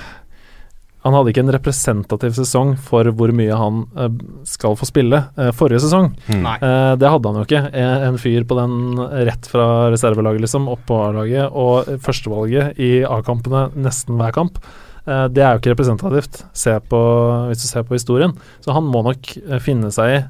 Han 1.06 1.16
hadde 1.18 1.32
ikke 1.32 1.42
en 1.42 1.54
representativ 1.56 2.36
sesong 2.38 2.76
for 2.90 3.08
hvor 3.18 3.34
mye 3.34 3.58
han 3.58 3.82
eh, 3.98 4.12
skal 4.48 4.78
få 4.78 4.86
spille 4.90 5.24
eh, 5.34 5.50
forrige 5.58 5.82
sesong. 5.88 6.12
Mm. 6.30 6.46
Eh, 6.54 6.92
det 7.02 7.10
hadde 7.10 7.32
han 7.32 7.42
jo 7.42 7.48
ikke. 7.48 7.64
En, 7.82 8.20
fyr 8.22 8.46
på 8.46 8.58
den 8.60 9.02
rett 9.32 9.50
fra 9.50 9.66
reservelaget, 9.94 10.46
liksom, 10.46 10.70
opp 10.70 10.86
på 10.90 11.02
A-laget, 11.08 11.50
og 11.50 11.90
førstevalget 12.06 12.78
i 12.82 12.94
A-kampene 13.08 13.70
nesten 13.82 14.20
hver 14.22 14.36
kamp. 14.36 14.62
Eh, 15.10 15.26
det 15.34 15.42
er 15.42 15.56
jo 15.56 15.64
ikke 15.64 15.74
representativt, 15.74 16.44
se 16.54 16.78
på, 16.92 17.02
hvis 17.50 17.64
du 17.64 17.68
ser 17.72 17.88
på 17.88 17.98
historien. 17.98 18.36
Så 18.62 18.78
han 18.78 18.86
må 18.86 19.02
nok 19.08 19.34
finne 19.66 19.90
seg 19.96 20.20
i 20.20 20.22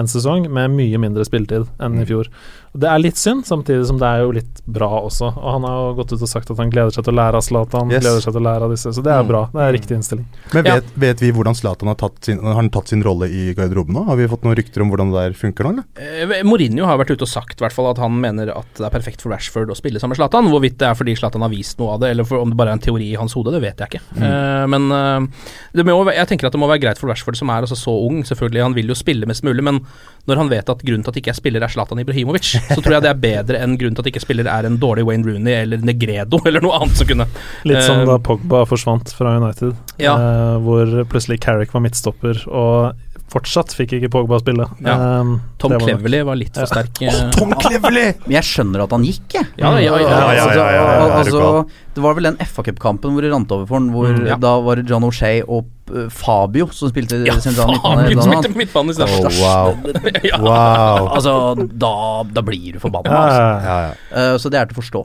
en 0.00 0.08
sesong 0.08 0.48
med 0.48 0.72
mye 0.78 1.02
mindre 1.02 1.28
spilletid 1.28 1.68
enn 1.76 2.00
i 2.00 2.08
fjor. 2.08 2.32
Det 2.76 2.88
er 2.90 2.98
litt 3.00 3.16
synd, 3.16 3.44
samtidig 3.48 3.86
som 3.88 3.98
det 3.98 4.06
er 4.06 4.20
jo 4.24 4.32
litt 4.36 4.60
bra 4.66 4.88
også. 5.06 5.30
Og 5.36 5.46
han 5.56 5.64
har 5.64 5.76
jo 5.80 5.94
gått 6.00 6.12
ut 6.12 6.22
og 6.22 6.28
sagt 6.28 6.50
at 6.52 6.58
han 6.60 6.70
gleder 6.72 6.92
seg 6.92 7.04
til 7.06 7.14
å 7.14 7.16
lære 7.16 7.38
av 7.40 7.44
Zlatan, 7.46 7.90
Yes. 7.90 8.02
gleder 8.04 8.20
seg 8.24 8.32
til 8.36 8.42
å 8.42 8.46
lære 8.46 8.62
av 8.68 8.70
disse. 8.74 8.92
Så 8.92 9.02
det 9.02 9.12
er 9.12 9.22
Mm. 9.22 9.28
bra. 9.28 9.42
Det 9.52 9.62
er 9.64 9.72
riktig 9.78 9.96
innstilling. 9.96 10.26
Men 10.52 10.64
Ja. 10.66 10.74
vet, 10.76 10.84
vet 10.96 11.20
vi 11.20 11.30
hvordan 11.32 11.54
Zlatan 11.56 11.88
har 11.88 11.94
tatt 11.96 12.24
sin, 12.24 12.38
har 12.42 12.54
han 12.54 12.68
tatt 12.70 12.88
sin 12.88 13.02
rolle 13.02 13.26
i 13.30 13.54
garderoben 13.54 13.94
nå? 13.94 14.04
Har 14.06 14.16
vi 14.16 14.26
fått 14.28 14.42
noen 14.44 14.56
rykter 14.56 14.82
om 14.82 14.90
hvordan 14.90 15.12
det 15.12 15.22
der 15.24 15.32
funker 15.40 15.64
nå, 15.64 15.70
eller? 15.72 15.84
Eh, 15.96 16.42
Mourinho 16.44 16.84
har 16.86 16.98
vært 16.98 17.10
ute 17.16 17.22
og 17.22 17.28
sagt 17.28 17.60
i 17.60 17.64
hvert 17.64 17.72
fall 17.72 17.90
at 17.90 17.98
han 17.98 18.12
mener 18.20 18.50
at 18.56 18.66
det 18.76 18.86
er 18.86 18.90
perfekt 18.98 19.20
for 19.22 19.30
Rashford 19.30 19.68
å 19.68 19.76
spille 19.76 19.98
sammen 19.98 20.16
med 20.16 20.18
Zlatan. 20.18 20.48
Hvorvidt 20.50 20.76
det 20.78 20.88
er 20.88 20.94
fordi 20.94 21.16
Zlatan 21.16 21.40
har 21.42 21.48
vist 21.50 21.78
noe 21.78 21.94
av 21.94 22.00
det, 22.00 22.10
eller 22.10 22.24
for, 22.24 22.38
om 22.38 22.50
det 22.50 22.56
bare 22.56 22.68
er 22.68 22.72
en 22.72 22.78
teori 22.80 23.12
i 23.12 23.16
hans 23.16 23.32
hode, 23.34 23.52
det 23.52 23.62
vet 23.62 23.78
jeg 23.78 23.88
ikke. 23.88 24.02
Eh, 24.22 24.66
men 24.66 24.90
eh, 24.92 25.26
det 25.74 25.84
må, 25.86 26.04
jeg 26.12 26.26
tenker 26.28 26.46
at 26.46 26.52
det 26.52 26.60
må 26.60 26.68
være 26.68 26.80
greit 26.82 26.98
for 26.98 27.08
Rashford, 27.08 27.36
som 27.36 27.48
er 27.50 27.62
altså 27.62 27.76
så 27.76 27.94
ung. 28.06 28.22
Selvfølgelig, 28.22 28.62
Han 28.62 28.74
vil 28.74 28.86
jo 28.88 28.94
spille 28.94 29.26
mest 29.26 29.42
mulig, 29.44 29.62
men 29.62 29.80
når 30.28 30.36
han 30.36 30.48
vet 30.50 30.68
at 30.68 30.82
grunnen 30.82 31.04
til 31.04 31.10
at 31.10 31.16
ikke 31.22 31.30
jeg 31.32 31.36
spiller 31.36 31.62
er 31.62 31.68
Zlatan 31.68 31.98
Ibrahimovic, 32.02 32.56
så 32.68 32.78
tror 32.82 32.96
jeg 32.96 33.02
det 33.06 33.10
er 33.12 33.20
bedre 33.22 33.60
enn 33.62 33.76
grunnen 33.80 33.96
til 33.98 34.04
at 34.06 34.10
ikke 34.12 34.22
spiller 34.24 34.48
er 34.50 34.66
en 34.68 34.78
dårlig 34.82 35.04
Wayne 35.08 35.26
Rooney 35.26 35.54
eller 35.62 35.78
Negredo 35.86 36.40
eller 36.46 36.60
noe 36.64 36.78
annet 36.80 36.96
som 37.00 37.06
kunne 37.10 37.26
Litt 37.64 37.82
som 37.86 38.00
Eh, 38.02 38.06
da 38.08 38.18
Pogba 38.18 38.64
forsvant 38.68 39.12
fra 39.16 39.36
United, 39.40 39.74
Ja. 40.02 40.14
eh, 40.16 40.56
hvor 40.64 40.86
plutselig 41.10 41.40
Carrick 41.44 41.72
var 41.74 41.80
midtstopper, 41.84 42.42
og 42.48 42.94
fortsatt 43.32 43.72
fikk 43.74 43.96
ikke 43.96 44.08
Pogba 44.12 44.38
spille. 44.38 44.66
Ja. 44.86 44.94
Um, 45.20 45.40
Tom 45.58 45.72
var 45.74 45.82
Cleverley 45.82 46.22
var 46.28 46.36
litt 46.38 46.54
for 46.54 46.68
sterk. 46.70 47.00
eh, 47.02 47.30
Tom 47.34 47.52
Cleverley! 47.58 48.12
Men 48.26 48.36
jeg 48.38 48.46
skjønner 48.46 48.84
at 48.84 48.92
han 48.94 49.02
gikk, 49.04 49.24
jeg. 49.34 49.48
Ja, 49.58 49.72
ja, 49.76 49.96
ja, 49.96 49.96
ja, 49.98 50.10
ja, 50.10 50.34
ja, 50.36 50.52
ja, 50.54 50.84
ja, 50.86 51.08
altså, 51.20 51.66
det 51.96 52.04
var 52.04 52.14
vel 52.14 52.30
den 52.30 52.36
FA-cupkampen 52.38 53.16
hvor 53.16 53.22
de 53.26 53.32
rant 53.34 53.50
over 53.56 53.66
for 53.66 53.80
han, 53.80 53.90
hvor 53.94 54.06
Mm, 54.14 54.26
ja. 54.30 54.36
da 54.38 54.54
var 54.62 54.76
det 54.78 54.86
John 54.88 55.02
O'Shay 55.02 55.42
og 55.46 55.66
Fabio 56.10 56.68
som 56.74 56.90
spilte 56.90 57.20
Ja, 57.26 57.36
sentral 57.42 57.72
midtbane. 57.74 58.06
Fabio 58.06 58.22
blant 58.22 58.44
spilte 58.44 58.60
midtbane 58.60 58.94
i 58.94 58.96
stedet. 58.96 59.18
Oh, 59.20 59.36
wow. 59.42 59.92
ja. 60.30 60.40
Wow. 60.42 61.10
Altså, 61.16 61.34
da, 61.70 61.92
da 62.30 62.44
blir 62.46 62.76
du 62.76 62.80
forbanna. 62.82 63.20
Altså. 63.26 63.42
ja, 63.42 63.52
ja. 63.52 63.68
Ja, 63.68 63.76
ja. 63.86 64.32
Eh, 64.32 64.38
så 64.42 64.52
det 64.52 64.60
er 64.60 64.70
til 64.70 64.78
å 64.78 64.82
forstå. 64.82 65.04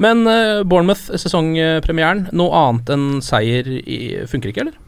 Men 0.00 0.24
uh, 0.24 0.64
Bournemouth, 0.64 1.10
sesongpremieren. 1.20 2.26
Noe 2.36 2.64
annet 2.64 2.92
enn 2.94 3.06
seier 3.24 3.68
i, 3.68 4.00
funker 4.30 4.52
ikke, 4.52 4.66
eller? 4.66 4.78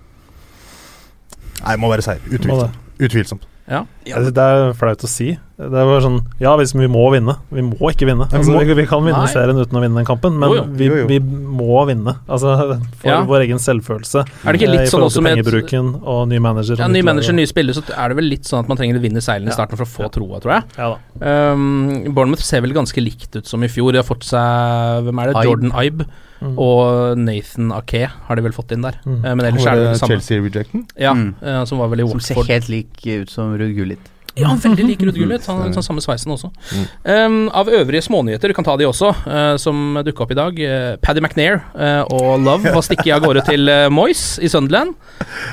Nei, 1.59 1.75
det 1.75 1.81
må 1.83 1.91
være 1.93 2.07
seier. 2.07 2.25
Utvilsomt. 2.33 2.79
Utvilsomt. 2.99 3.49
Ja. 3.69 3.85
Altså, 4.17 4.33
Det 4.35 4.45
er 4.45 4.73
flaut 4.79 5.05
å 5.05 5.09
si. 5.09 5.39
Det 5.59 5.67
er 5.75 5.89
bare 5.91 6.01
sånn 6.05 6.21
Ja, 6.39 6.53
hvis 6.57 6.71
vi 6.73 6.87
må 6.87 7.03
vinne. 7.11 7.35
Vi 7.51 7.63
må 7.67 7.89
ikke 7.91 8.07
vinne. 8.07 8.29
vi 8.31 8.37
Altså, 8.39 8.55
vi, 8.63 8.75
vi 8.79 8.85
kan 8.87 9.03
vinne 9.03 9.19
Nei. 9.25 9.27
serien 9.33 9.59
uten 9.59 9.75
å 9.75 9.83
vinne 9.83 9.97
den 9.99 10.07
kampen, 10.07 10.39
men 10.39 10.49
Jo, 10.49 10.55
jo. 10.63 10.65
Vi, 10.79 10.89
vi 10.89 11.19
må 11.19 11.81
vinne. 11.89 12.15
Altså 12.29 12.53
for 13.01 13.09
Ja. 13.11 13.25
vår 13.27 13.43
egen 13.49 13.59
selvfølelse. 13.59 14.23
Er 14.47 14.53
det 14.53 14.61
ikke 14.63 14.71
litt 14.71 14.93
sånn 14.93 15.03
også 15.03 15.21
med 15.21 15.35
pengebruken 15.43 15.91
og 16.05 16.29
ny 16.29 16.39
manager. 16.39 16.77
Ja, 16.79 16.87
Ny 16.87 17.03
manager, 17.03 17.33
nye 17.35 17.47
spillere, 17.51 17.75
så 17.75 17.83
er 17.91 18.09
det 18.09 18.17
vel 18.21 18.31
litt 18.31 18.45
sånn 18.47 18.61
at 18.63 18.69
man 18.69 18.77
trenger 18.79 19.01
å 19.01 19.03
vinne 19.03 19.19
seilene 19.21 19.51
i 19.51 19.57
starten 19.59 19.77
for 19.77 19.85
å 19.85 19.91
få 19.91 20.13
troa, 20.15 20.39
tror 20.41 20.55
jeg. 20.61 20.65
Ja. 20.79 20.95
Um, 21.53 22.15
Bournemouth 22.15 22.41
ser 22.47 22.63
vel 22.63 22.73
ganske 22.73 23.03
likt 23.03 23.35
ut 23.37 23.47
som 23.51 23.63
i 23.65 23.69
fjor. 23.69 23.91
De 23.93 23.99
har 23.99 24.07
fått 24.07 24.23
seg 24.31 25.03
Hvem 25.09 25.19
er 25.23 25.33
det? 25.33 25.37
Ibe. 25.37 25.45
Jordan 25.51 25.75
Ibe 25.83 26.07
Mm. 26.39 26.53
og 26.57 27.19
Nathan 27.19 27.73
Ake 27.75 28.07
har 28.07 28.37
de 28.37 28.43
vel 28.45 28.53
fått 28.55 28.71
inn 28.71 28.81
der. 28.85 28.95
Mm. 29.05 29.25
Eh, 29.27 29.35
men 29.35 29.41
ellers 29.49 29.65
er 29.67 29.75
det 29.75 29.87
det 29.89 29.99
samme. 29.99 30.21
Chelsea-rejecten? 30.21 30.85
Ja, 30.97 31.13
Mm. 31.13 31.35
eh, 31.43 31.65
som 31.65 31.79
var 31.79 31.89
vel 31.89 31.99
i 32.05 32.07
Som 32.09 32.21
ser 32.21 32.37
helt 32.47 32.69
lik 32.69 33.05
ut 33.05 33.29
som 33.29 33.59
Ruud 33.59 33.75
Gullit. 33.75 33.98
Ja, 34.39 34.53
veldig 34.63 34.85
lik 34.87 35.03
Ruud 35.07 35.17
Gullit. 35.19 35.47
Han 35.51 35.61
har 35.65 35.73
sånn 35.77 35.87
samme 35.87 36.03
sveisen 36.05 36.33
også. 36.35 36.51
Um, 37.05 37.49
av 37.57 37.69
øvrige 37.73 38.03
smånyheter, 38.07 38.53
du 38.53 38.57
kan 38.57 38.67
ta 38.67 38.77
de 38.79 38.87
også, 38.89 39.11
uh, 39.27 39.57
som 39.61 39.99
dukka 40.07 40.25
opp 40.27 40.35
i 40.35 40.39
dag. 40.39 40.61
Uh, 40.63 40.97
Paddy 41.03 41.23
McNair 41.25 41.61
uh, 41.75 42.03
og 42.15 42.39
Love 42.45 42.73
var 42.75 42.85
stikket 42.87 43.13
av 43.17 43.25
gårde 43.27 43.43
til 43.49 43.69
uh, 43.69 43.87
Moyes 43.93 44.25
i 44.45 44.51
Sunderland. 44.53 44.95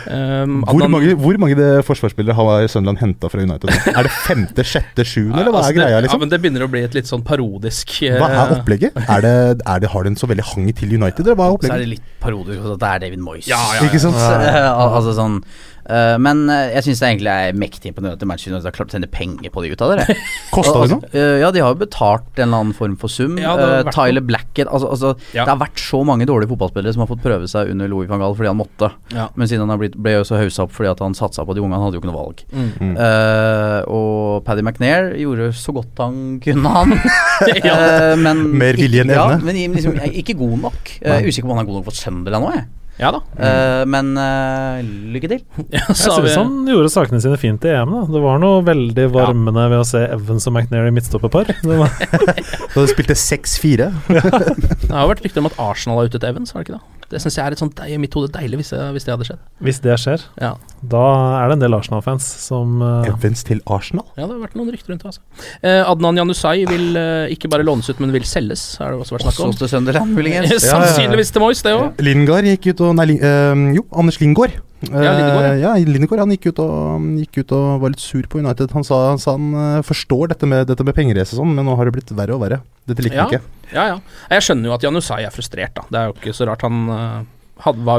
Um, 0.06 0.62
Hvor 0.63 0.76
Adnan- 0.78 0.93
mange, 0.93 1.15
hvor 1.19 1.38
mange 1.41 1.58
det 1.60 1.69
forsvarsspillere 1.88 2.36
har 2.38 2.67
Sunderland 2.71 3.02
henta 3.02 3.30
fra 3.32 3.41
United? 3.41 3.71
Er 3.95 4.06
det 4.08 4.13
femte, 4.26 4.65
sjette, 4.67 5.06
sjuende, 5.08 5.41
eller 5.41 5.52
hva 5.56 5.63
Altså, 5.65 5.74
er 5.74 5.80
greia? 5.82 6.02
liksom? 6.06 6.19
Ja, 6.19 6.24
men 6.26 6.34
det 6.34 6.41
begynner 6.43 6.65
å 6.67 6.71
bli 6.71 6.84
et 6.86 6.93
litt 6.98 7.10
sånn 7.10 7.24
parodisk 7.26 7.95
Hva 8.06 8.30
er 8.30 8.56
opplegget? 8.60 8.98
Er 9.06 9.24
det, 9.26 9.36
er 9.65 9.80
det, 9.84 9.89
har 9.93 10.06
det 10.06 10.13
en 10.13 10.19
så 10.21 10.30
veldig 10.30 10.45
hang 10.54 10.67
til 10.78 10.93
United, 11.00 11.24
eller 11.26 11.39
hva 11.39 11.50
er 11.50 11.58
opplegget? 11.58 11.74
Så 11.74 11.80
er 11.80 11.86
det 11.86 11.93
litt 11.95 12.12
parodisk 12.21 12.60
at 12.76 12.82
det 12.84 12.91
er 12.91 13.06
David 13.08 13.24
Moyes. 13.26 13.48
Ja, 13.50 13.58
ja, 13.74 13.80
ja. 13.82 13.88
Ikke 13.89 14.02
sant? 14.04 14.19
Eh, 14.19 14.69
altså 14.76 15.15
sånn 15.17 15.39
Eh, 15.86 16.15
men 16.17 16.43
eh, 16.50 16.71
jeg 16.76 16.88
syns 16.88 17.02
det 17.04 17.10
egentlig 17.12 17.32
er 17.34 17.58
mektig 17.62 17.91
imponerende 17.91 18.17
at 18.17 18.26
Manchester 18.30 18.54
United 18.56 18.69
har 18.71 18.76
klart 18.78 18.89
å 18.93 18.95
sende 18.98 19.10
penger 19.13 19.52
på 19.54 19.62
de 19.65 19.69
ut 19.76 19.84
av 19.86 19.91
det. 20.00 20.17
Kosta 20.54 20.74
det 20.80 20.84
Altså, 20.86 21.02
Uh, 21.15 21.38
ja, 21.39 21.50
de 21.54 21.62
har 21.62 21.71
jo 21.76 21.78
betalt 21.80 22.39
en 22.41 22.48
eller 22.48 22.58
annen 22.63 22.74
form 22.76 22.95
for 23.00 23.12
sum. 23.12 23.38
Ja, 23.39 23.54
vært 23.60 23.91
Tyler 23.95 24.24
Blackett 24.26 24.67
altså, 24.67 24.89
altså, 24.95 25.12
Ja. 25.36 25.45
Det 25.45 25.52
har 25.54 25.60
vært 25.62 25.80
så 25.80 26.00
mange 26.08 26.26
dårlige 26.28 26.50
fotballspillere 26.52 26.93
som 26.95 27.04
har 27.06 27.10
fått 27.12 27.21
prøve 27.24 27.48
seg 27.52 27.69
under 27.71 27.88
Louis 27.91 28.10
van 28.10 28.19
Gaal 28.24 28.34
fordi 28.36 28.50
han 28.50 28.58
måtte. 28.60 28.89
Ja. 29.13 29.28
Men 29.38 29.48
siden 29.52 29.63
han 29.67 29.74
har 29.76 29.80
blitt, 29.82 29.95
ble 30.02 30.15
jo 30.17 30.26
så 30.28 30.39
haussa 30.41 30.65
opp 30.65 30.74
fordi 30.76 30.89
at 30.91 31.04
han 31.06 31.15
satsa 31.17 31.45
på 31.48 31.56
de 31.56 31.63
unge, 31.63 31.78
han 31.78 31.86
hadde 31.86 31.98
jo 32.00 32.04
ikke 32.04 32.10
noe 32.12 32.17
valg. 32.19 32.43
Mm. 32.52 32.95
Eh, 33.06 33.80
og 33.95 34.43
Paddy 34.48 34.65
McNair 34.65 35.12
gjorde 35.21 35.52
så 35.58 35.76
godt 35.76 36.02
han 36.04 36.19
kunne, 36.43 36.76
han. 36.80 36.98
Eh, 37.45 38.13
men 38.19 38.41
Mer 38.58 38.78
vilje 38.80 39.04
enn 39.04 39.10
ikke- 39.12 39.19
evne. 39.19 39.38
Ja, 39.38 39.43
men 39.43 39.76
liksom, 39.76 39.98
ikke 40.21 40.36
god 40.39 40.58
nok. 40.65 40.91
Er 41.04 41.26
usikker 41.28 41.48
på 41.48 41.52
om 41.54 41.58
han 41.60 41.65
er 41.65 41.69
god 41.69 41.80
nok 41.82 41.88
for 41.89 41.98
Sunderland 41.98 42.45
nå, 42.45 42.52
jeg. 42.56 42.65
Ja 42.95 43.10
da. 43.12 43.19
Eh, 43.36 43.81
men 43.91 44.13
eh, 44.15 44.77
lykke 45.15 45.27
til. 45.34 45.41
Ja, 45.75 45.81
Jeg 45.89 45.97
så 45.99 46.13
har 46.15 46.21
vi- 46.23 46.29
synes 46.31 46.38
han 46.39 46.53
gjorde 46.71 46.91
sakene 46.93 47.19
sine 47.23 47.38
fint 47.41 47.65
i 47.67 47.73
EM. 47.75 47.91
da 47.91 48.03
Det 48.13 48.21
var 48.23 48.39
noe 48.39 48.62
veldig 48.63 49.08
varmende 49.12 49.65
ved 49.73 49.81
å 49.81 49.88
se 49.89 50.05
Evans 50.15 50.47
og 50.47 50.55
McNair 50.55 50.88
i 50.88 50.93
midtstopperpar. 50.95 51.51
Da 51.65 52.81
de 52.81 52.88
spilte 52.91 53.15
6-4. 53.19 53.89
Det 54.88 54.91
har 54.91 55.10
vært 55.12 55.23
rykter 55.27 55.43
om 55.43 55.49
at 55.51 55.60
Arsenal 55.60 55.99
har 56.01 56.12
til 56.15 56.23
Evans, 56.27 56.51
har 56.55 56.63
det 56.63 56.69
ikke 56.69 56.79
det? 56.79 56.94
Det 57.12 57.20
syns 57.22 57.36
jeg 57.38 57.46
er 57.46 57.56
et 57.56 57.62
sånt 57.62 57.76
deilig 57.78 57.96
i 58.00 58.02
mitt 58.02 58.15
hode 58.18 58.32
deilig 58.34 58.58
hvis 58.62 58.72
det, 58.74 58.82
hvis 58.96 59.06
det 59.08 59.13
hadde 59.13 59.28
skjedd. 59.28 59.41
Hvis 59.68 59.80
det 59.84 59.98
skjer, 60.02 60.24
Ja. 60.41 60.54
da 60.82 61.04
er 61.44 61.50
det 61.52 61.58
en 61.58 61.63
del 61.65 61.78
Arsenal-fans 61.78 62.26
som 62.46 62.82
uh, 62.82 63.06
Evans 63.10 63.44
til 63.48 63.62
Arsenal? 63.68 64.06
ja, 64.18 64.26
det 64.26 64.34
har 64.34 64.41
vært 64.48 64.56
noen 64.60 64.72
rykter 64.74 64.94
rundt 64.94 65.04
det. 65.06 65.13
Altså. 65.13 65.22
Eh, 65.62 65.82
Adnan 65.91 66.18
Janusai 66.22 66.65
vil 66.70 66.98
eh, 66.98 67.34
ikke 67.36 67.50
bare 67.54 67.65
lånes 67.68 67.89
ut, 67.89 68.00
men 68.04 68.12
vil 68.15 68.26
selges, 68.28 68.78
har 68.82 68.91
det 68.96 69.00
også 69.06 69.18
vært 69.18 69.28
snakk 69.28 69.39
om. 69.46 69.54
Også 69.54 69.63
til 69.65 69.74
Sunderland, 69.76 70.15
muligens. 70.18 70.56
Sannsynligvis 70.72 71.32
til 71.36 71.46
Moyes, 71.46 71.62
det 71.65 71.76
òg. 71.78 72.02
Lingard 72.06 72.50
gikk 72.50 72.72
ut 72.74 72.86
og 72.89 72.96
Nei, 73.00 73.12
eh, 73.20 73.65
jo, 73.78 73.86
Anders 73.96 74.20
Lingard. 74.24 74.58
Ja, 74.91 75.13
Lindegård, 75.17 75.45
ja. 75.45 75.54
ja, 75.63 75.74
Lindegård 75.89 76.21
han 76.26 76.34
gikk 76.36 76.50
ut, 76.52 76.60
og, 76.63 77.06
gikk 77.24 77.41
ut 77.43 77.56
og 77.58 77.82
var 77.84 77.93
litt 77.95 78.04
sur 78.04 78.28
på 78.32 78.41
United. 78.43 78.71
Han 78.78 78.86
sa, 78.88 79.02
han, 79.13 79.21
sa 79.21 79.36
han 79.38 79.52
eh, 79.54 79.82
forstår 79.88 80.34
dette 80.36 80.50
med, 80.50 80.67
dette 80.71 80.86
med 80.88 80.95
pengerace 80.98 81.34
og 81.36 81.41
sånn, 81.43 81.54
men 81.58 81.65
nå 81.67 81.76
har 81.80 81.89
det 81.89 81.95
blitt 81.98 82.12
verre 82.17 82.36
og 82.38 82.43
verre. 82.45 82.62
Dette 82.86 83.06
liker 83.06 83.17
Ja. 83.17 83.30
han 83.30 83.39
ikke. 83.39 83.71
Ja, 83.74 83.86
ja. 83.95 83.95
Jeg 84.36 84.45
skjønner 84.45 84.69
jo 84.69 84.76
at 84.78 84.84
Janusai 84.86 85.24
er 85.26 85.34
frustrert, 85.34 85.74
da. 85.78 85.88
Det 85.89 86.02
er 86.02 86.12
jo 86.12 86.17
ikke 86.19 86.36
så 86.38 86.45
rart 86.52 86.62
han 86.67 86.84
uh, 86.91 87.24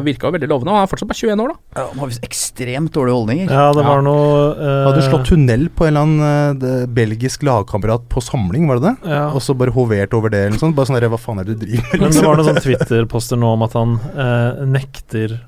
virka 0.04 0.28
jo 0.28 0.34
veldig 0.36 0.48
lovende. 0.50 0.70
Og 0.70 0.76
han 0.78 0.84
er 0.86 0.90
fortsatt 0.92 1.08
bare 1.10 1.18
21 1.18 1.42
år, 1.42 1.48
da. 1.54 1.80
Ja, 1.80 1.86
han 1.90 2.02
har 2.02 2.10
visst 2.12 2.26
ekstremt 2.26 2.92
dårlige 2.94 3.16
holdninger. 3.16 3.50
Ja, 3.50 3.72
det 3.74 3.82
Ja. 3.82 3.88
var 3.88 4.02
noe 4.06 4.28
uh, 4.54 4.84
Hadde 4.90 5.02
slått 5.08 5.26
tunnel 5.32 5.66
på 5.74 5.86
en 5.88 5.96
eller 5.96 6.06
annen 6.06 6.62
uh, 6.62 6.86
belgisk 6.86 7.42
lagkamerat 7.42 8.06
på 8.12 8.22
samling, 8.22 8.68
var 8.68 8.78
det 8.78 8.92
det? 8.92 9.10
ja. 9.16 9.24
Og 9.32 9.42
så 9.42 9.56
bare 9.58 9.74
hovert 9.74 10.14
over 10.14 10.30
det 10.30 10.44
eller 10.44 10.56
noe 10.56 10.62
sånt. 10.62 10.76
Bare 10.76 10.86
sånn 10.90 11.00
herre, 11.00 11.10
hva 11.10 11.18
faen 11.18 11.40
er 11.42 11.48
det 11.50 11.58
du 11.58 11.66
driver 11.66 11.90
med? 11.96 12.00
Men 12.06 12.14
det 12.14 12.24
var 12.28 12.36
noen 12.38 12.48
sånn 12.52 12.62
Twitter-poster 12.62 13.40
nå 13.42 13.52
om 13.56 13.66
at 13.66 13.74
han 13.80 13.98
uh, 14.14 14.64
nekter 14.70 15.34
eh, 15.40 15.44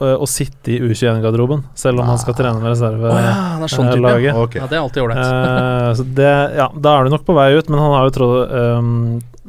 å 0.00 0.26
sitte 0.28 0.72
i 0.72 0.78
U21-garderoben, 0.80 1.64
selv 1.76 2.00
om 2.00 2.06
han 2.08 2.18
skal 2.20 2.34
trene 2.38 2.60
med 2.62 2.72
reserve. 2.72 3.10
Oh, 3.10 3.18
ja, 3.20 3.34
er 3.64 3.72
sånn 3.72 3.88
eh, 3.90 3.96
type. 3.98 4.12
Ja. 4.24 4.34
Okay. 4.40 4.60
Ja, 4.62 4.68
det 4.70 4.78
er 4.78 4.84
alltid 4.84 5.02
ålreit. 5.02 5.98
uh, 5.98 6.04
det, 6.20 6.30
ja, 6.56 6.68
da 6.74 6.94
er 6.98 7.04
du 7.04 7.10
nok 7.14 7.26
på 7.28 7.36
vei 7.36 7.50
ut, 7.58 7.68
men 7.68 7.82
han 7.82 7.92
har 7.96 8.06
jo 8.08 8.14
trodd 8.16 8.54
um, 8.54 8.92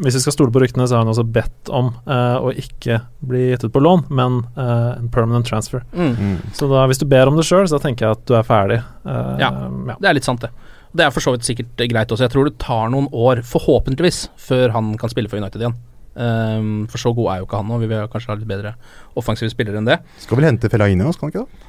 Hvis 0.02 0.16
vi 0.18 0.22
skal 0.24 0.34
stole 0.36 0.52
på 0.56 0.62
ryktene, 0.64 0.88
så 0.88 0.96
har 0.98 1.04
han 1.06 1.12
også 1.12 1.24
bedt 1.28 1.70
om 1.70 1.92
eh, 2.10 2.38
å 2.42 2.50
ikke 2.58 3.02
bli 3.28 3.42
gitt 3.52 3.66
ut 3.68 3.74
på 3.76 3.82
lån, 3.84 4.06
men 4.10 4.40
eh, 4.56 4.98
en 4.98 5.10
permanent 5.14 5.46
transfer. 5.46 5.84
mm. 5.94 6.14
Mm. 6.18 6.38
Så 6.58 6.68
da, 6.72 6.86
hvis 6.90 7.00
du 7.02 7.06
ber 7.12 7.28
om 7.30 7.38
det 7.38 7.46
sjøl, 7.46 7.68
så 7.70 7.78
tenker 7.84 8.08
jeg 8.08 8.18
at 8.18 8.24
du 8.26 8.34
er 8.40 8.48
ferdig. 8.48 8.80
Eh, 9.06 9.34
Ja. 9.44 9.52
ja. 9.92 9.96
Det 10.00 10.10
er 10.10 10.18
litt 10.18 10.26
sant, 10.28 10.42
det. 10.42 10.50
Det 10.96 11.06
er 11.06 11.12
for 11.14 11.24
så 11.24 11.32
vidt 11.36 11.46
sikkert 11.48 11.80
eh, 11.84 11.88
greit 11.92 12.10
også. 12.12 12.26
Jeg 12.26 12.34
tror 12.34 12.50
det 12.50 12.58
tar 12.64 12.90
noen 12.92 13.08
år, 13.14 13.44
forhåpentligvis, 13.48 14.26
før 14.42 14.74
han 14.76 14.96
kan 15.00 15.12
spille 15.14 15.30
for 15.32 15.40
United 15.44 15.62
igjen. 15.62 15.78
Ehm, 16.18 16.88
for 16.92 16.98
så 17.00 17.14
god 17.16 17.34
er 17.36 17.42
jo 17.42 17.46
ikke 17.50 17.62
han 17.62 17.68
nå. 17.72 17.80
Vi 17.80 17.88
vil 17.88 18.08
kanskje 18.12 18.34
ha 18.34 18.36
litt 18.40 18.48
bedre 18.50 18.76
offensive 19.16 19.50
spillere 19.54 19.78
enn 19.80 19.86
det. 19.88 20.00
Skal 20.26 20.38
vel 20.42 20.50
hente 20.52 20.70
Fellaini 20.72 21.00
nå, 21.04 21.14
skal 21.16 21.30
han 21.30 21.36
ikke 21.36 21.46
det? 21.48 21.68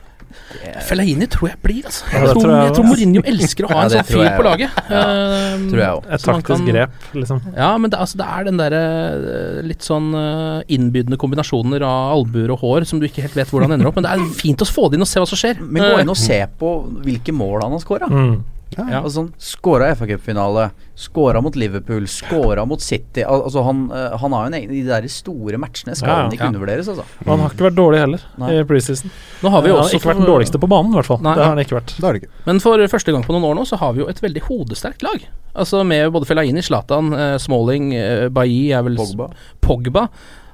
Fellaini 0.87 1.27
tror 1.29 1.51
jeg 1.51 1.59
blir, 1.61 1.83
altså. 1.85 2.07
Ja, 2.09 2.21
Jeg, 2.23 2.29
tror, 2.33 2.41
tror 2.41 2.53
jeg 2.55 2.65
jeg 2.65 2.75
tror. 2.77 2.87
Mourinho 2.89 3.23
elsker 3.29 3.67
å 3.67 3.69
ha 3.69 3.75
Ja, 3.75 3.83
en 3.83 3.91
sånn 3.93 4.07
fyr 4.09 4.29
på 4.39 4.45
laget. 4.47 4.71
laget. 4.79 5.59
um, 5.59 5.67
tror 5.69 5.83
jeg 5.83 5.91
også. 5.99 6.09
Et 6.17 6.25
taktisk 6.25 6.57
kan- 6.63 6.69
grep, 6.71 6.91
liksom. 7.21 7.41
Ja, 7.57 7.69
men 7.79 7.91
det, 7.93 7.99
altså, 8.01 8.17
det 8.17 8.27
er 8.39 8.45
den 8.49 8.57
derre 8.63 8.81
eh, 9.13 9.61
litt 9.67 9.83
sånn 9.85 10.09
eh, 10.17 10.63
innbydende 10.73 11.19
kombinasjoner 11.21 11.85
av 11.85 12.15
albuer 12.17 12.51
og 12.55 12.61
hår 12.65 12.87
som 12.89 12.99
du 13.03 13.07
ikke 13.11 13.27
helt 13.27 13.37
vet 13.37 13.51
hvordan 13.53 13.73
ender 13.77 13.91
opp. 13.91 13.97
Men 14.01 14.05
det 14.09 14.15
er 14.17 14.25
fint 14.39 14.65
å 14.65 14.65
få 14.73 14.89
det 14.89 14.97
inn 14.97 15.05
og 15.05 15.11
se 15.13 15.21
hva 15.21 15.29
som 15.29 15.37
skjer. 15.43 15.61
Men 15.61 15.83
gå 15.85 16.01
inn 16.01 16.09
og 16.15 16.17
se 16.17 16.41
på 16.59 16.73
hvilke 17.05 17.33
mål 17.37 17.63
han 17.67 17.77
har 17.77 17.85
scora. 17.85 18.09
Mm. 18.09 18.41
Ja. 18.79 19.01
Altså, 19.03 19.23
sånn, 19.23 19.31
Skåra 19.43 19.91
FA 19.97 20.07
Cup-finale, 20.09 20.69
skåra 20.99 21.43
mot 21.45 21.57
Liverpool, 21.59 22.07
skåra 22.11 22.65
mot 22.69 22.81
City. 22.83 23.25
Al 23.25 23.45
altså 23.47 23.65
Han, 23.67 23.85
eh, 23.93 24.17
han 24.23 24.37
har 24.37 24.47
jo 24.47 24.53
en 24.53 24.57
egen 24.61 24.73
De 24.73 24.83
der 24.89 25.09
store 25.13 25.61
matchene 25.61 25.97
skal 25.99 26.09
Ja, 26.09 26.17
ja. 26.17 26.23
han 26.27 26.37
ikke 26.37 26.49
undervurderes, 26.53 26.89
altså. 26.89 27.05
Og 27.25 27.31
han 27.35 27.45
har 27.45 27.55
ikke 27.55 27.69
vært 27.69 27.79
dårlig 27.79 28.03
heller 28.03 28.27
Nei. 28.43 28.51
i 28.57 28.65
preseason. 28.69 29.13
Nå 29.43 29.53
har 29.55 29.63
vi 29.63 29.71
også 29.75 29.83
han 29.83 29.89
har 29.91 29.99
ikke 30.01 30.13
vært 30.13 30.23
den 30.23 30.33
dårligste 30.33 30.63
på 30.63 30.73
banen, 30.73 30.93
i 30.93 31.01
hvert 31.01 31.11
fall. 31.13 31.23
Nei. 31.25 31.37
Det 31.37 31.45
har 31.45 31.55
han 31.55 31.65
ikke 31.65 31.79
vært. 31.79 31.95
Det 31.97 32.09
det 32.09 32.23
ikke. 32.23 32.35
Men 32.49 32.61
for 32.65 32.87
første 32.97 33.17
gang 33.17 33.25
på 33.27 33.37
noen 33.37 33.49
år 33.51 33.59
nå, 33.61 33.67
så 33.69 33.79
har 33.83 33.97
vi 33.97 34.05
jo 34.05 34.11
et 34.13 34.23
veldig 34.23 34.45
hodesterkt 34.49 35.07
lag. 35.07 35.27
Altså 35.53 35.83
med 35.85 36.09
både 36.15 36.29
Fellaini, 36.29 36.63
Zlatan, 36.65 37.13
eh, 37.13 37.39
Smalling, 37.43 37.93
eh, 37.95 38.29
Bailly 38.33 38.71
er 38.73 38.87
vel 38.87 38.97
Pogba. 38.97 39.33
Pogba. 39.61 40.09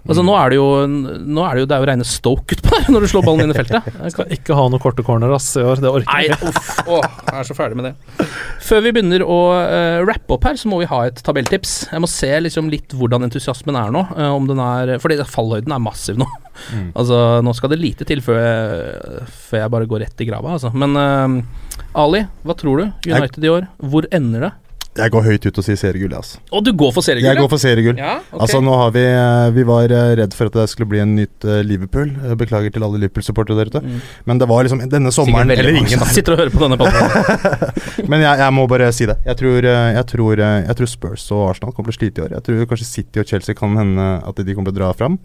Altså 0.08 0.22
nå 0.24 0.32
er 0.40 0.52
det 0.52 0.56
jo 0.56 0.66
Nå 0.88 1.42
er 1.44 1.58
det 1.58 1.62
jo 1.62 1.66
Det 1.68 1.76
er 1.76 1.82
jo 1.82 1.88
reine 1.90 2.06
Stoke 2.08 2.56
utpå 2.56 2.72
der 2.72 2.86
når 2.94 3.04
du 3.04 3.08
slår 3.12 3.24
ballen 3.26 3.44
inn 3.44 3.52
i 3.52 3.56
feltet. 3.58 3.88
Jeg 3.92 4.14
Skal 4.14 4.32
ikke 4.38 4.56
ha 4.56 4.64
noe 4.72 4.80
korte 4.82 5.04
corner 5.04 5.32
ass 5.36 5.50
i 5.60 5.64
år, 5.64 5.82
det 5.84 5.90
orker 5.90 6.22
jeg 6.24 6.32
ikke. 6.32 6.52
uff. 6.52 6.70
Jeg 6.88 7.34
er 7.42 7.48
så 7.48 7.56
ferdig 7.58 7.78
med 7.78 7.90
det. 7.90 8.28
Før 8.64 8.82
vi 8.84 8.92
begynner 8.96 9.24
å 9.24 9.38
uh, 9.52 10.00
rappe 10.08 10.36
opp 10.36 10.46
her, 10.48 10.56
så 10.60 10.70
må 10.70 10.80
vi 10.82 10.88
ha 10.90 11.02
et 11.08 11.20
tabelltips. 11.24 11.74
Jeg 11.92 12.02
må 12.04 12.08
se 12.10 12.30
liksom 12.44 12.70
litt 12.72 12.94
hvordan 12.96 13.26
entusiasmen 13.28 13.76
er 13.80 13.92
nå. 13.94 14.04
uh, 14.16 14.30
om 14.34 14.48
den 14.48 14.60
er 14.64 14.94
Fordi 15.02 15.18
fallhøyden 15.28 15.74
er 15.76 15.82
massiv 15.82 16.20
nå. 16.20 16.28
Altså 16.98 17.18
Nå 17.44 17.52
skal 17.54 17.70
det 17.70 17.78
lite 17.82 18.06
til 18.08 18.22
før 18.24 18.40
jeg, 18.40 19.26
før 19.50 19.62
jeg 19.62 19.72
bare 19.76 19.90
går 19.90 20.02
rett 20.06 20.24
i 20.24 20.28
grava, 20.28 20.56
altså. 20.56 20.72
Men 20.74 20.96
uh, 20.98 21.98
Ali, 21.98 22.24
hva 22.46 22.56
tror 22.58 22.80
du? 22.82 22.88
United 23.12 23.44
i 23.44 23.52
år, 23.52 23.68
hvor 23.92 24.08
ender 24.14 24.48
det? 24.48 24.54
Jeg 24.98 25.12
går 25.14 25.24
høyt 25.24 25.46
ut 25.46 25.60
og 25.60 25.64
sier 25.66 25.78
seriegull, 25.78 26.14
altså. 26.18 26.40
Og 26.54 26.64
du 26.66 26.70
går 26.76 26.92
for 26.96 27.06
seriegull? 27.06 27.28
Jeg 27.30 27.40
går 27.40 27.50
for 27.52 27.62
seriegull. 27.62 27.98
Ja, 28.00 28.18
okay. 28.20 28.40
Altså 28.44 28.60
nå 28.64 28.74
har 28.80 28.92
Vi 28.96 29.04
eh, 29.06 29.50
Vi 29.56 29.64
var 29.68 29.94
eh, 29.94 30.12
redd 30.20 30.36
for 30.36 30.50
at 30.50 30.58
det 30.58 30.66
skulle 30.72 30.90
bli 30.92 31.02
en 31.02 31.14
nytt 31.18 31.46
eh, 31.46 31.60
Liverpool. 31.66 32.10
Beklager 32.40 32.74
til 32.74 32.86
alle 32.86 33.00
Liverpool-supportere 33.04 33.58
der 33.60 33.72
ute. 33.72 33.82
Mm. 33.84 34.00
Men 34.30 34.42
det 34.42 34.48
var 34.50 34.66
liksom 34.66 34.82
denne 34.90 35.12
sommeren 35.14 35.52
eller 35.54 35.70
mange 35.70 35.84
ingen. 35.84 36.04
Jeg 36.04 36.18
sitter 36.18 36.36
og 36.36 36.42
hører 36.42 36.54
på 36.54 36.62
denne 36.64 36.78
podkasten. 36.82 38.08
Men 38.10 38.24
jeg, 38.26 38.42
jeg 38.42 38.56
må 38.58 38.66
bare 38.70 38.90
si 38.96 39.08
det. 39.10 39.18
Jeg 39.28 39.40
tror, 39.42 39.68
jeg, 39.68 40.06
tror, 40.14 40.44
jeg 40.44 40.78
tror 40.80 40.92
Spurs 40.94 41.28
og 41.34 41.44
Arsenal 41.52 41.76
kommer 41.76 41.94
til 41.94 41.98
å 41.98 42.00
slite 42.02 42.22
i 42.22 42.26
år. 42.26 42.36
Jeg 42.38 42.48
tror 42.48 42.70
kanskje 42.72 42.90
City 42.90 43.22
og 43.22 43.30
Chelsea 43.30 43.58
kan 43.58 43.78
hende 43.78 44.08
at 44.26 44.42
de 44.42 44.56
kommer 44.56 44.72
til 44.72 44.78
å 44.78 44.82
dra 44.82 44.94
fram. 44.98 45.20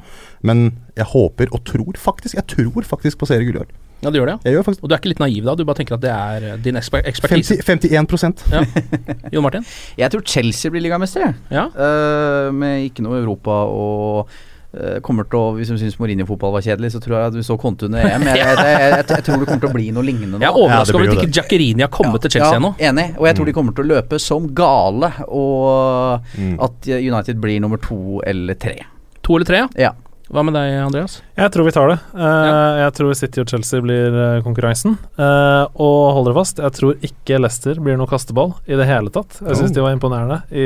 Men 0.45 0.69
jeg 0.97 1.09
håper 1.13 1.49
og 1.53 1.63
tror 1.65 1.97
faktisk 1.97 2.37
Jeg 2.37 2.45
tror 2.49 2.85
faktisk 2.85 3.21
på 3.21 3.29
seriegull 3.29 3.61
i 3.61 3.65
år. 3.65 3.73
Ja, 4.03 4.11
du 4.11 4.19
gjør 4.19 4.29
det, 4.29 4.35
ja. 4.37 4.49
Jeg 4.49 4.57
gjør 4.57 4.65
faktisk 4.67 4.83
Og 4.83 4.89
du 4.91 4.95
er 4.95 5.01
ikke 5.01 5.11
litt 5.13 5.21
naiv 5.23 5.43
da? 5.47 5.55
Du 5.55 5.63
bare 5.67 5.79
tenker 5.79 5.95
at 5.97 6.03
det 6.03 6.11
er 6.13 6.47
eh, 6.53 6.57
din 6.63 6.75
eksper 6.79 7.05
ekspertise? 7.09 7.57
50, 7.63 7.93
51% 8.03 8.47
Ja. 8.53 8.63
Jon 9.33 9.43
Martin? 9.45 9.63
Jeg 9.97 10.11
tror 10.13 10.23
Chelsea 10.27 10.71
blir 10.73 10.83
ligamester, 10.83 11.23
jeg. 11.29 11.37
Ja. 11.53 11.67
Uh, 11.73 12.49
med 12.55 12.89
ikke 12.89 13.05
noe 13.05 13.21
Europa 13.21 13.55
og 13.71 14.33
eh, 14.73 14.99
kommer 15.05 15.27
til 15.29 15.39
å, 15.39 15.43
Hvis 15.57 15.71
du 15.71 15.77
syns 15.79 15.95
Mourinho-fotball 16.01 16.53
var 16.57 16.65
kjedelig, 16.65 16.91
så 16.95 17.01
tror 17.03 17.17
jeg 17.19 17.31
at 17.31 17.37
vi 17.37 17.43
så 17.47 17.57
Conte 17.61 17.87
under 17.87 18.03
EM. 18.03 18.25
Jeg, 18.27 18.39
jeg, 18.41 18.57
jeg, 18.57 18.77
jeg, 18.83 18.93
jeg 18.99 19.25
tror 19.27 19.43
det 19.43 19.47
kommer 19.49 19.63
til 19.65 19.69
å 19.71 19.75
bli 19.77 19.87
noe 19.95 20.05
lignende 20.07 20.37
nå. 20.37 20.41
Jeg 20.43 20.49
er 20.49 20.59
overraska 20.63 20.97
over 20.99 21.11
at 21.13 21.19
ikke 21.21 21.35
Jackerini 21.39 21.85
har 21.85 21.91
kommet 21.93 22.25
til 22.25 22.35
Chelsea 22.37 22.51
ja, 22.55 22.59
ennå. 22.61 22.73
Enig. 22.91 23.07
Og 23.21 23.27
jeg 23.29 23.37
tror 23.39 23.49
de 23.51 23.55
kommer 23.59 23.77
til 23.77 23.85
å 23.85 23.91
løpe 23.95 24.19
som 24.21 24.49
gale, 24.57 25.13
og 25.29 26.31
Mm. 26.33 26.55
at 26.65 26.87
United 26.89 27.37
blir 27.41 27.59
nummer 27.61 27.77
to 27.81 28.19
eller 28.25 28.57
tre. 28.59 28.75
To 29.23 29.35
eller 29.37 29.45
tre, 29.47 29.59
ja. 29.79 29.91
Ja. 30.33 30.39
Hva 30.39 30.43
med 30.47 30.55
deg, 30.57 30.71
Andreas? 30.81 31.19
Jeg 31.37 31.51
tror 31.53 31.67
vi 31.67 31.71
tar 31.75 31.91
det. 31.91 31.97
Eh, 32.17 32.77
Jeg 32.81 32.93
tror 32.97 33.13
City 33.13 33.41
og 33.43 33.49
Chelsea 33.51 33.81
blir 33.85 34.15
eh, 34.17 34.39
konkurransen. 34.41 34.95
Uh, 35.13 35.67
og 35.77 35.99
hold 36.17 36.25
dere 36.25 36.37
fast, 36.39 36.57
jeg 36.57 36.73
tror 36.73 36.95
ikke 37.05 37.37
Leicester 37.37 37.77
blir 37.77 37.99
noe 38.01 38.09
kasteball 38.09 38.55
i 38.65 38.73
det 38.79 38.87
hele 38.89 39.13
tatt. 39.13 39.37
Jeg 39.43 39.59
syns 39.59 39.69
Oh. 39.69 39.75
de 39.77 39.83
var 39.85 39.93
imponerende 39.93 40.39
i, 40.49 40.65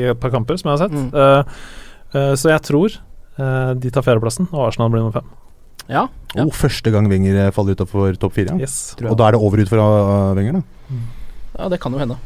i 0.00 0.06
et 0.08 0.20
par 0.22 0.32
kamper 0.32 0.56
som 0.56 0.70
jeg 0.70 0.78
har 0.78 0.86
sett. 0.86 0.96
Mm. 0.96 1.12
Uh, 1.12 1.44
eh, 2.16 2.32
så 2.40 2.50
jeg 2.54 2.64
tror 2.64 2.96
eh, 2.96 3.70
de 3.76 3.92
tar 3.92 4.06
fjerdeplassen, 4.08 4.48
og 4.54 4.66
Arsenal 4.70 4.90
blir 4.92 5.04
nummer 5.04 5.20
fem. 5.20 5.28
Ja. 5.88 6.06
ja. 6.36 6.44
Oh, 6.44 6.52
første 6.52 6.90
gang 6.92 7.08
Wenger 7.12 7.52
faller 7.56 7.76
utafor 7.76 8.16
topp 8.20 8.34
fire. 8.40 8.56
ja. 8.56 8.64
Yes. 8.64 8.94
Og 9.04 9.16
da 9.20 9.28
er 9.28 9.36
det 9.36 9.40
over 9.44 9.60
ut 9.60 9.68
fra 9.72 9.84
uh, 9.84 10.34
Wenger, 10.36 10.60
da. 10.60 10.98
ja, 11.58 11.68
det 11.72 11.80
kan 11.84 11.92
jo 11.92 12.00
hende. 12.00 12.16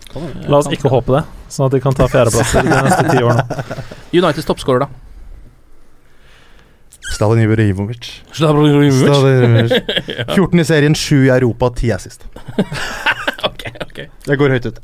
La 0.46 0.58
oss 0.62 0.70
ikke 0.70 0.90
håpe 0.94 1.18
det, 1.18 1.24
sånn 1.50 1.66
at 1.66 1.74
de 1.76 1.82
kan 1.82 1.94
ta 1.98 2.06
fjerdeplasser 2.10 2.66
de 2.66 2.82
neste 2.86 3.06
ti 3.10 3.22
årene. 3.22 3.46
Uniteds 4.18 4.46
toppskårer, 4.46 4.86
da? 4.86 5.08
Slaven 7.12 7.40
Ibrahimovic. 7.42 8.10
ok, 8.28 8.36
Slaven 8.38 8.66
Ibrahimovic. 8.70 9.72
14 10.36 10.60
i 10.62 10.64
serien, 10.64 10.94
7 10.94 11.24
i 11.26 11.30
Europa, 11.34 11.70
10 11.74 11.90
er 11.96 11.98
sist. 12.02 12.26
ok. 13.48 13.64
Jeg 14.28 14.38
går 14.40 14.54
høyt 14.56 14.68
ut. 14.70 14.78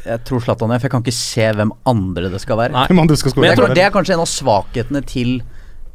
Jeg 0.00 0.22
tror 0.24 0.40
Zlatan 0.44 0.70
er, 0.72 0.80
for 0.80 0.88
jeg 0.88 0.92
kan 0.94 1.02
ikke 1.04 1.12
se 1.16 1.48
hvem 1.60 1.72
andre 1.90 2.30
det 2.32 2.40
skal 2.40 2.56
være. 2.60 2.72
Nei. 2.76 2.86
Hvem 2.88 3.02
andre 3.02 3.16
skal 3.20 3.34
Men 3.36 3.50
jeg 3.50 3.58
tror 3.60 3.74
det 3.76 3.82
er 3.84 3.90
kanskje 3.94 4.14
en 4.16 4.22
av 4.24 4.28
svakhetene 4.30 5.02
til 5.08 5.34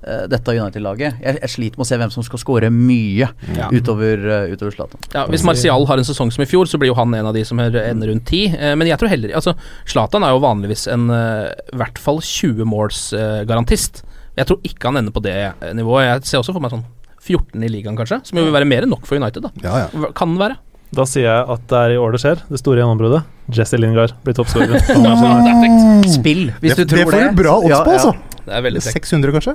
uh, 0.06 0.28
dette 0.30 0.54
United-laget. 0.54 1.18
Jeg, 1.26 1.40
jeg 1.42 1.50
sliter 1.56 1.82
med 1.82 1.86
å 1.88 1.90
se 1.90 1.98
hvem 2.04 2.14
som 2.14 2.26
skal 2.28 2.42
skåre 2.44 2.70
mye 2.74 3.26
Ja. 3.58 3.72
utover, 3.74 4.22
uh, 4.30 4.54
utover 4.54 4.76
Zlatan. 4.78 5.02
Ja, 5.16 5.24
hvis 5.34 5.46
Martial 5.48 5.88
har 5.90 5.98
en 6.02 6.06
sesong 6.06 6.30
som 6.36 6.46
i 6.46 6.50
fjor, 6.52 6.70
så 6.70 6.78
blir 6.82 6.92
jo 6.94 6.98
han 7.00 7.18
en 7.18 7.32
av 7.32 7.34
de 7.38 7.42
som 7.50 7.58
er- 7.66 7.80
ender 7.82 8.14
rundt 8.14 8.28
ti. 8.30 8.44
Eh, 8.54 8.76
men 8.78 8.86
jeg 8.92 9.02
tror 9.02 9.10
heller 9.10 9.34
Altså, 9.42 9.56
Zlatan 9.90 10.24
er 10.28 10.36
jo 10.38 10.44
vanligvis 10.46 10.86
en 10.94 11.10
i 11.10 11.78
hvert 11.82 11.98
fall 11.98 12.22
20 12.22 12.62
måls-garantist. 12.70 14.05
Jeg 14.36 14.50
tror 14.50 14.68
ikke 14.68 14.90
han 14.92 15.02
ender 15.02 15.16
på 15.16 15.24
det 15.24 15.36
eh, 15.36 15.74
nivået. 15.78 16.08
Jeg 16.10 16.30
ser 16.30 16.42
også 16.42 16.56
for 16.56 16.64
meg 16.64 16.74
sånn 16.74 16.86
14 17.26 17.64
i 17.66 17.72
ligaen, 17.72 17.98
kanskje. 17.98 18.22
Som 18.28 18.40
jo 18.40 18.46
vil 18.48 18.54
være 18.56 18.70
mer 18.70 18.86
enn 18.86 18.94
nok 18.94 19.08
for 19.10 19.18
United, 19.18 19.48
da. 19.48 19.52
Ja, 19.66 19.86
ja. 19.86 20.12
Kan 20.18 20.36
den 20.36 20.42
være. 20.42 20.60
Da 20.96 21.08
sier 21.10 21.26
jeg 21.26 21.48
at 21.56 21.64
det 21.72 21.80
er 21.80 21.96
i 21.96 22.00
år 22.00 22.14
det 22.14 22.22
skjer, 22.22 22.44
det 22.52 22.62
store 22.62 22.84
gjennombruddet. 22.84 23.26
Jesse 23.54 23.78
Lingard 23.78 24.16
blir 24.26 24.38
toppskårer. 24.38 24.80
Spill, 26.16 26.48
hvis 26.62 26.74
det, 26.76 26.86
du 26.86 26.96
tror 26.96 26.98
det 26.98 27.06
Det 27.06 27.12
får 27.12 27.28
du 27.30 27.44
bra 27.44 27.60
odds 27.60 27.70
Ja, 27.70 27.84
på, 27.86 27.94
ja. 27.94 28.00
altså. 28.00 28.36
Det 28.46 28.54
er 28.54 28.62
veldig 28.62 28.82
frekt. 28.86 29.08
600, 29.10 29.34
kanskje? 29.34 29.54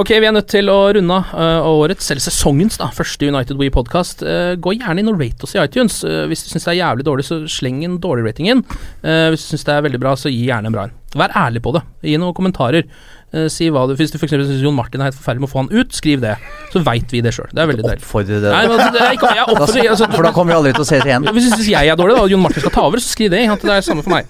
Ok, 0.00 0.12
vi 0.16 0.28
er 0.28 0.32
nødt 0.32 0.48
til 0.48 0.70
å 0.72 0.78
runde 0.96 1.18
av 1.18 1.32
uh, 1.36 1.68
årets, 1.82 2.08
eller 2.12 2.24
sesongens, 2.24 2.78
da, 2.80 2.88
første 2.96 3.28
United 3.28 3.60
We 3.60 3.68
podcast. 3.72 4.24
Uh, 4.24 4.56
gå 4.56 4.78
gjerne 4.78 5.02
inn 5.02 5.12
og 5.12 5.20
rate 5.20 5.44
oss 5.44 5.52
i 5.56 5.60
iTunes. 5.60 6.00
Uh, 6.06 6.24
hvis 6.30 6.46
du 6.46 6.54
syns 6.54 6.64
det 6.64 6.72
er 6.72 6.80
jævlig 6.80 7.04
dårlig, 7.08 7.28
så 7.28 7.42
sleng 7.52 7.82
en 7.84 8.00
dårlig 8.00 8.30
rating 8.30 8.48
inn. 8.48 8.64
Uh, 9.04 9.28
hvis 9.34 9.44
du 9.44 9.52
syns 9.52 9.68
det 9.68 9.76
er 9.76 9.84
veldig 9.90 10.00
bra, 10.00 10.16
så 10.16 10.32
gi 10.32 10.46
gjerne 10.48 10.72
en 10.72 10.76
bra 10.78 10.88
en. 10.88 10.96
Vær 11.20 11.32
ærlig 11.36 11.60
på 11.64 11.72
det. 11.74 11.82
Gi 12.06 12.16
noen 12.22 12.36
kommentarer. 12.36 12.86
Uh, 13.30 13.44
si 13.52 13.68
hva 13.70 13.84
du 13.86 13.92
Hvis 13.98 14.10
du 14.10 14.16
f.eks. 14.18 14.32
syns 14.32 14.62
Jon 14.62 14.74
Martin 14.74 15.02
er 15.02 15.10
helt 15.10 15.18
forferdelig, 15.18 15.44
må 15.44 15.50
få 15.50 15.60
han 15.64 15.70
ut, 15.74 15.92
skriv 15.94 16.22
det. 16.24 16.32
Så 16.72 16.80
veit 16.86 17.12
vi 17.12 17.20
det 17.22 17.34
sjøl. 17.36 17.50
Det 17.52 17.62
er 17.62 17.68
veldig 17.70 17.84
deilig. 17.84 18.02
Oppfordre 18.02 18.40
det. 18.42 18.54
Nei, 18.54 18.62
men 18.66 18.76
altså, 18.78 18.94
det 18.96 19.04
er 19.04 19.18
ikke, 19.18 19.32
jeg 19.36 19.46
oppfordrer 19.46 19.92
altså, 19.92 20.08
for 20.16 20.26
da 20.26 20.32
kommer 20.34 20.54
vi 20.54 20.58
aldri 20.62 20.72
til 20.78 20.86
å 20.86 20.88
se 20.88 21.02
det 21.02 21.12
igjen. 21.12 21.28
Hvis 21.36 21.50
du 21.50 21.54
syns 21.58 21.70
jeg 21.74 21.92
er 21.92 22.00
dårlig, 22.00 22.16
da, 22.16 22.24
og 22.24 22.32
Jon 22.32 22.42
Martin 22.42 22.64
skal 22.64 22.74
ta 22.74 22.86
over, 22.88 23.02
så 23.02 23.12
skriv 23.12 23.29
det. 23.30 23.46
At 23.50 23.62
det 23.62 23.74
er 23.76 23.80
samme 23.80 24.02
for 24.02 24.10
meg. 24.10 24.24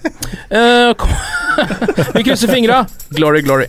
Uh, 0.51 0.93
vi 2.15 2.23
krysser 2.23 2.51
fingra. 2.51 2.85
Glory, 3.09 3.41
glory. 3.41 3.67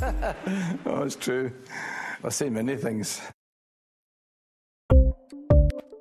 oh, 0.86 1.02
it's 1.02 1.16
true. 1.16 1.50
I've 2.24 2.34
seen 2.34 2.54
many 2.54 2.76
things. 2.76 3.20